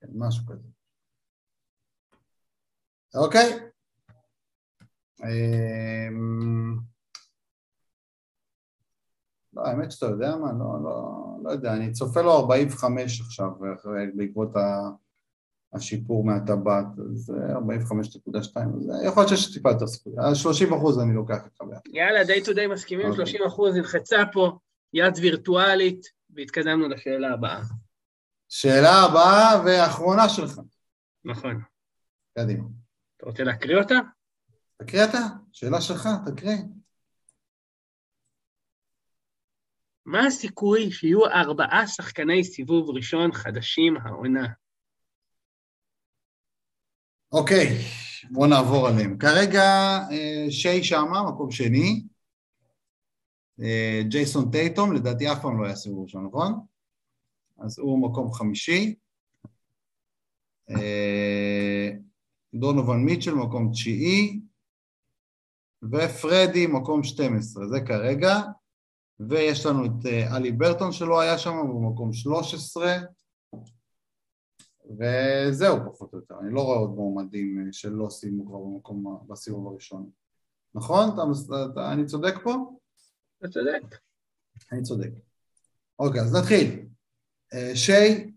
כן, 0.00 0.08
משהו 0.14 0.46
כזה. 0.46 0.68
אוקיי. 3.14 3.70
האמת 9.64 9.92
שאתה 9.92 10.06
יודע 10.06 10.36
מה, 10.36 10.52
לא, 10.52 10.84
לא, 10.84 11.26
לא 11.44 11.50
יודע, 11.50 11.72
אני 11.72 11.92
צופה 11.92 12.20
לו 12.22 12.32
45 12.32 13.20
עכשיו 13.20 13.48
בעקבות. 14.16 14.48
השיפור 15.72 16.24
מהטבעת, 16.24 16.86
זה 17.14 17.32
45.2, 17.54 18.58
יכול 19.06 19.22
להיות 19.22 19.28
שיש 19.28 19.54
טיפה 19.54 19.70
יותר 19.70 19.86
סיכוי, 19.86 20.12
על 20.18 20.34
30 20.34 20.74
אחוז 20.74 20.98
אני 20.98 21.14
לוקח 21.14 21.46
את 21.46 21.68
ביחד. 21.68 21.80
יאללה, 21.92 22.24
די 22.24 22.44
טו 22.44 22.52
די 22.52 22.66
מסכימים, 22.66 23.12
30 23.14 23.34
אוקיי. 23.34 23.46
אחוז 23.46 23.74
נלחצה 23.74 24.16
פה, 24.32 24.58
יד 24.94 25.14
וירטואלית, 25.20 26.06
והתקדמנו 26.30 26.88
לשאלה 26.88 27.32
הבאה. 27.32 27.62
שאלה 28.48 29.02
הבאה 29.02 29.62
והאחרונה 29.64 30.28
שלך. 30.28 30.60
נכון. 31.24 31.60
קדימה. 32.38 32.64
אתה 33.16 33.26
רוצה 33.26 33.44
להקריא 33.44 33.78
אותה? 33.78 33.98
תקריא 34.76 35.04
אתה, 35.04 35.18
שאלה 35.52 35.80
שלך, 35.80 36.08
תקריא. 36.26 36.56
מה 40.06 40.26
הסיכוי 40.26 40.90
שיהיו 40.90 41.26
ארבעה 41.26 41.86
שחקני 41.86 42.44
סיבוב 42.44 42.90
ראשון 42.90 43.32
חדשים 43.32 43.96
העונה? 43.96 44.46
אוקיי, 47.32 47.66
בואו 48.30 48.46
נעבור 48.46 48.88
עליהם. 48.88 49.18
כרגע 49.18 49.62
אה, 50.10 50.46
שי 50.50 50.84
שמה, 50.84 51.22
מקום 51.30 51.50
שני. 51.50 52.02
אה, 53.62 54.02
ג'ייסון 54.08 54.50
טייטום, 54.50 54.92
לדעתי 54.92 55.32
אף 55.32 55.42
פעם 55.42 55.60
לא 55.60 55.66
היה 55.66 55.76
סיבוב 55.76 56.02
ראשון, 56.02 56.26
נכון? 56.26 56.52
אז 57.58 57.78
הוא 57.78 58.10
מקום 58.10 58.32
חמישי. 58.32 58.94
אה, 60.70 61.90
דונובן 62.54 62.96
מיטשל, 63.04 63.34
מקום 63.34 63.70
תשיעי. 63.72 64.40
ופרדי, 65.82 66.66
מקום 66.66 67.04
12, 67.04 67.68
זה 67.68 67.80
כרגע. 67.80 68.36
ויש 69.28 69.66
לנו 69.66 69.84
את 69.86 70.06
אלי 70.06 70.52
ברטון 70.52 70.92
שלא 70.92 71.20
היה 71.20 71.38
שם, 71.38 71.56
הוא 71.56 71.92
מקום 71.92 72.12
13. 72.12 72.98
וזהו 74.98 75.78
פחות 75.86 76.12
או 76.12 76.18
יותר, 76.18 76.34
אני 76.40 76.54
לא 76.54 76.60
רואה 76.60 76.78
עוד 76.78 76.90
מועמדים 76.90 77.64
אה, 77.66 77.72
שלא 77.72 78.08
סיימו 78.10 78.46
כבר 78.46 78.58
במקום, 78.58 79.26
בסיבוב 79.28 79.68
הראשון. 79.68 80.10
נכון? 80.74 81.08
אתה, 81.14 81.22
אתה, 81.72 81.92
אני 81.92 82.06
צודק 82.06 82.34
פה? 82.42 82.54
אתה 83.38 83.48
צודק. 83.48 83.96
אני 84.72 84.82
צודק. 84.82 85.10
אוקיי, 85.98 86.20
אז 86.20 86.34
נתחיל. 86.34 86.86
אה, 87.54 87.72
שי, 87.74 88.32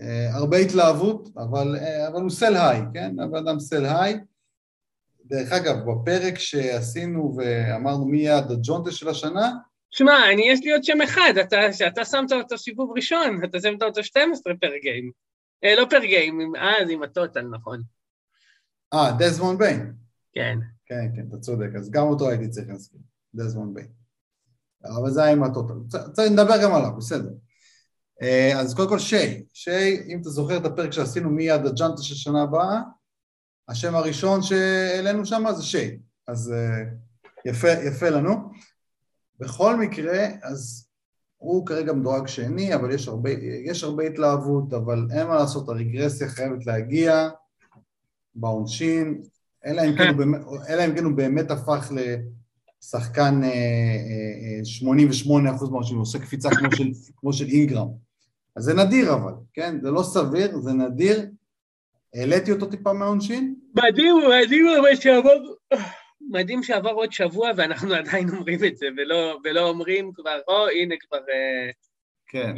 אה, 0.00 0.34
הרבה 0.34 0.56
התלהבות, 0.56 1.28
אבל, 1.36 1.76
אבל 2.08 2.22
הוא 2.22 2.30
סל 2.30 2.56
היי, 2.56 2.80
כן? 2.92 3.20
הבן 3.20 3.48
אדם 3.48 3.60
סל 3.60 3.86
היי. 3.86 4.20
דרך 5.24 5.52
אגב, 5.52 5.76
בפרק 5.90 6.38
שעשינו 6.38 7.36
ואמרנו 7.36 8.04
מי 8.04 8.18
יהיה 8.18 8.38
הג'ונטה 8.38 8.90
של 8.90 9.08
השנה, 9.08 9.52
שמע, 9.96 10.32
אני, 10.32 10.42
יש 10.48 10.60
לי 10.64 10.72
עוד 10.72 10.84
שם 10.84 11.00
אחד, 11.04 11.32
אתה, 11.40 11.72
שאתה 11.72 12.04
שמת 12.04 12.32
אותו 12.32 12.58
סיבוב 12.58 12.92
ראשון, 12.96 13.44
אתה 13.44 13.60
שמת 13.60 13.82
אותו 13.82 14.04
12 14.04 14.52
פר 14.60 14.76
גיים. 14.82 15.10
אה, 15.64 15.74
לא 15.76 15.86
פר 15.90 15.98
גיים, 15.98 16.52
אז 16.58 16.90
עם 16.90 17.02
הטוטל, 17.02 17.46
נכון. 17.48 17.82
אה, 18.94 19.12
דזמון 19.18 19.58
ביין. 19.58 19.92
כן. 20.32 20.58
כן, 20.86 21.16
כן, 21.16 21.26
אתה 21.28 21.38
צודק, 21.38 21.68
אז 21.78 21.90
גם 21.90 22.06
אותו 22.06 22.30
הייתי 22.30 22.48
צריך 22.48 22.68
להסכים, 22.68 23.00
דזמון 23.34 23.74
ביין. 23.74 23.88
אבל 24.84 25.10
זה 25.10 25.22
היה 25.22 25.32
עם 25.32 25.42
הטוטל. 25.42 25.74
צריך 26.12 26.32
לדבר 26.32 26.62
גם 26.62 26.74
עליו, 26.74 26.96
בסדר. 26.96 27.30
אה, 28.22 28.60
אז 28.60 28.74
קודם 28.74 28.88
כל 28.88 28.98
שי, 28.98 29.44
שי, 29.52 30.02
אם 30.08 30.20
אתה 30.20 30.30
זוכר 30.30 30.56
את 30.56 30.64
הפרק 30.64 30.90
שעשינו 30.90 31.30
מיד 31.30 31.66
הג'אנטה 31.66 32.02
של 32.02 32.14
שנה 32.14 32.42
הבאה, 32.42 32.80
השם 33.68 33.94
הראשון 33.94 34.42
שהעלינו 34.42 35.26
שם 35.26 35.44
זה 35.56 35.62
שי, 35.62 35.98
אז 36.28 36.52
אה, 36.52 36.84
יפה, 37.46 37.68
יפה 37.68 38.08
לנו. 38.08 38.52
בכל 39.40 39.76
מקרה, 39.76 40.26
אז 40.42 40.86
הוא 41.36 41.66
כרגע 41.66 41.92
מדורג 41.92 42.26
שני, 42.26 42.74
אבל 42.74 42.94
יש 42.94 43.08
הרבה, 43.08 43.30
יש 43.64 43.84
הרבה 43.84 44.04
התלהבות, 44.04 44.72
אבל 44.72 45.06
אין 45.12 45.26
מה 45.26 45.34
לעשות, 45.34 45.68
הרגרסיה 45.68 46.28
חייבת 46.28 46.66
להגיע 46.66 47.28
בעונשין, 48.34 49.22
אלא 49.66 49.82
אם 49.82 49.96
כן, 49.96 50.96
כן 50.96 51.04
הוא 51.04 51.12
באמת 51.12 51.50
הפך 51.50 51.92
לשחקן 52.82 53.40
88 54.64 55.48
אה, 55.48 55.50
אה, 55.50 55.56
אחוז 55.56 55.70
מהראשים, 55.70 55.96
הוא 55.96 56.02
עושה 56.02 56.18
קפיצה 56.18 56.50
כמו 56.50 56.72
של, 56.76 56.90
כמו 57.16 57.32
של 57.32 57.46
אינגרם. 57.46 57.88
אז 58.56 58.64
זה 58.64 58.74
נדיר 58.74 59.14
אבל, 59.14 59.32
כן? 59.54 59.76
זה 59.82 59.90
לא 59.90 60.02
סביר, 60.02 60.58
זה 60.58 60.72
נדיר. 60.72 61.26
העליתי 62.14 62.52
אותו 62.52 62.66
טיפה 62.66 62.92
מהעונשין? 62.92 63.54
מדהים, 63.74 64.16
מדהים 64.44 64.66
אבל 64.80 64.96
שיעבור... 64.96 65.56
מדהים 66.34 66.62
שעבר 66.62 66.90
עוד 66.90 67.12
שבוע 67.12 67.50
ואנחנו 67.56 67.94
עדיין 68.00 68.28
אומרים 68.28 68.64
את 68.64 68.76
זה, 68.76 68.86
ולא, 68.96 69.38
ולא 69.44 69.68
אומרים 69.68 70.12
כבר, 70.14 70.38
או, 70.48 70.68
הנה 70.68 70.94
כבר 71.00 71.18
אה, 71.18 71.70
כן. 72.26 72.54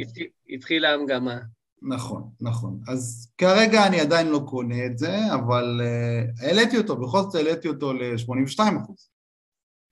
התחילה 0.49 0.93
המגמה. 0.93 1.37
נכון, 1.81 2.29
נכון. 2.41 2.79
אז 2.87 3.31
כרגע 3.37 3.87
אני 3.87 3.99
עדיין 3.99 4.27
לא 4.27 4.39
קונה 4.47 4.85
את 4.85 4.97
זה, 4.97 5.33
אבל 5.33 5.81
uh, 5.81 6.45
העליתי 6.45 6.77
אותו, 6.77 6.95
בכל 6.95 7.21
זאת 7.21 7.35
העליתי 7.35 7.67
אותו 7.67 7.93
ל-82 7.93 8.59
אחוז, 8.83 9.09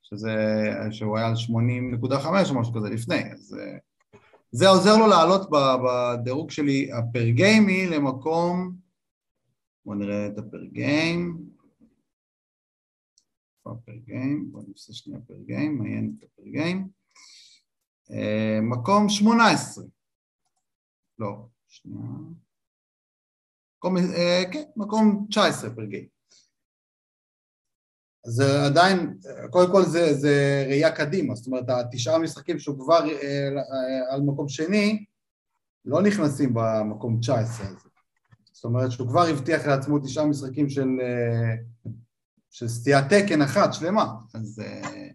שזה, 0.02 0.34
שהוא 0.90 1.18
היה 1.18 1.26
על 1.26 1.34
80.5 1.34 2.26
או 2.50 2.60
משהו 2.60 2.74
כזה 2.74 2.88
לפני, 2.88 3.32
אז 3.32 3.56
uh, 3.58 4.18
זה 4.50 4.68
עוזר 4.68 4.96
לו 4.96 5.06
לעלות 5.06 5.50
בדירוג 5.50 6.50
שלי 6.50 6.90
הפר 6.92 7.28
גיימי 7.28 7.86
למקום, 7.86 8.72
בואו 9.84 9.98
נראה 9.98 10.26
את 10.26 10.38
הפר 10.38 10.64
גיים, 13.66 13.74
כבר 13.74 13.74
פר 13.84 13.98
גיים, 14.06 14.52
בואו 14.52 14.64
נעשה 14.68 14.92
שנייה 14.92 15.20
פר 15.20 15.34
גיים, 15.46 15.78
מעיין 15.78 16.14
את 16.18 16.24
הפר 16.24 16.42
גיים. 16.42 16.88
אה, 18.10 18.58
מקום 18.62 19.08
18. 19.08 19.84
לא, 21.18 21.46
שנייה. 21.68 22.00
מקום, 23.78 23.96
אה, 23.96 24.42
כן, 24.52 24.64
מקום 24.76 25.26
19 25.30 25.70
פר 25.74 25.84
גיים. 25.84 26.08
אז 28.26 28.40
עדיין, 28.40 29.18
קודם 29.50 29.72
כל 29.72 29.82
זה, 29.82 30.14
זה 30.14 30.64
ראייה 30.68 30.96
קדימה, 30.96 31.34
זאת 31.34 31.46
אומרת, 31.46 31.64
התשעה 31.68 32.18
משחקים 32.18 32.58
שהוא 32.58 32.78
כבר 32.78 33.10
אה, 33.10 33.48
על 34.14 34.20
מקום 34.20 34.48
שני, 34.48 35.04
לא 35.84 36.02
נכנסים 36.02 36.54
במקום 36.54 37.18
19 37.20 37.66
הזה. 37.66 37.88
זאת 38.52 38.64
אומרת 38.64 38.90
שהוא 38.90 39.08
כבר 39.08 39.22
הבטיח 39.22 39.66
לעצמו 39.66 39.98
תשעה 39.98 40.26
משחקים 40.26 40.68
של 40.68 40.88
של 42.50 42.68
סטיית 42.68 43.04
תקן 43.04 43.42
אחת 43.42 43.72
שלמה, 43.72 44.14
אז... 44.34 44.60
אה, 44.60 45.08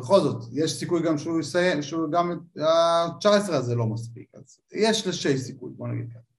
בכל 0.00 0.20
זאת, 0.20 0.44
יש 0.52 0.72
סיכוי 0.72 1.02
גם 1.02 1.18
שהוא 1.18 1.40
יסיים, 1.40 1.82
שהוא 1.82 2.12
גם 2.12 2.30
ה-19 2.60 3.52
הזה 3.52 3.74
לא 3.74 3.86
מספיק, 3.86 4.34
אז 4.34 4.60
יש 4.72 5.06
לשי 5.06 5.38
סיכוי, 5.38 5.72
בוא 5.76 5.88
נגיד 5.88 6.10
ככה. 6.10 6.30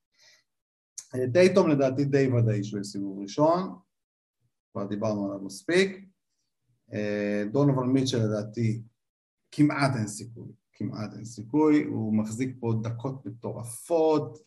טייטום 1.34 1.70
לדעתי 1.70 2.06
די 2.06 2.28
ודאי 2.28 2.64
שהוא 2.64 2.78
יהיה 2.78 2.84
סיבוב 2.84 3.22
ראשון, 3.22 3.76
כבר 4.72 4.86
דיברנו 4.86 5.26
עליו 5.26 5.40
מספיק. 5.40 6.06
דונובל 7.52 7.84
מיטשל 7.84 8.18
לדעתי 8.18 8.82
כמעט 9.52 9.92
אין 9.96 10.08
סיכוי, 10.08 10.52
כמעט 10.74 11.14
אין 11.14 11.26
סיכוי, 11.26 11.84
הוא 11.84 12.14
מחזיק 12.14 12.56
פה 12.60 12.74
דקות 12.84 13.26
מטורפות, 13.26 14.38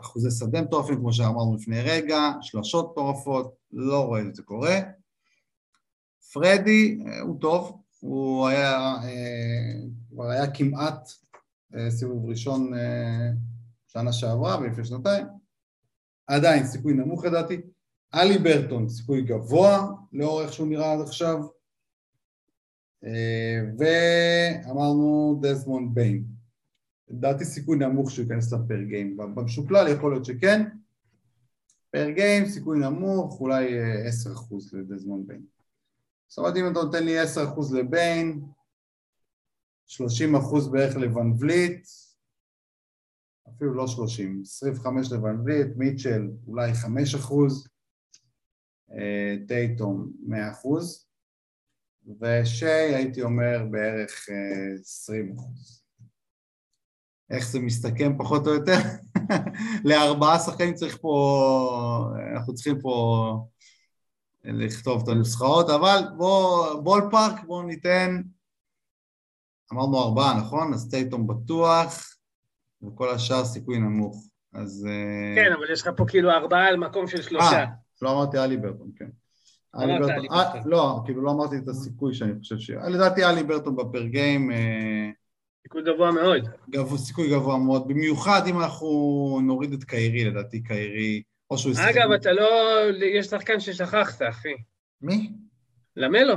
ואחוזי 0.00 0.30
שדה 0.30 0.62
מטורפים 0.62 0.96
כמו 0.96 1.12
שאמרנו 1.12 1.56
לפני 1.56 1.80
רגע, 1.82 2.32
שלשות 2.40 2.90
מטורפות, 2.90 3.54
לא 3.72 4.06
רואה 4.06 4.20
את 4.20 4.34
זה 4.34 4.42
קורה. 4.42 4.80
פרדי 6.32 6.98
הוא 7.22 7.40
טוב, 7.40 7.82
הוא 8.00 8.48
היה, 8.48 8.96
כבר 10.10 10.30
היה 10.30 10.50
כמעט 10.50 11.08
סיבוב 11.88 12.30
ראשון 12.30 12.72
שנה 13.88 14.12
שעברה 14.12 14.58
ולפני 14.60 14.84
שנתיים, 14.84 15.26
עדיין 16.26 16.66
סיכוי 16.66 16.92
נמוך 16.92 17.24
לדעתי. 17.24 17.60
אלי 18.14 18.38
ברטון, 18.38 18.88
סיכוי 18.88 19.22
גבוה 19.22 19.86
לאור 20.12 20.42
איך 20.42 20.52
שהוא 20.52 20.68
נראה 20.68 20.92
עד 20.92 21.00
עכשיו. 21.00 21.38
ואמרנו 23.78 25.38
דזמונד 25.42 25.94
ביין. 25.94 26.39
לדעתי 27.10 27.44
סיכוי 27.44 27.78
נמוך 27.78 28.10
שהוא 28.10 28.22
ייכנס 28.22 28.52
לפר 28.52 28.82
גיים. 28.82 29.16
במשוקלל 29.16 29.88
יכול 29.88 30.12
להיות 30.12 30.24
שכן. 30.24 30.68
פר 31.90 32.10
גיים, 32.10 32.46
סיכוי 32.48 32.78
נמוך, 32.78 33.40
אולי 33.40 33.68
10% 34.08 34.54
לדזמונד 34.72 35.26
ביין. 35.26 35.44
זאת 36.28 36.38
אומרת, 36.38 36.56
אם 36.56 36.72
אתה 36.72 36.80
נותן 36.80 37.04
לי 37.04 37.22
10% 37.22 37.26
לביין, 37.74 38.44
30% 39.86 40.70
בערך 40.72 40.96
לוון 40.96 41.36
וליט, 41.38 41.86
אפילו 43.48 43.74
לא 43.74 43.86
30, 43.86 44.42
25 44.44 45.12
לוון 45.12 45.40
וליט, 45.40 45.76
מיטשל 45.76 46.30
אולי 46.46 46.74
5 46.74 47.14
אחוז, 47.14 47.68
טייטום 49.48 50.12
100 50.26 50.50
אחוז, 50.50 51.06
ושיי 52.20 52.94
הייתי 52.94 53.22
אומר 53.22 53.66
בערך 53.70 54.28
20 54.80 55.36
אחוז. 55.38 55.79
איך 57.30 57.46
זה 57.46 57.60
מסתכם 57.60 58.12
פחות 58.18 58.46
או 58.46 58.52
יותר? 58.52 58.78
לארבעה 59.84 60.38
שחקנים 60.38 60.74
צריך 60.74 60.98
פה, 61.00 62.12
אנחנו 62.36 62.54
צריכים 62.54 62.80
פה 62.80 63.46
לכתוב 64.44 65.02
את 65.02 65.08
הנוסחאות, 65.08 65.70
אבל 65.70 65.98
בוא, 66.16 66.74
בול 66.80 67.08
פארק, 67.10 67.44
בואו 67.44 67.62
ניתן, 67.62 68.22
אמרנו 69.72 70.02
ארבעה, 70.02 70.38
נכון? 70.38 70.74
אז 70.74 70.88
טייטום 70.90 71.26
בטוח, 71.26 72.16
וכל 72.82 73.10
השאר 73.10 73.44
סיכוי 73.44 73.78
נמוך. 73.78 74.26
אז... 74.54 74.88
כן, 75.36 75.52
אבל 75.58 75.72
יש 75.72 75.82
לך 75.82 75.90
פה 75.96 76.04
כאילו 76.08 76.30
ארבעה 76.30 76.66
על 76.66 76.76
מקום 76.76 77.06
של 77.06 77.22
שלושה. 77.22 77.64
לא 78.02 78.12
אמרתי 78.12 78.38
אלי 78.38 78.56
ברטון, 78.56 78.90
כן. 78.96 79.08
אלי 79.76 79.98
ברטון, 79.98 80.26
לא, 80.64 81.00
כאילו 81.04 81.22
לא 81.22 81.30
אמרתי 81.30 81.56
את 81.56 81.68
הסיכוי 81.68 82.14
שאני 82.14 82.38
חושב 82.38 82.58
ש... 82.58 82.70
לדעתי 82.70 83.24
אלי 83.24 83.42
ברטון 83.42 83.76
בפר 83.76 84.06
גיים... 84.06 84.50
סיכוי 85.62 85.82
גבוה 85.82 86.10
מאוד. 86.12 86.48
גבוה, 86.70 86.98
סיכוי 86.98 87.30
גבוה 87.30 87.58
מאוד, 87.58 87.88
במיוחד 87.88 88.40
אם 88.46 88.60
אנחנו 88.60 88.88
נוריד 89.42 89.72
את 89.72 89.84
קיירי, 89.84 90.24
לדעתי 90.24 90.62
קיירי, 90.62 91.22
או 91.50 91.58
שהוא 91.58 91.72
ישחק... 91.72 91.84
אגב, 91.96 92.12
אתה 92.12 92.32
לא... 92.32 92.48
יש 93.14 93.26
שחקן 93.26 93.60
ששכחת, 93.60 94.22
אחי. 94.28 94.54
מי? 95.00 95.30
למלו. 95.96 96.34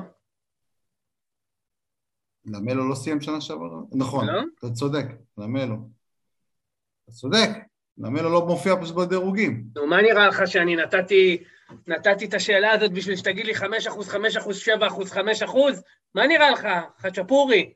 למלו 2.45 2.89
לא 2.89 2.95
סיים 2.95 3.21
שנה 3.21 3.41
שעברה? 3.41 3.79
נכון, 3.91 4.27
לא? 4.27 4.41
אתה 4.59 4.69
צודק, 4.69 5.05
למלו. 5.37 5.75
אתה 7.03 7.11
צודק, 7.11 7.49
למלו 7.97 8.29
לא 8.29 8.45
מופיע 8.45 8.75
פשוט 8.81 8.95
בדירוגים. 8.95 9.63
נו, 9.75 9.87
מה 9.87 10.01
נראה 10.01 10.27
לך 10.27 10.41
שאני 10.45 10.75
נתתי, 10.75 11.43
נתתי 11.87 12.25
את 12.25 12.33
השאלה 12.33 12.71
הזאת 12.71 12.91
בשביל 12.91 13.15
שתגיד 13.15 13.45
לי 13.45 13.55
5 13.55 13.87
אחוז, 13.87 14.07
5 14.07 14.37
אחוז, 14.37 14.57
7 14.57 14.87
אחוז, 14.87 15.11
5 15.11 15.43
אחוז? 15.43 15.83
מה 16.15 16.27
נראה 16.27 16.51
לך, 16.51 16.67
חצ'פורי? 16.99 17.73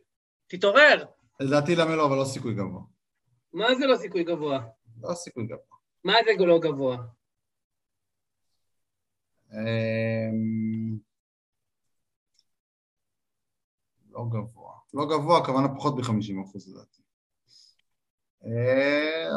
תתעורר. 0.47 1.03
לדעתי 1.39 1.75
למלו, 1.75 2.05
אבל 2.07 2.15
לא 2.15 2.25
סיכוי 2.25 2.53
גבוה. 2.53 2.81
מה 3.53 3.65
זה 3.79 3.85
לא 3.85 3.97
סיכוי 3.97 4.23
גבוה? 4.23 4.59
לא 5.01 5.13
סיכוי 5.13 5.45
גבוה. 5.45 5.77
מה 6.03 6.13
זה 6.25 6.45
לא 6.45 6.59
גבוה? 6.59 6.97
לא 14.09 14.25
גבוה. 14.29 14.73
לא 14.93 15.05
גבוה, 15.05 15.37
הכוונה 15.37 15.67
פחות 15.75 15.95
מ-50 15.95 16.43
אחוז 16.45 16.69
לדעתי. 16.75 17.01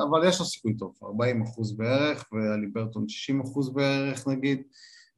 אבל 0.08 0.28
יש 0.28 0.38
לו 0.40 0.46
סיכוי 0.46 0.76
טוב, 0.76 0.98
40 1.02 1.42
אחוז 1.42 1.76
בערך, 1.76 2.28
והליברטון 2.32 3.08
60 3.08 3.40
אחוז 3.40 3.74
בערך 3.74 4.28
נגיד. 4.28 4.62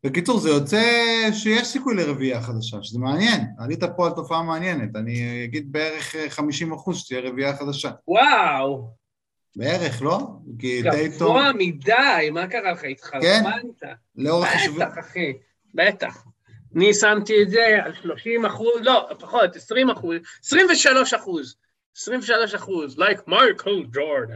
בקיצור, 0.04 0.38
זה 0.38 0.48
יוצא 0.50 0.82
שיש 1.32 1.66
סיכוי 1.68 1.94
לרביעייה 1.94 2.42
חדשה, 2.42 2.76
שזה 2.82 2.98
מעניין. 2.98 3.40
עלית 3.58 3.80
פה 3.96 4.06
על 4.06 4.12
תופעה 4.12 4.42
מעניינת, 4.42 4.96
אני 4.96 5.44
אגיד 5.44 5.72
בערך 5.72 6.16
50 6.28 6.72
אחוז 6.72 6.98
שתהיה 6.98 7.20
רביעייה 7.20 7.56
חדשה. 7.56 7.90
וואו! 8.08 8.90
בערך, 9.56 10.02
לא? 10.02 10.18
כי 10.58 10.82
טייטום... 10.90 11.36
גבוה 11.36 11.52
מדי, 11.58 12.30
מה 12.32 12.46
קרה 12.46 12.72
לך? 12.72 12.84
התחרפנת? 12.84 13.80
כן? 13.80 13.92
לאורך 14.16 14.48
השבוע... 14.54 14.86
בטח, 14.86 14.98
אחי, 14.98 15.32
בטח. 15.74 16.24
אני 16.76 16.94
שמתי 16.94 17.42
את 17.42 17.50
זה 17.50 17.66
על 17.84 17.92
30 18.02 18.46
אחוז, 18.46 18.80
לא, 18.82 19.08
פחות, 19.18 19.56
20 19.56 19.90
אחוז, 19.90 20.16
23 20.44 21.14
אחוז. 21.14 21.54
23 21.96 22.54
אחוז, 22.54 22.98
like 22.98 23.22
מייקל 23.26 23.84
ג'ורדן. 23.92 24.34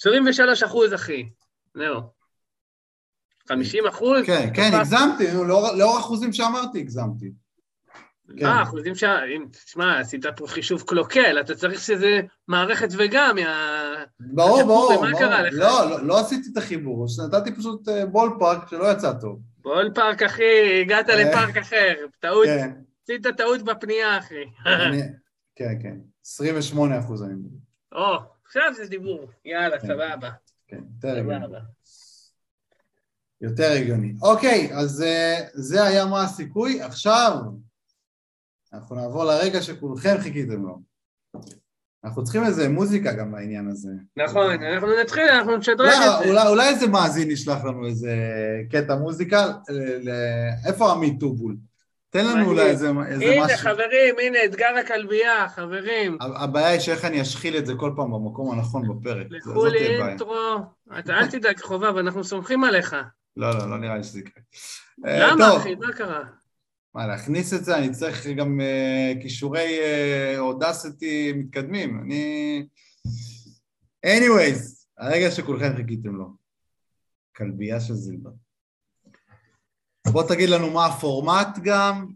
23 0.00 0.62
אחוז, 0.62 0.94
אחי. 0.94 1.28
זהו. 1.74 2.00
50 3.48 3.86
אחוז? 3.86 4.26
כן, 4.26 4.50
כן, 4.54 4.70
הגזמתי, 4.74 5.24
לאור 5.78 5.98
אחוזים 5.98 6.32
שאמרתי, 6.32 6.78
הגזמתי. 6.78 7.32
אה, 8.42 8.62
אחוזים 8.62 8.94
ש... 8.94 9.04
תשמע, 9.66 10.00
עשית 10.00 10.26
פה 10.36 10.46
חישוב 10.46 10.82
קלוקל, 10.82 11.40
אתה 11.40 11.54
צריך 11.54 11.80
שזה 11.80 12.20
מערכת 12.48 12.88
וגם, 12.98 13.36
ברור, 14.20 14.62
ברור. 14.62 15.02
מה 15.02 15.18
קרה 15.18 15.42
לך? 15.42 15.54
לא, 15.56 16.06
לא 16.06 16.20
עשיתי 16.20 16.48
את 16.52 16.56
החיבור, 16.56 17.06
נתתי 17.26 17.54
פשוט 17.54 17.88
בול 18.10 18.36
פארק 18.38 18.68
שלא 18.70 18.92
יצא 18.92 19.12
טוב. 19.12 19.40
בול 19.62 19.90
פארק, 19.94 20.22
אחי, 20.22 20.80
הגעת 20.80 21.08
לפארק 21.08 21.56
אחר. 21.56 21.94
טעות, 22.20 22.48
עשית 23.02 23.26
טעות 23.36 23.62
בפנייה, 23.62 24.18
אחי. 24.18 24.44
כן, 25.56 25.74
כן. 25.82 25.96
28 26.24 26.98
אחוז 26.98 27.22
אני 27.22 27.34
מדבר. 27.34 27.56
או, 27.92 28.16
עכשיו 28.46 28.72
זה 28.76 28.86
דיבור. 28.86 29.30
יאללה, 29.44 29.80
סבבה. 29.80 30.30
כן, 30.68 30.80
יותר 30.94 31.18
הגיוני. 31.18 31.46
יותר 33.40 33.72
הגיוני. 33.72 34.14
אוקיי, 34.22 34.70
אז 34.74 35.04
זה 35.54 35.84
היה 35.84 36.06
מה 36.06 36.22
הסיכוי. 36.22 36.82
עכשיו, 36.82 37.36
אנחנו 38.72 38.96
נעבור 38.96 39.24
לרגע 39.24 39.62
שכולכם 39.62 40.16
חיכיתם 40.20 40.62
לו. 40.62 40.78
אנחנו 42.04 42.24
צריכים 42.24 42.44
איזה 42.44 42.68
מוזיקה 42.68 43.12
גם 43.12 43.32
בעניין 43.32 43.68
הזה. 43.68 43.90
נכון, 44.16 44.62
אנחנו 44.62 44.88
נתחיל, 45.00 45.28
אנחנו 45.28 45.56
נשדרג 45.56 45.88
את 45.88 46.24
זה. 46.24 46.48
אולי 46.48 46.68
איזה 46.68 46.86
מאזין 46.86 47.30
ישלח 47.30 47.64
לנו 47.64 47.86
איזה 47.86 48.16
קטע 48.70 48.96
מוזיקה, 48.96 49.52
איפה 50.66 50.92
עמית 50.92 51.20
טובול? 51.20 51.56
תן 52.10 52.26
לנו 52.26 52.46
אולי 52.46 52.62
איזה 52.62 52.92
משהו. 52.92 53.22
הנה, 53.22 53.56
חברים, 53.56 54.14
הנה, 54.22 54.38
אתגר 54.44 54.74
הכלבייה, 54.80 55.48
חברים. 55.48 56.18
הבעיה 56.20 56.68
היא 56.68 56.80
שאיך 56.80 57.04
אני 57.04 57.22
אשחיל 57.22 57.56
את 57.56 57.66
זה 57.66 57.72
כל 57.76 57.92
פעם 57.96 58.12
במקום 58.12 58.52
הנכון 58.52 58.88
בפרק. 58.88 59.26
לכו 59.30 59.66
לי 59.66 59.86
אינטרו. 59.86 60.56
אל 60.92 61.26
תדאג, 61.30 61.60
חובב, 61.60 61.96
אנחנו 61.96 62.24
סומכים 62.24 62.64
עליך. 62.64 62.96
לא, 63.36 63.50
לא, 63.58 63.70
לא 63.70 63.78
נראה 63.78 63.96
לי 63.96 64.04
שזה 64.04 64.20
יקרה. 64.20 64.42
למה, 64.98 65.56
אחי? 65.56 65.74
מה 65.74 65.92
קרה? 65.92 66.22
מה, 66.94 67.06
להכניס 67.06 67.54
את 67.54 67.64
זה? 67.64 67.78
אני 67.78 67.90
צריך 67.90 68.26
גם 68.26 68.60
כישורי 69.22 69.78
אודסיטי 70.38 71.32
מתקדמים. 71.32 72.00
אני... 72.00 72.66
anyways, 74.06 74.86
הרגע 74.98 75.30
שכולכם 75.30 75.76
חיכיתם 75.76 76.16
לו. 76.16 76.30
כלבייה 77.36 77.80
של 77.80 77.94
זילבר. 77.94 78.30
בוא 80.06 80.22
תגיד 80.28 80.48
לנו 80.48 80.70
מה 80.70 80.86
הפורמט 80.86 81.58
גם. 81.62 82.06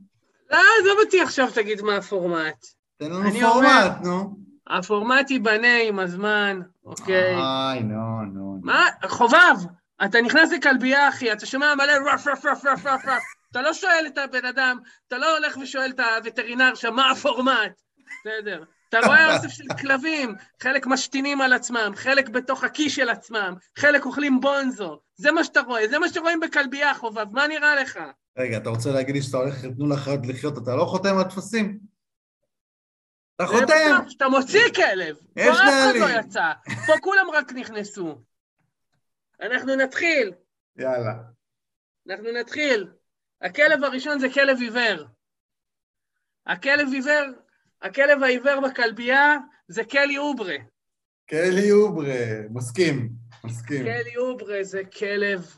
לא, 0.50 0.58
עזוב 0.80 0.98
אותי 1.04 1.20
עכשיו 1.20 1.48
תגיד 1.54 1.82
מה 1.82 1.96
הפורמט. 1.96 2.66
תן 2.96 3.10
לנו 3.10 3.30
פורמט, 3.40 3.92
נו. 4.04 4.38
הפורמט 4.66 5.30
ייבנה 5.30 5.82
עם 5.88 5.98
הזמן, 5.98 6.60
אוקיי? 6.84 7.34
איי, 7.36 7.82
נו, 7.82 8.22
נו. 8.22 8.60
מה? 8.62 8.86
חובב, 9.08 9.56
אתה 10.04 10.20
נכנס 10.20 10.52
לכלבייה, 10.52 11.08
אחי, 11.08 11.32
אתה 11.32 11.46
שומע 11.46 11.74
מלא 11.74 11.92
רף, 12.12 12.26
רף, 12.26 12.44
רף, 12.46 12.64
רף, 12.64 12.86
רף, 12.86 13.04
רף. 13.04 13.22
אתה 13.50 13.62
לא 13.62 13.74
שואל 13.74 14.04
את 14.06 14.18
הבן 14.18 14.44
אדם, 14.44 14.78
אתה 15.08 15.18
לא 15.18 15.36
הולך 15.36 15.56
ושואל 15.56 15.90
את 15.90 16.00
הווטרינר 16.00 16.74
שם, 16.74 16.94
מה 16.94 17.10
הפורמט? 17.10 17.80
בסדר. 18.20 18.64
אתה 18.88 18.98
רואה 19.06 19.26
אוסף 19.36 19.48
של 19.48 19.64
כלבים, 19.80 20.34
חלק 20.62 20.86
משתינים 20.86 21.40
על 21.40 21.52
עצמם, 21.52 21.92
חלק 21.96 22.28
בתוך 22.28 22.64
הכיס 22.64 22.94
של 22.94 23.08
עצמם, 23.08 23.54
חלק 23.78 24.06
אוכלים 24.06 24.40
בונזו. 24.40 25.00
זה 25.16 25.32
מה 25.32 25.44
שאתה 25.44 25.60
רואה, 25.60 25.88
זה 25.88 25.98
מה 25.98 26.08
שרואים 26.08 26.40
בכלבייה, 26.40 26.94
חובב, 26.94 27.26
מה 27.32 27.46
נראה 27.46 27.74
לך? 27.74 27.98
רגע, 28.38 28.56
אתה 28.56 28.70
רוצה 28.70 28.92
להגיד 28.92 29.14
לי 29.14 29.22
שאתה 29.22 29.36
הולך, 29.36 29.64
תנו 29.64 29.88
לחיות 29.88 30.26
לחיות, 30.26 30.58
אתה 30.58 30.76
לא 30.76 30.84
חותם 30.84 31.18
על 31.18 31.24
טפסים? 31.24 31.78
אתה 33.36 33.46
חותם! 33.46 34.08
שאתה 34.08 34.28
מוציא 34.28 34.60
כלב. 34.74 35.16
יש 35.36 35.46
פה 35.46 35.52
אף 35.52 35.58
אחד. 35.58 35.94
לא 36.00 36.20
יצא, 36.20 36.52
פה 36.86 36.92
כולם 37.00 37.26
רק 37.32 37.52
נכנסו. 37.52 38.18
אנחנו 39.42 39.74
נתחיל, 39.74 40.32
יאללה. 40.76 41.14
אנחנו 42.10 42.32
נתחיל. 42.40 42.88
הכלב 43.42 43.84
הראשון 43.84 44.18
זה 44.18 44.26
כלב 44.34 44.58
עיוור. 44.60 45.04
הכלב 46.46 46.88
עיוור, 46.92 47.24
הכלב 47.82 48.22
העיוור 48.22 48.60
בכלבייה 48.60 49.36
זה 49.68 49.84
קלי 49.84 50.18
אוברה. 50.18 50.56
קלי 51.26 51.70
אוברה, 51.72 52.14
מסכים, 52.50 53.08
מסכים. 53.44 53.84
קלי 53.84 54.16
אוברה 54.16 54.62
זה 54.62 54.82
כלב, 54.98 55.56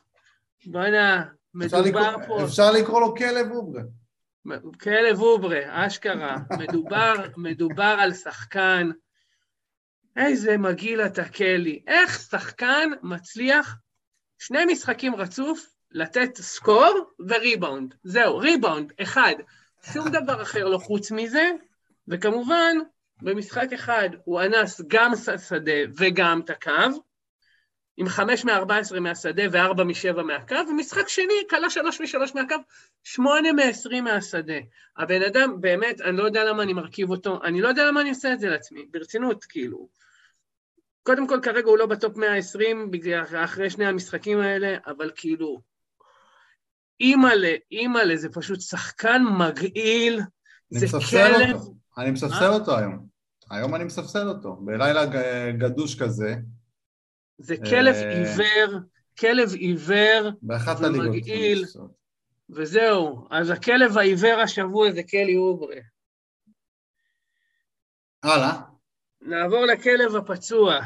בוא'נה, 0.66 1.24
מדובר 1.54 1.80
לקרוא- 2.16 2.26
פה, 2.26 2.44
אפשר 2.44 2.72
לקרוא 2.72 3.00
לו 3.00 3.14
כלב 3.16 3.50
אוברה. 3.50 3.82
כלב 4.80 5.20
אוברה, 5.20 5.86
אשכרה. 5.86 6.36
מדובר, 6.58 7.14
מדובר 7.36 7.96
על 8.00 8.12
שחקן. 8.14 8.90
איזה 10.16 10.56
מגעיל 10.56 11.00
אתה, 11.00 11.24
קלי. 11.24 11.82
איך 11.86 12.20
שחקן 12.20 12.90
מצליח 13.02 13.76
שני 14.38 14.64
משחקים 14.64 15.14
רצוף 15.14 15.66
לתת 15.90 16.36
score 16.36 17.10
וריבאונד. 17.28 17.94
זהו, 18.04 18.38
ריבאונד, 18.38 18.92
אחד. 19.02 19.34
שום 19.92 20.08
דבר 20.08 20.42
אחר 20.42 20.64
לא 20.64 20.78
חוץ 20.78 21.10
מזה, 21.10 21.50
וכמובן, 22.08 22.76
במשחק 23.22 23.72
אחד 23.72 24.08
הוא 24.24 24.40
אנס 24.40 24.80
גם 24.86 25.12
שדה 25.48 25.72
וגם 25.96 26.40
את 26.44 26.50
הקו, 26.50 27.02
עם 28.00 28.08
חמש 28.08 28.44
מ-14 28.44 29.00
מהשדה 29.00 29.42
וארבע 29.52 29.84
משבע 29.84 30.22
מהקו, 30.22 30.54
ומשחק 30.70 31.08
שני, 31.08 31.34
כלה 31.50 31.70
שלוש 31.70 32.00
משלוש 32.00 32.34
מהקו, 32.34 32.54
שמונה 33.04 33.52
מ-20 33.52 34.00
מהשדה. 34.02 34.58
הבן 34.96 35.22
אדם, 35.22 35.60
באמת, 35.60 36.00
אני 36.00 36.16
לא 36.16 36.22
יודע 36.22 36.44
למה 36.44 36.62
אני 36.62 36.72
מרכיב 36.72 37.10
אותו, 37.10 37.40
אני 37.44 37.60
לא 37.60 37.68
יודע 37.68 37.84
למה 37.84 38.00
אני 38.00 38.08
עושה 38.08 38.32
את 38.32 38.40
זה 38.40 38.48
לעצמי, 38.48 38.86
ברצינות, 38.90 39.44
כאילו. 39.44 39.88
קודם 41.02 41.26
כל, 41.26 41.38
כרגע 41.42 41.68
הוא 41.68 41.78
לא 41.78 41.86
בטופ 41.86 42.16
120, 42.16 42.90
בגלל, 42.90 43.24
אחרי 43.44 43.70
שני 43.70 43.86
המשחקים 43.86 44.40
האלה, 44.40 44.76
אבל 44.86 45.10
כאילו, 45.16 45.60
אימא'לה, 47.00 47.54
אימא'לה, 47.72 48.16
זה 48.16 48.28
פשוט 48.28 48.60
שחקן 48.60 49.22
מגעיל, 49.38 50.20
זה 50.70 50.86
כלב, 51.10 51.54
אותו. 51.54 51.74
אני 51.98 52.10
מספסל? 52.10 52.48
אותו 52.52 52.78
היום. 52.78 53.06
היום 53.50 53.74
אני 53.74 53.84
מספסל 53.84 54.28
אותו. 54.28 54.56
בלילה 54.56 55.06
ג- 55.06 55.50
גדוש 55.58 56.02
כזה, 56.02 56.36
זה 57.40 57.56
כלב 57.56 57.94
אה. 57.94 58.10
עיוור, 58.12 58.80
כלב 59.18 59.52
עיוור, 59.54 60.30
באחת 60.42 60.76
זה 60.76 60.86
הליגות. 60.86 61.08
מגעיל. 61.08 61.64
וזהו. 62.50 63.26
אז 63.30 63.50
הכלב 63.50 63.98
העיוור 63.98 64.40
השבוע 64.40 64.92
זה 64.92 65.02
קלי 65.02 65.36
אוברה. 65.36 65.76
הלאה. 68.22 68.60
נעבור 69.20 69.66
לכלב 69.66 70.16
הפצוע. 70.16 70.80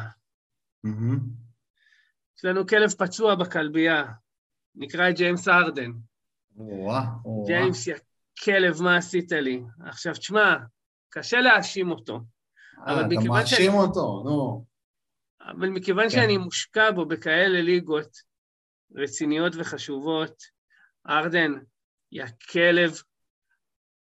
יש 2.39 2.45
לנו 2.45 2.67
כלב 2.67 2.91
פצוע 2.91 3.35
בכלבייה, 3.35 4.05
נקרא 4.75 5.11
ג'יימס 5.11 5.49
ארדן. 5.49 5.93
ג'יימס, 7.47 7.87
יא 7.87 7.95
כלב, 8.45 8.83
מה 8.83 8.97
עשית 8.97 9.33
לי? 9.33 9.63
עכשיו, 9.87 10.15
תשמע, 10.15 10.57
קשה 11.09 11.41
להאשים 11.41 11.91
אותו, 11.91 12.21
אה, 12.87 13.01
אתה 13.01 13.29
מאשים 13.29 13.75
אותו, 13.75 14.23
נו. 14.25 14.65
אבל 15.45 15.69
מכיוון 15.69 16.05
כן. 16.05 16.11
שאני 16.11 16.37
מושקע 16.37 16.91
בו 16.91 17.05
בכאלה 17.05 17.63
ליגות 17.63 18.17
רציניות 18.97 19.53
וחשובות, 19.57 20.43
ארדן, 21.09 21.53
יא 22.13 22.25
כלב 22.53 22.93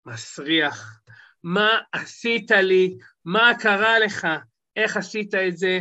מסריח. 0.05 1.01
מה 1.43 1.79
עשית 1.91 2.51
לי? 2.51 2.97
מה 3.25 3.51
קרה 3.59 3.99
לך? 3.99 4.27
איך 4.75 4.97
עשית 4.97 5.35
את 5.35 5.57
זה? 5.57 5.79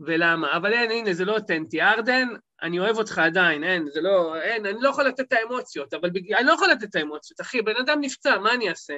ולמה? 0.00 0.56
אבל 0.56 0.72
אין, 0.72 0.90
הנה, 0.90 1.12
זה 1.12 1.24
לא 1.24 1.34
אותנטי. 1.34 1.82
ארדן, 1.82 2.28
אני 2.62 2.78
אוהב 2.78 2.96
אותך 2.96 3.18
עדיין, 3.18 3.64
אין, 3.64 3.86
זה 3.90 4.00
לא, 4.00 4.42
אין, 4.42 4.66
אני 4.66 4.80
לא 4.80 4.88
יכול 4.88 5.04
לתת 5.04 5.20
את 5.20 5.32
האמוציות, 5.32 5.94
אבל 5.94 6.10
בג... 6.10 6.32
אני 6.32 6.46
לא 6.46 6.52
יכול 6.52 6.68
לתת 6.70 6.84
את 6.84 6.94
האמוציות, 6.94 7.40
אחי, 7.40 7.62
בן 7.62 7.76
אדם 7.76 7.98
נפצע, 8.00 8.38
מה 8.38 8.54
אני 8.54 8.68
אעשה? 8.68 8.94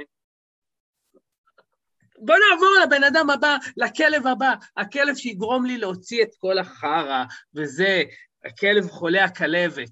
בוא 2.19 2.35
נעבור 2.51 2.75
לבן 2.83 3.05
אדם 3.05 3.31
הבא, 3.31 3.57
לכלב 3.77 4.27
הבא, 4.27 4.55
הכלב 4.77 5.15
שיגרום 5.15 5.67
לי 5.67 5.79
להוציא 5.79 6.23
את 6.23 6.29
כל 6.39 6.59
החרא, 6.59 7.25
וזה 7.55 8.03
הכלב 8.45 8.91
חולה 8.91 9.25
הכלבת. 9.25 9.91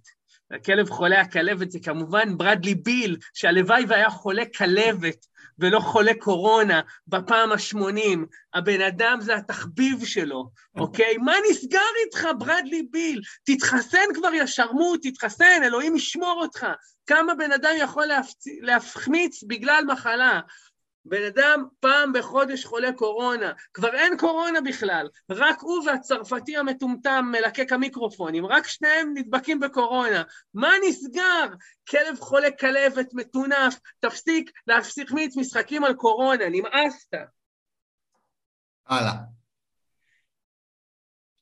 הכלב 0.51 0.91
חולה 0.91 1.21
הכלבת 1.21 1.71
זה 1.71 1.79
כמובן 1.83 2.39
ברדלי 2.39 2.75
ביל, 2.75 3.17
שהלוואי 3.35 3.85
והיה 3.89 4.11
חולה 4.11 4.43
כלבת 4.57 5.27
ולא 5.59 5.81
חולה 5.81 6.13
קורונה 6.19 6.81
בפעם 7.07 7.53
ה-80. 7.53 8.19
הבן 8.55 8.81
אדם 8.81 9.19
זה 9.21 9.35
התחביב 9.35 10.05
שלו, 10.05 10.51
אוקיי? 10.77 11.17
מה 11.17 11.35
נסגר 11.51 11.81
איתך, 12.05 12.29
ברדלי 12.39 12.83
ביל? 12.91 13.21
תתחסן 13.45 14.15
כבר, 14.15 14.35
יא 14.35 14.47
שרמוט, 14.47 15.07
תתחסן, 15.07 15.61
אלוהים 15.65 15.97
ישמור 15.97 16.39
אותך. 16.43 16.67
כמה 17.07 17.35
בן 17.35 17.53
אדם 17.53 17.71
יכול 17.79 18.07
להפצ... 18.07 18.45
להחמיץ 18.61 19.43
בגלל 19.43 19.85
מחלה? 19.89 20.41
בן 21.05 21.23
אדם 21.25 21.65
פעם 21.81 22.13
בחודש 22.13 22.65
חולה 22.65 22.93
קורונה, 22.93 23.53
כבר 23.75 23.95
אין 23.95 24.17
קורונה 24.19 24.61
בכלל, 24.61 25.09
רק 25.31 25.61
הוא 25.61 25.87
והצרפתי 25.87 26.57
המטומטם 26.57 27.25
מלקק 27.33 27.73
המיקרופונים, 27.73 28.47
רק 28.47 28.67
שניהם 28.67 29.13
נדבקים 29.15 29.61
בקורונה. 29.61 30.23
מה 30.55 30.71
נסגר? 30.89 31.47
כלב 31.89 32.19
חולה 32.19 32.51
כלבת, 32.51 33.15
מטונף, 33.15 33.79
תפסיק 34.01 34.51
להחמיץ 34.67 35.37
משחקים 35.37 35.85
על 35.85 35.95
קורונה, 35.95 36.45
נמאסת. 36.49 37.15
הלאה. 38.87 39.13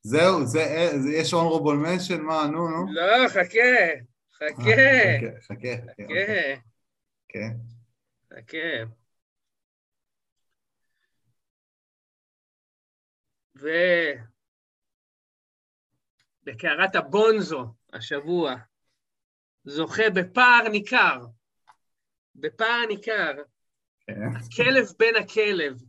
זהו, 0.03 0.47
זה, 0.47 0.89
זה, 0.99 1.11
יש 1.11 1.35
honorable 1.35 1.87
mention, 1.87 2.21
מה, 2.21 2.47
נו, 2.47 2.69
נו. 2.69 2.93
לא, 2.93 3.29
חכה, 3.29 3.39
חכה, 4.35 4.71
אה, 4.71 5.19
חכה, 5.21 5.47
חכה, 5.47 5.77
חכה. 5.87 6.05
חכה, 6.05 6.61
כן. 7.29 7.51
חכה. 8.35 9.00
ו... 13.61 13.69
בקערת 16.45 16.95
הבונזו 16.95 17.75
השבוע, 17.93 18.55
זוכה 19.65 20.11
בפער 20.15 20.69
ניכר, 20.69 21.27
בפער 22.35 22.87
ניכר, 22.89 23.33
כן. 24.01 24.15
הכלב 24.37 24.87
בן 24.99 25.23
הכלב, 25.23 25.83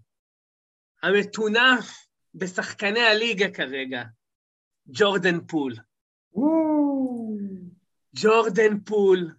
המטונף 1.04 2.08
בשחקני 2.36 3.00
הליגה 3.00 3.54
כרגע, 3.54 4.04
ג'ורדן 4.88 5.46
פול. 5.48 5.74
ג'ורדן 8.16 8.80
פול. 8.80 9.32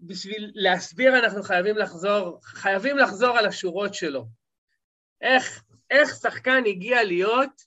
בשביל 0.00 0.52
להסביר 0.54 1.18
אנחנו 1.18 1.42
חייבים 1.42 1.76
לחזור, 1.76 2.38
חייבים 2.42 2.96
לחזור 2.96 3.38
על 3.38 3.46
השורות 3.46 3.94
שלו. 3.94 4.26
איך, 5.20 5.64
איך 5.90 6.08
שחקן 6.22 6.62
הגיע 6.66 7.04
להיות 7.04 7.62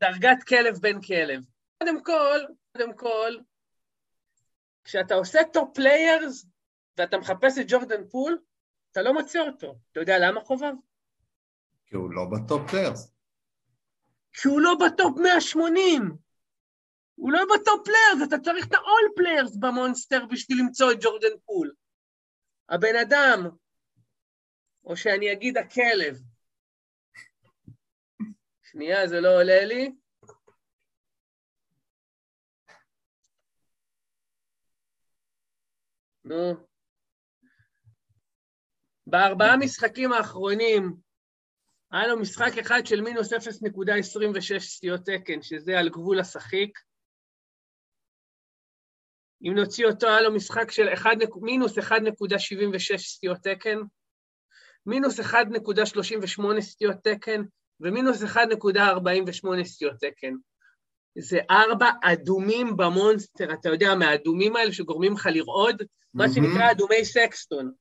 דרגת 0.00 0.42
כלב 0.48 0.78
בן 0.80 1.00
כלב. 1.00 1.44
קודם 1.78 2.04
כל, 2.04 2.40
קודם 2.72 2.96
כל, 2.96 3.36
כשאתה 4.84 5.14
עושה 5.14 5.38
top 5.52 5.74
players 5.74 6.46
ואתה 6.96 7.18
מחפש 7.18 7.58
את 7.58 7.64
ג'ורדן 7.68 8.08
פול, 8.08 8.38
אתה 8.92 9.02
לא 9.02 9.12
מוצא 9.12 9.40
אותו. 9.40 9.78
אתה 9.92 10.00
יודע 10.00 10.14
למה 10.20 10.40
חובב? 10.40 10.72
כי 11.86 11.96
הוא 11.96 12.10
לא 12.10 12.22
בטופ 12.32 12.70
פליירס. 12.70 13.12
כי 14.32 14.48
הוא 14.48 14.60
לא 14.60 14.74
ב 14.86 14.94
top 14.94 15.18
180. 15.18 16.16
הוא 17.14 17.32
לא 17.32 17.40
ב 17.54 17.60
top 17.60 17.80
players, 17.84 18.28
אתה 18.28 18.38
צריך 18.38 18.66
את 18.66 18.72
ה-all 18.72 19.16
players 19.16 19.56
במונסטר 19.56 20.26
בשביל 20.26 20.58
למצוא 20.60 20.92
את 20.92 20.96
ג'ורדן 21.00 21.38
פול. 21.44 21.72
הבן 22.68 22.96
אדם, 23.02 23.48
או 24.84 24.96
שאני 24.96 25.32
אגיד 25.32 25.56
הכלב. 25.56 26.18
שנייה, 28.62 29.08
זה 29.08 29.20
לא 29.20 29.40
עולה 29.40 29.64
לי. 29.64 29.92
נו. 36.24 36.66
בארבעה 39.06 39.56
משחקים 39.56 40.12
האחרונים, 40.12 40.96
היה 41.92 42.06
לו 42.06 42.20
משחק 42.20 42.58
אחד 42.60 42.80
של 42.84 43.00
מינוס 43.00 43.32
0.26 43.32 44.58
סטיות 44.58 45.00
תקן, 45.00 45.42
שזה 45.42 45.78
על 45.78 45.88
גבול 45.88 46.20
השחיק. 46.20 46.78
אם 49.42 49.54
נוציא 49.54 49.86
אותו, 49.86 50.06
היה 50.06 50.20
לו 50.20 50.34
משחק 50.34 50.70
של 50.70 50.92
1, 50.94 51.10
מינוס 51.40 51.78
1.76 51.78 52.96
סטיות 52.96 53.38
תקן, 53.42 53.78
מינוס 54.86 55.20
1.38 55.20 56.60
סטיות 56.60 56.96
תקן 57.02 57.42
ומינוס 57.80 58.22
1.48 58.22 59.64
סטיות 59.64 59.94
תקן. 60.00 60.34
זה 61.18 61.38
ארבע 61.50 61.90
אדומים 62.02 62.76
במונסטר, 62.76 63.52
אתה 63.52 63.68
יודע, 63.68 63.94
מהאדומים 63.94 64.56
האלה 64.56 64.72
שגורמים 64.72 65.12
לך 65.12 65.28
לרעוד, 65.32 65.82
מה 66.14 66.28
שנקרא 66.28 66.70
אדומי 66.70 67.04
סקסטון. 67.04 67.72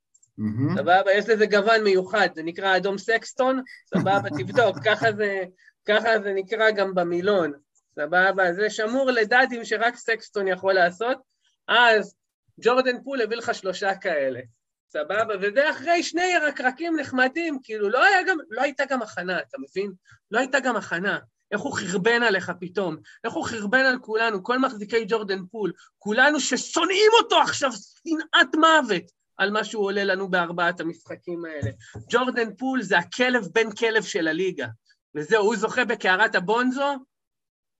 סבבה? 0.75 1.13
יש 1.13 1.29
לזה 1.29 1.45
גוון 1.45 1.83
מיוחד, 1.83 2.29
זה 2.35 2.43
נקרא 2.43 2.77
אדום 2.77 2.97
סקסטון, 2.97 3.61
סבבה, 3.89 4.29
תבדוק, 4.39 4.77
ככה 4.85 5.13
זה, 5.13 5.43
ככה 5.85 6.19
זה 6.23 6.33
נקרא 6.33 6.71
גם 6.71 6.95
במילון, 6.95 7.51
סבבה? 7.95 8.53
זה 8.53 8.69
שמור 8.69 9.11
לדאדים 9.11 9.65
שרק 9.65 9.95
סקסטון 9.95 10.47
יכול 10.47 10.73
לעשות, 10.73 11.17
אז 11.67 12.15
ג'ורדן 12.61 13.03
פול 13.03 13.21
הביא 13.21 13.37
לך 13.37 13.55
שלושה 13.55 13.95
כאלה, 13.95 14.39
סבבה? 14.93 15.33
וזה 15.41 15.69
אחרי 15.69 16.03
שני 16.03 16.23
ירקרקים 16.25 16.99
נחמדים, 16.99 17.59
כאילו, 17.63 17.89
לא, 17.89 18.03
היה 18.03 18.23
גם, 18.23 18.37
לא 18.49 18.61
הייתה 18.61 18.83
גם 18.85 19.01
הכנה, 19.01 19.39
אתה 19.39 19.57
מבין? 19.59 19.91
לא 20.31 20.39
הייתה 20.39 20.59
גם 20.59 20.75
הכנה. 20.75 21.19
איך 21.51 21.61
הוא 21.61 21.77
חרבן 21.77 22.23
עליך 22.23 22.51
פתאום, 22.59 22.97
איך 23.23 23.33
הוא 23.33 23.45
חרבן 23.45 23.85
על 23.85 23.99
כולנו, 23.99 24.43
כל 24.43 24.59
מחזיקי 24.59 25.05
ג'ורדן 25.07 25.45
פול, 25.51 25.71
כולנו 25.97 26.39
ששונאים 26.39 27.11
אותו 27.23 27.41
עכשיו, 27.41 27.71
שנאת 27.71 28.55
מוות, 28.55 29.03
על 29.37 29.51
מה 29.51 29.63
שהוא 29.63 29.85
עולה 29.85 30.03
לנו 30.03 30.29
בארבעת 30.29 30.79
המשחקים 30.79 31.45
האלה. 31.45 31.71
ג'ורדן 32.09 32.55
פול 32.55 32.81
זה 32.81 32.97
הכלב 32.97 33.47
בן 33.53 33.71
כלב 33.71 34.03
של 34.03 34.27
הליגה, 34.27 34.67
וזהו, 35.15 35.45
הוא 35.45 35.55
זוכה 35.55 35.85
בקערת 35.85 36.35
הבונזו, 36.35 36.95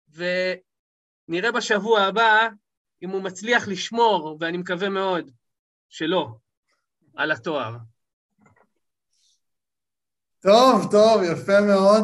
ונראה 0.09 1.51
בשבוע 1.51 2.01
הבא 2.01 2.47
אם 3.03 3.09
הוא 3.09 3.21
מצליח 3.21 3.67
לשמור, 3.67 4.37
ואני 4.39 4.57
מקווה 4.57 4.89
מאוד 4.89 5.31
שלא, 5.89 6.27
על 7.15 7.31
התואר. 7.31 7.75
טוב, 10.41 10.91
טוב, 10.91 11.21
יפה 11.23 11.61
מאוד. 11.61 12.03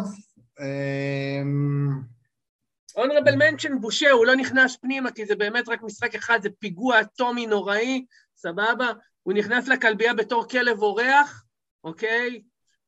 אונרבל 2.95 3.35
מנשן 3.35 3.81
בושה, 3.81 4.11
הוא 4.11 4.25
לא 4.25 4.35
נכנס 4.35 4.77
פנימה, 4.77 5.11
כי 5.11 5.25
זה 5.25 5.35
באמת 5.35 5.69
רק 5.69 5.81
משחק 5.81 6.15
אחד, 6.15 6.39
זה 6.41 6.49
פיגוע 6.59 7.01
אטומי 7.01 7.47
נוראי, 7.47 8.05
סבבה? 8.35 8.91
הוא 9.23 9.33
נכנס 9.33 9.67
לכלבייה 9.67 10.13
בתור 10.13 10.47
כלב 10.47 10.81
אורח, 10.81 11.43
אוקיי? 11.83 12.41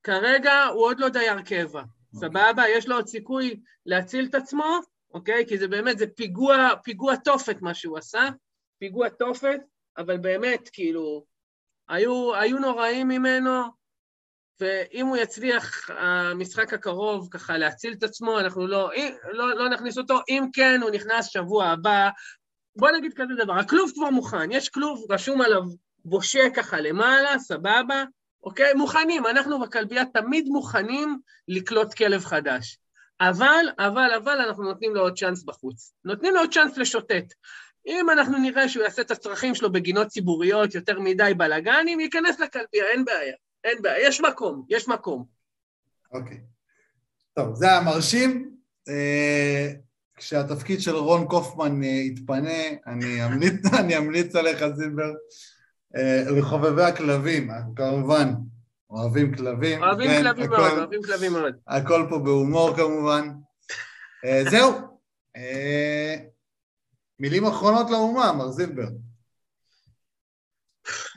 כרגע 0.04 0.66
הוא 0.66 0.86
עוד 0.86 1.00
לא 1.00 1.10
דייר 1.10 1.42
קבע, 1.42 1.84
סבבה? 2.16 2.64
יש 2.70 2.88
לו 2.88 2.96
עוד 2.96 3.08
סיכוי 3.08 3.60
להציל 3.86 4.26
את 4.26 4.36
עצמו, 4.36 4.80
אוקיי? 5.14 5.46
כי 5.48 5.58
זה 5.58 5.68
באמת, 5.68 5.98
זה 5.98 6.08
פיגוע, 6.08 6.70
פיגוע 6.84 7.16
תופת 7.16 7.62
מה 7.62 7.74
שהוא 7.74 7.98
עשה, 7.98 8.30
פיגוע 8.80 9.10
תופת, 9.10 9.60
אבל 9.98 10.18
באמת, 10.18 10.70
כאילו, 10.74 11.26
היו, 11.90 12.36
היו 12.36 12.60
נוראים 12.60 13.08
ממנו, 13.08 13.64
ואם 14.60 15.06
הוא 15.06 15.18
יצליח, 15.18 15.90
המשחק 15.90 16.74
הקרוב, 16.74 17.28
ככה 17.32 17.58
להציל 17.58 17.94
את 17.94 18.04
עצמו, 18.04 18.40
אנחנו 18.40 18.68
לא, 18.68 18.92
לא, 19.32 19.56
לא 19.56 19.70
נכניס 19.70 19.98
אותו, 19.98 20.20
אם 20.30 20.46
כן, 20.54 20.80
הוא 20.82 20.90
נכנס 20.90 21.28
שבוע 21.28 21.66
הבא. 21.66 22.10
בוא 22.76 22.92
נגיד 22.92 23.14
כזה 23.14 23.34
דבר, 23.44 23.54
הכלוב 23.54 23.92
כבר 23.96 24.10
מוכן, 24.10 24.52
יש 24.52 24.70
כלוב, 24.70 25.06
רשום 25.10 25.42
עליו 25.42 25.62
בושה 26.06 26.50
ככה 26.56 26.82
למעלה, 26.82 27.40
סבבה, 27.40 28.04
אוקיי? 28.44 28.74
מוכנים, 28.74 29.26
אנחנו 29.26 29.60
בכלבייה 29.60 30.06
תמיד 30.06 30.48
מוכנים 30.48 31.20
לקלוט 31.48 31.94
כלב 31.94 32.26
חדש. 32.26 32.78
אבל, 33.22 33.66
אבל, 33.80 34.12
אבל 34.18 34.42
אנחנו 34.42 34.64
נותנים 34.64 34.96
לו 34.96 35.02
עוד 35.02 35.18
צ'אנס 35.18 35.44
בחוץ. 35.44 35.94
נותנים 36.06 36.34
לו 36.34 36.40
עוד 36.40 36.54
צ'אנס 36.54 36.78
לשוטט. 36.78 37.34
אם 37.90 38.10
אנחנו 38.10 38.38
נראה 38.38 38.70
שהוא 38.70 38.84
יעשה 38.84 39.02
את 39.02 39.12
הצרכים 39.12 39.56
שלו 39.56 39.72
בגינות 39.72 40.08
ציבוריות 40.08 40.76
יותר 40.76 41.00
מדי 41.00 41.34
בלאגנים, 41.38 42.00
ייכנס 42.00 42.40
לכלבייה, 42.40 42.86
אין 42.92 43.06
בעיה. 43.06 43.36
אין 43.64 43.82
בעיה, 43.82 44.08
יש 44.08 44.22
מקום, 44.22 44.66
יש 44.70 44.88
מקום. 44.88 45.26
אוקיי. 46.12 46.38
טוב, 47.34 47.56
זה 47.56 47.68
היה 47.68 47.82
מרשים. 47.82 48.50
אה, 48.90 49.72
כשהתפקיד 50.16 50.82
של 50.82 50.96
רון 50.96 51.28
קופמן 51.28 51.84
אה, 51.84 51.88
יתפנה, 51.88 52.60
אני 52.88 53.26
אמליץ, 53.26 53.54
אני 53.80 53.98
אמליץ 53.98 54.36
עליך, 54.36 54.66
זילבר, 54.76 55.12
אה, 55.96 56.24
לחובבי 56.38 56.84
הכלבים, 56.84 57.52
אנחנו 57.52 57.76
כמובן 57.76 58.34
אוהבים 58.90 59.36
כלבים. 59.36 59.84
אוהבים 59.84 60.10
כן, 60.10 60.22
כלבים 60.22 60.54
הכל, 60.54 60.62
מאוד, 60.62 60.78
אוהבים 60.78 61.02
כלבים 61.04 61.32
מאוד. 61.34 61.56
הכל 61.68 62.06
פה 62.10 62.18
בהומור 62.20 62.76
כמובן. 62.76 63.30
זהו. 64.50 64.72
מילים 67.20 67.46
אחרונות 67.46 67.90
לאומה, 67.90 68.32
מר 68.32 68.52
זילבר. 68.52 68.88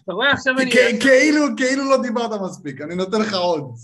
אתה 0.04 0.12
רואה, 0.12 0.32
עכשיו 0.32 0.54
אני... 0.58 0.70
כאילו, 1.00 1.44
כאילו 1.56 1.90
לא 1.90 2.02
דיברת 2.02 2.40
מספיק, 2.40 2.80
אני 2.80 2.94
נותן 2.94 3.20
לך 3.20 3.34
עוד. 3.34 3.74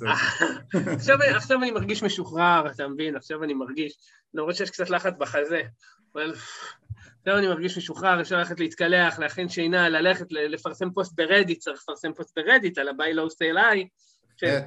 עכשיו 1.37 1.63
אני 1.63 1.71
מרגיש 1.71 2.03
משוחרר, 2.03 2.71
אתה 2.71 2.89
מבין? 2.89 3.17
עכשיו 3.17 3.45
אני 3.45 3.55
מרגיש, 3.55 3.99
למרות 4.35 4.55
שיש 4.55 4.71
קצת 4.71 4.91
לחץ 4.91 5.13
בחזה, 5.19 5.61
אבל 6.15 6.35
עכשיו 7.19 7.39
אני 7.39 7.47
מרגיש 7.47 7.79
משוחרר, 7.79 8.21
אפשר 8.21 8.39
ללכת 8.39 8.61
להתקלח, 8.61 9.19
להכין 9.19 9.49
שינה, 9.49 9.89
ללכת 9.89 10.27
לפרסם 10.31 10.91
פוסט 10.91 11.13
ברדיט, 11.17 11.61
צריך 11.61 11.81
לפרסם 11.83 12.13
פוסט 12.13 12.39
ברדיט 12.39 12.79
על 12.79 12.89
ה- 12.89 13.00
buy 13.00 13.17
low 13.17 13.33
sell 13.33 13.57
high. 13.57 13.87
כן. 14.39 14.61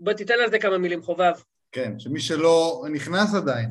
בוא 0.00 0.12
תיתן 0.12 0.34
על 0.44 0.50
זה 0.50 0.58
כמה 0.58 0.78
מילים 0.78 1.02
חובב. 1.02 1.32
כן, 1.72 1.98
שמי 1.98 2.20
שלא 2.20 2.84
נכנס 2.92 3.34
עדיין, 3.34 3.70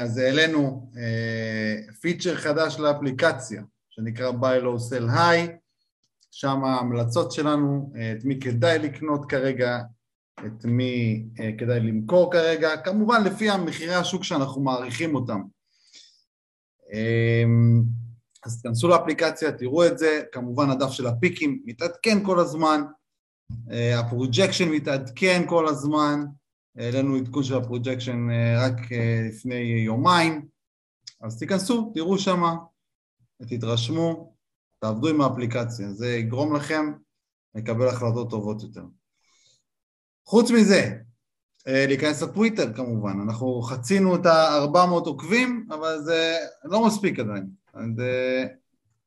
אז 0.00 0.18
העלינו 0.18 0.90
פיצ'ר 2.00 2.30
אה, 2.30 2.36
חדש 2.36 2.78
לאפליקציה, 2.78 3.62
שנקרא 3.90 4.30
buy 4.30 4.62
low 4.62 4.92
sell 4.92 5.16
high, 5.16 5.50
שם 6.30 6.64
ההמלצות 6.64 7.32
שלנו, 7.32 7.92
את 8.18 8.24
מי 8.24 8.40
כדאי 8.40 8.78
לקנות 8.78 9.30
כרגע, 9.30 9.78
את 10.46 10.64
מי 10.64 11.24
אה, 11.40 11.50
כדאי 11.58 11.80
למכור 11.80 12.32
כרגע, 12.32 12.76
כמובן 12.76 13.24
לפי 13.24 13.50
המחירי 13.50 13.94
השוק 13.94 14.24
שאנחנו 14.24 14.62
מעריכים 14.62 15.14
אותם. 15.14 15.40
אז 18.46 18.62
תכנסו 18.62 18.88
לאפליקציה, 18.88 19.52
תראו 19.52 19.86
את 19.86 19.98
זה, 19.98 20.22
כמובן 20.32 20.70
הדף 20.70 20.90
של 20.90 21.06
הפיקים 21.06 21.62
מתעדכן 21.64 22.24
כל 22.24 22.38
הזמן, 22.38 22.82
אה, 23.70 24.00
ה 24.00 24.06
projection 24.06 24.68
מתעדכן 24.68 25.42
כל 25.48 25.68
הזמן, 25.68 26.24
העלינו 26.76 27.16
עדכון 27.16 27.42
של 27.42 27.54
ה 27.54 27.61
projection 27.61 28.30
אה, 28.30 28.66
רק 28.66 28.76
לפני 29.28 29.54
יומיים, 29.84 30.46
אז 31.20 31.38
תיכנסו, 31.38 31.92
תראו 31.94 32.18
שמה, 32.18 32.56
תתרשמו, 33.48 34.36
תעבדו 34.78 35.08
עם 35.08 35.20
האפליקציה, 35.20 35.92
זה 35.92 36.16
יגרום 36.16 36.56
לכם 36.56 36.92
לקבל 37.54 37.88
החלטות 37.88 38.30
טובות 38.30 38.62
יותר. 38.62 38.84
חוץ 40.26 40.50
מזה, 40.50 40.98
אה, 41.68 41.84
להיכנס 41.86 42.22
לטוויטר 42.22 42.72
כמובן, 42.72 43.20
אנחנו 43.24 43.62
חצינו 43.62 44.16
את 44.16 44.26
ה-400 44.26 45.06
עוקבים, 45.06 45.66
אבל 45.70 45.98
זה 45.98 46.36
לא 46.64 46.86
מספיק 46.86 47.18
עדיין. 47.18 47.46
אז 47.74 48.00
אה, 48.00 48.44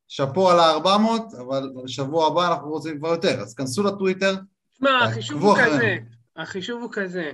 שאפו 0.08 0.50
על 0.50 0.60
ה-400, 0.60 1.36
אבל 1.40 1.72
בשבוע 1.84 2.26
הבא 2.26 2.52
אנחנו 2.52 2.68
רוצים 2.68 2.98
כבר 2.98 3.08
יותר, 3.08 3.40
אז 3.40 3.54
כנסו 3.54 3.82
לטוויטר. 3.82 4.34
תשמע, 4.72 5.04
החישוב 5.04 5.42
הוא 5.42 5.56
כזה, 5.56 5.96
החישוב 6.36 6.82
הוא 6.82 6.90
כזה. 6.92 7.32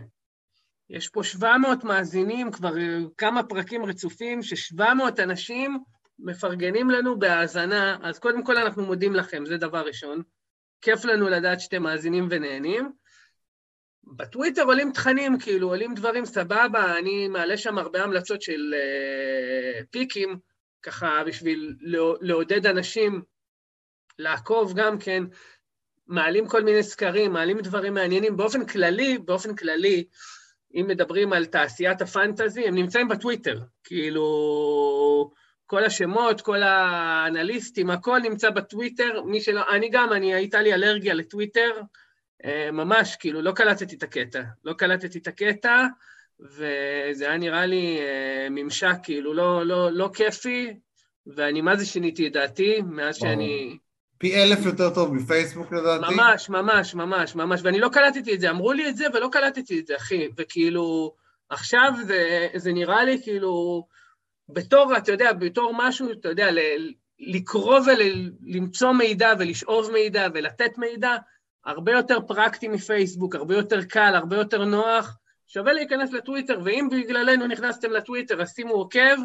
יש 0.91 1.09
פה 1.09 1.23
700 1.23 1.85
מאזינים, 1.85 2.51
כבר 2.51 2.73
כמה 3.19 3.43
פרקים 3.43 3.85
רצופים, 3.85 4.43
ש-700 4.43 5.23
אנשים 5.23 5.79
מפרגנים 6.19 6.91
לנו 6.91 7.19
בהאזנה, 7.19 7.99
אז 8.03 8.19
קודם 8.19 8.45
כל 8.45 8.57
אנחנו 8.57 8.87
מודים 8.87 9.15
לכם, 9.15 9.47
זה 9.47 9.57
דבר 9.57 9.87
ראשון. 9.87 10.23
כיף 10.81 11.05
לנו 11.05 11.29
לדעת 11.29 11.61
שאתם 11.61 11.83
מאזינים 11.83 12.29
ונהנים. 12.31 12.93
בטוויטר 14.05 14.63
עולים 14.63 14.93
תכנים, 14.93 15.39
כאילו, 15.39 15.69
עולים 15.69 15.95
דברים 15.95 16.25
סבבה, 16.25 16.99
אני 16.99 17.29
מעלה 17.29 17.57
שם 17.57 17.79
הרבה 17.79 18.05
המלצות 18.05 18.43
של 18.43 18.75
uh, 18.75 19.85
פיקים, 19.91 20.39
ככה 20.83 21.25
בשביל 21.27 21.77
לעודד 22.21 22.67
אנשים 22.67 23.23
לעקוב 24.19 24.73
גם 24.77 24.99
כן, 24.99 25.23
מעלים 26.07 26.49
כל 26.49 26.63
מיני 26.63 26.83
סקרים, 26.83 27.33
מעלים 27.33 27.61
דברים 27.61 27.95
מעניינים. 27.95 28.37
באופן 28.37 28.67
כללי, 28.67 29.19
באופן 29.19 29.57
כללי, 29.57 30.05
אם 30.77 30.87
מדברים 30.89 31.33
על 31.33 31.47
תעשיית 31.47 32.03
הפנטזי, 32.03 32.69
הם 32.69 32.75
נמצאים 32.75 33.09
בטוויטר. 33.09 33.61
כאילו, 33.85 35.31
כל 35.67 35.85
השמות, 35.85 36.41
כל 36.41 36.63
האנליסטים, 36.63 37.91
הכל 37.91 38.19
נמצא 38.19 38.51
בטוויטר, 38.51 39.23
מי 39.23 39.41
שלא, 39.41 39.63
אני 39.71 39.89
גם, 39.89 40.13
אני, 40.13 40.35
הייתה 40.35 40.63
לי 40.63 40.75
אלרגיה 40.75 41.15
לטוויטר, 41.15 41.71
אה, 42.45 42.71
ממש, 42.73 43.17
כאילו, 43.17 43.43
לא 43.43 43.53
קלטתי 43.53 43.97
את 43.97 44.03
הקטע, 44.03 44.43
לא 44.65 44.73
קלטתי 44.73 45.19
את 45.19 45.27
הקטע, 45.27 45.87
וזה 46.41 47.25
היה 47.27 47.37
נראה 47.37 47.67
לי 47.67 47.99
אה, 48.01 48.49
ממשק, 48.51 48.97
כאילו, 49.03 49.35
לא, 49.35 49.67
לא, 49.67 49.93
לא 49.93 50.11
כיפי, 50.15 50.75
ואני 51.27 51.61
מה 51.61 51.77
זה 51.77 51.87
שיניתי 51.87 52.27
את 52.27 52.33
דעתי, 52.33 52.81
מאז 52.83 53.17
שאני... 53.17 53.79
פי 54.19 54.43
אלף 54.43 54.59
יותר 54.65 54.95
טוב 54.95 55.15
מפייסבוק 55.15 55.73
לדעתי. 55.73 56.15
ממש, 56.15 56.49
ממש, 56.49 56.95
ממש, 56.95 57.35
ממש, 57.35 57.61
ואני 57.65 57.81
לא 57.81 57.89
קלטתי 57.89 58.35
את 58.35 58.41
זה, 58.41 58.51
אמרו 58.51 58.73
לי 58.73 58.89
את 58.89 58.97
זה 58.97 59.05
ולא 59.15 59.29
קלטתי 59.33 59.81
את 59.81 59.87
זה, 59.87 59.97
אחי, 59.97 60.29
וכאילו, 60.37 61.15
עכשיו 61.49 61.93
זה, 62.07 62.49
זה 62.55 62.73
נראה 62.73 63.05
לי 63.05 63.23
כאילו... 63.23 63.87
בתור, 64.49 64.97
אתה 64.97 65.13
יודע, 65.13 65.33
בתור 65.33 65.73
משהו, 65.77 66.13
אתה 66.13 66.29
יודע, 66.29 66.49
לקרוא 67.19 67.81
ולמצוא 67.87 68.93
מידע 68.93 69.33
ולשאוב 69.39 69.91
מידע 69.93 70.27
ולתת 70.35 70.79
מידע, 70.79 71.17
הרבה 71.65 71.93
יותר 71.93 72.21
פרקטי 72.21 72.69
מפייסבוק, 72.69 73.35
הרבה 73.35 73.57
יותר 73.57 73.85
קל, 73.85 74.13
הרבה 74.15 74.37
יותר 74.37 74.65
נוח, 74.65 75.19
שווה 75.47 75.73
להיכנס 75.73 76.13
לטוויטר, 76.13 76.61
ואם 76.65 76.89
בגללנו 76.91 77.47
נכנסתם 77.47 77.91
לטוויטר, 77.91 78.43
אז 78.43 78.55
שימו 78.55 78.75
עוקב, 78.75 79.17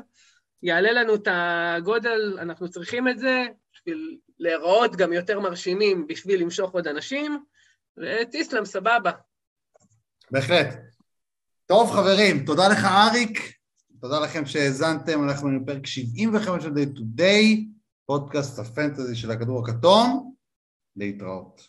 יעלה 0.64 0.92
לנו 0.92 1.16
את 1.16 1.28
הגודל, 1.32 2.38
אנחנו 2.40 2.70
צריכים 2.70 3.08
את 3.08 3.20
זה, 3.20 3.46
בשביל 3.82 4.18
להיראות 4.40 4.96
גם 4.96 5.14
יותר 5.14 5.40
מרשימים, 5.40 6.08
בשביל 6.08 6.42
למשוך 6.42 6.72
עוד 6.72 6.88
אנשים, 6.88 7.44
וטיסלאם, 7.98 8.66
סבבה. 8.66 9.12
בהחלט. 10.32 10.68
טוב, 11.66 11.92
חברים, 11.92 12.46
תודה 12.46 12.68
לך, 12.68 12.86
אריק. 12.86 13.54
תודה 14.02 14.20
לכם 14.20 14.46
שהאזנתם, 14.46 15.24
אנחנו 15.24 15.50
בפרק 15.62 15.86
75 15.86 16.64
של 16.64 16.70
Day 16.70 16.98
to 16.98 17.20
Day, 17.20 17.66
פודקאסט 18.06 18.60
הפנטזי 18.60 19.16
של 19.16 19.32
הכדור 19.32 19.64
הכתום. 19.64 20.34
להתראות. 20.96 21.68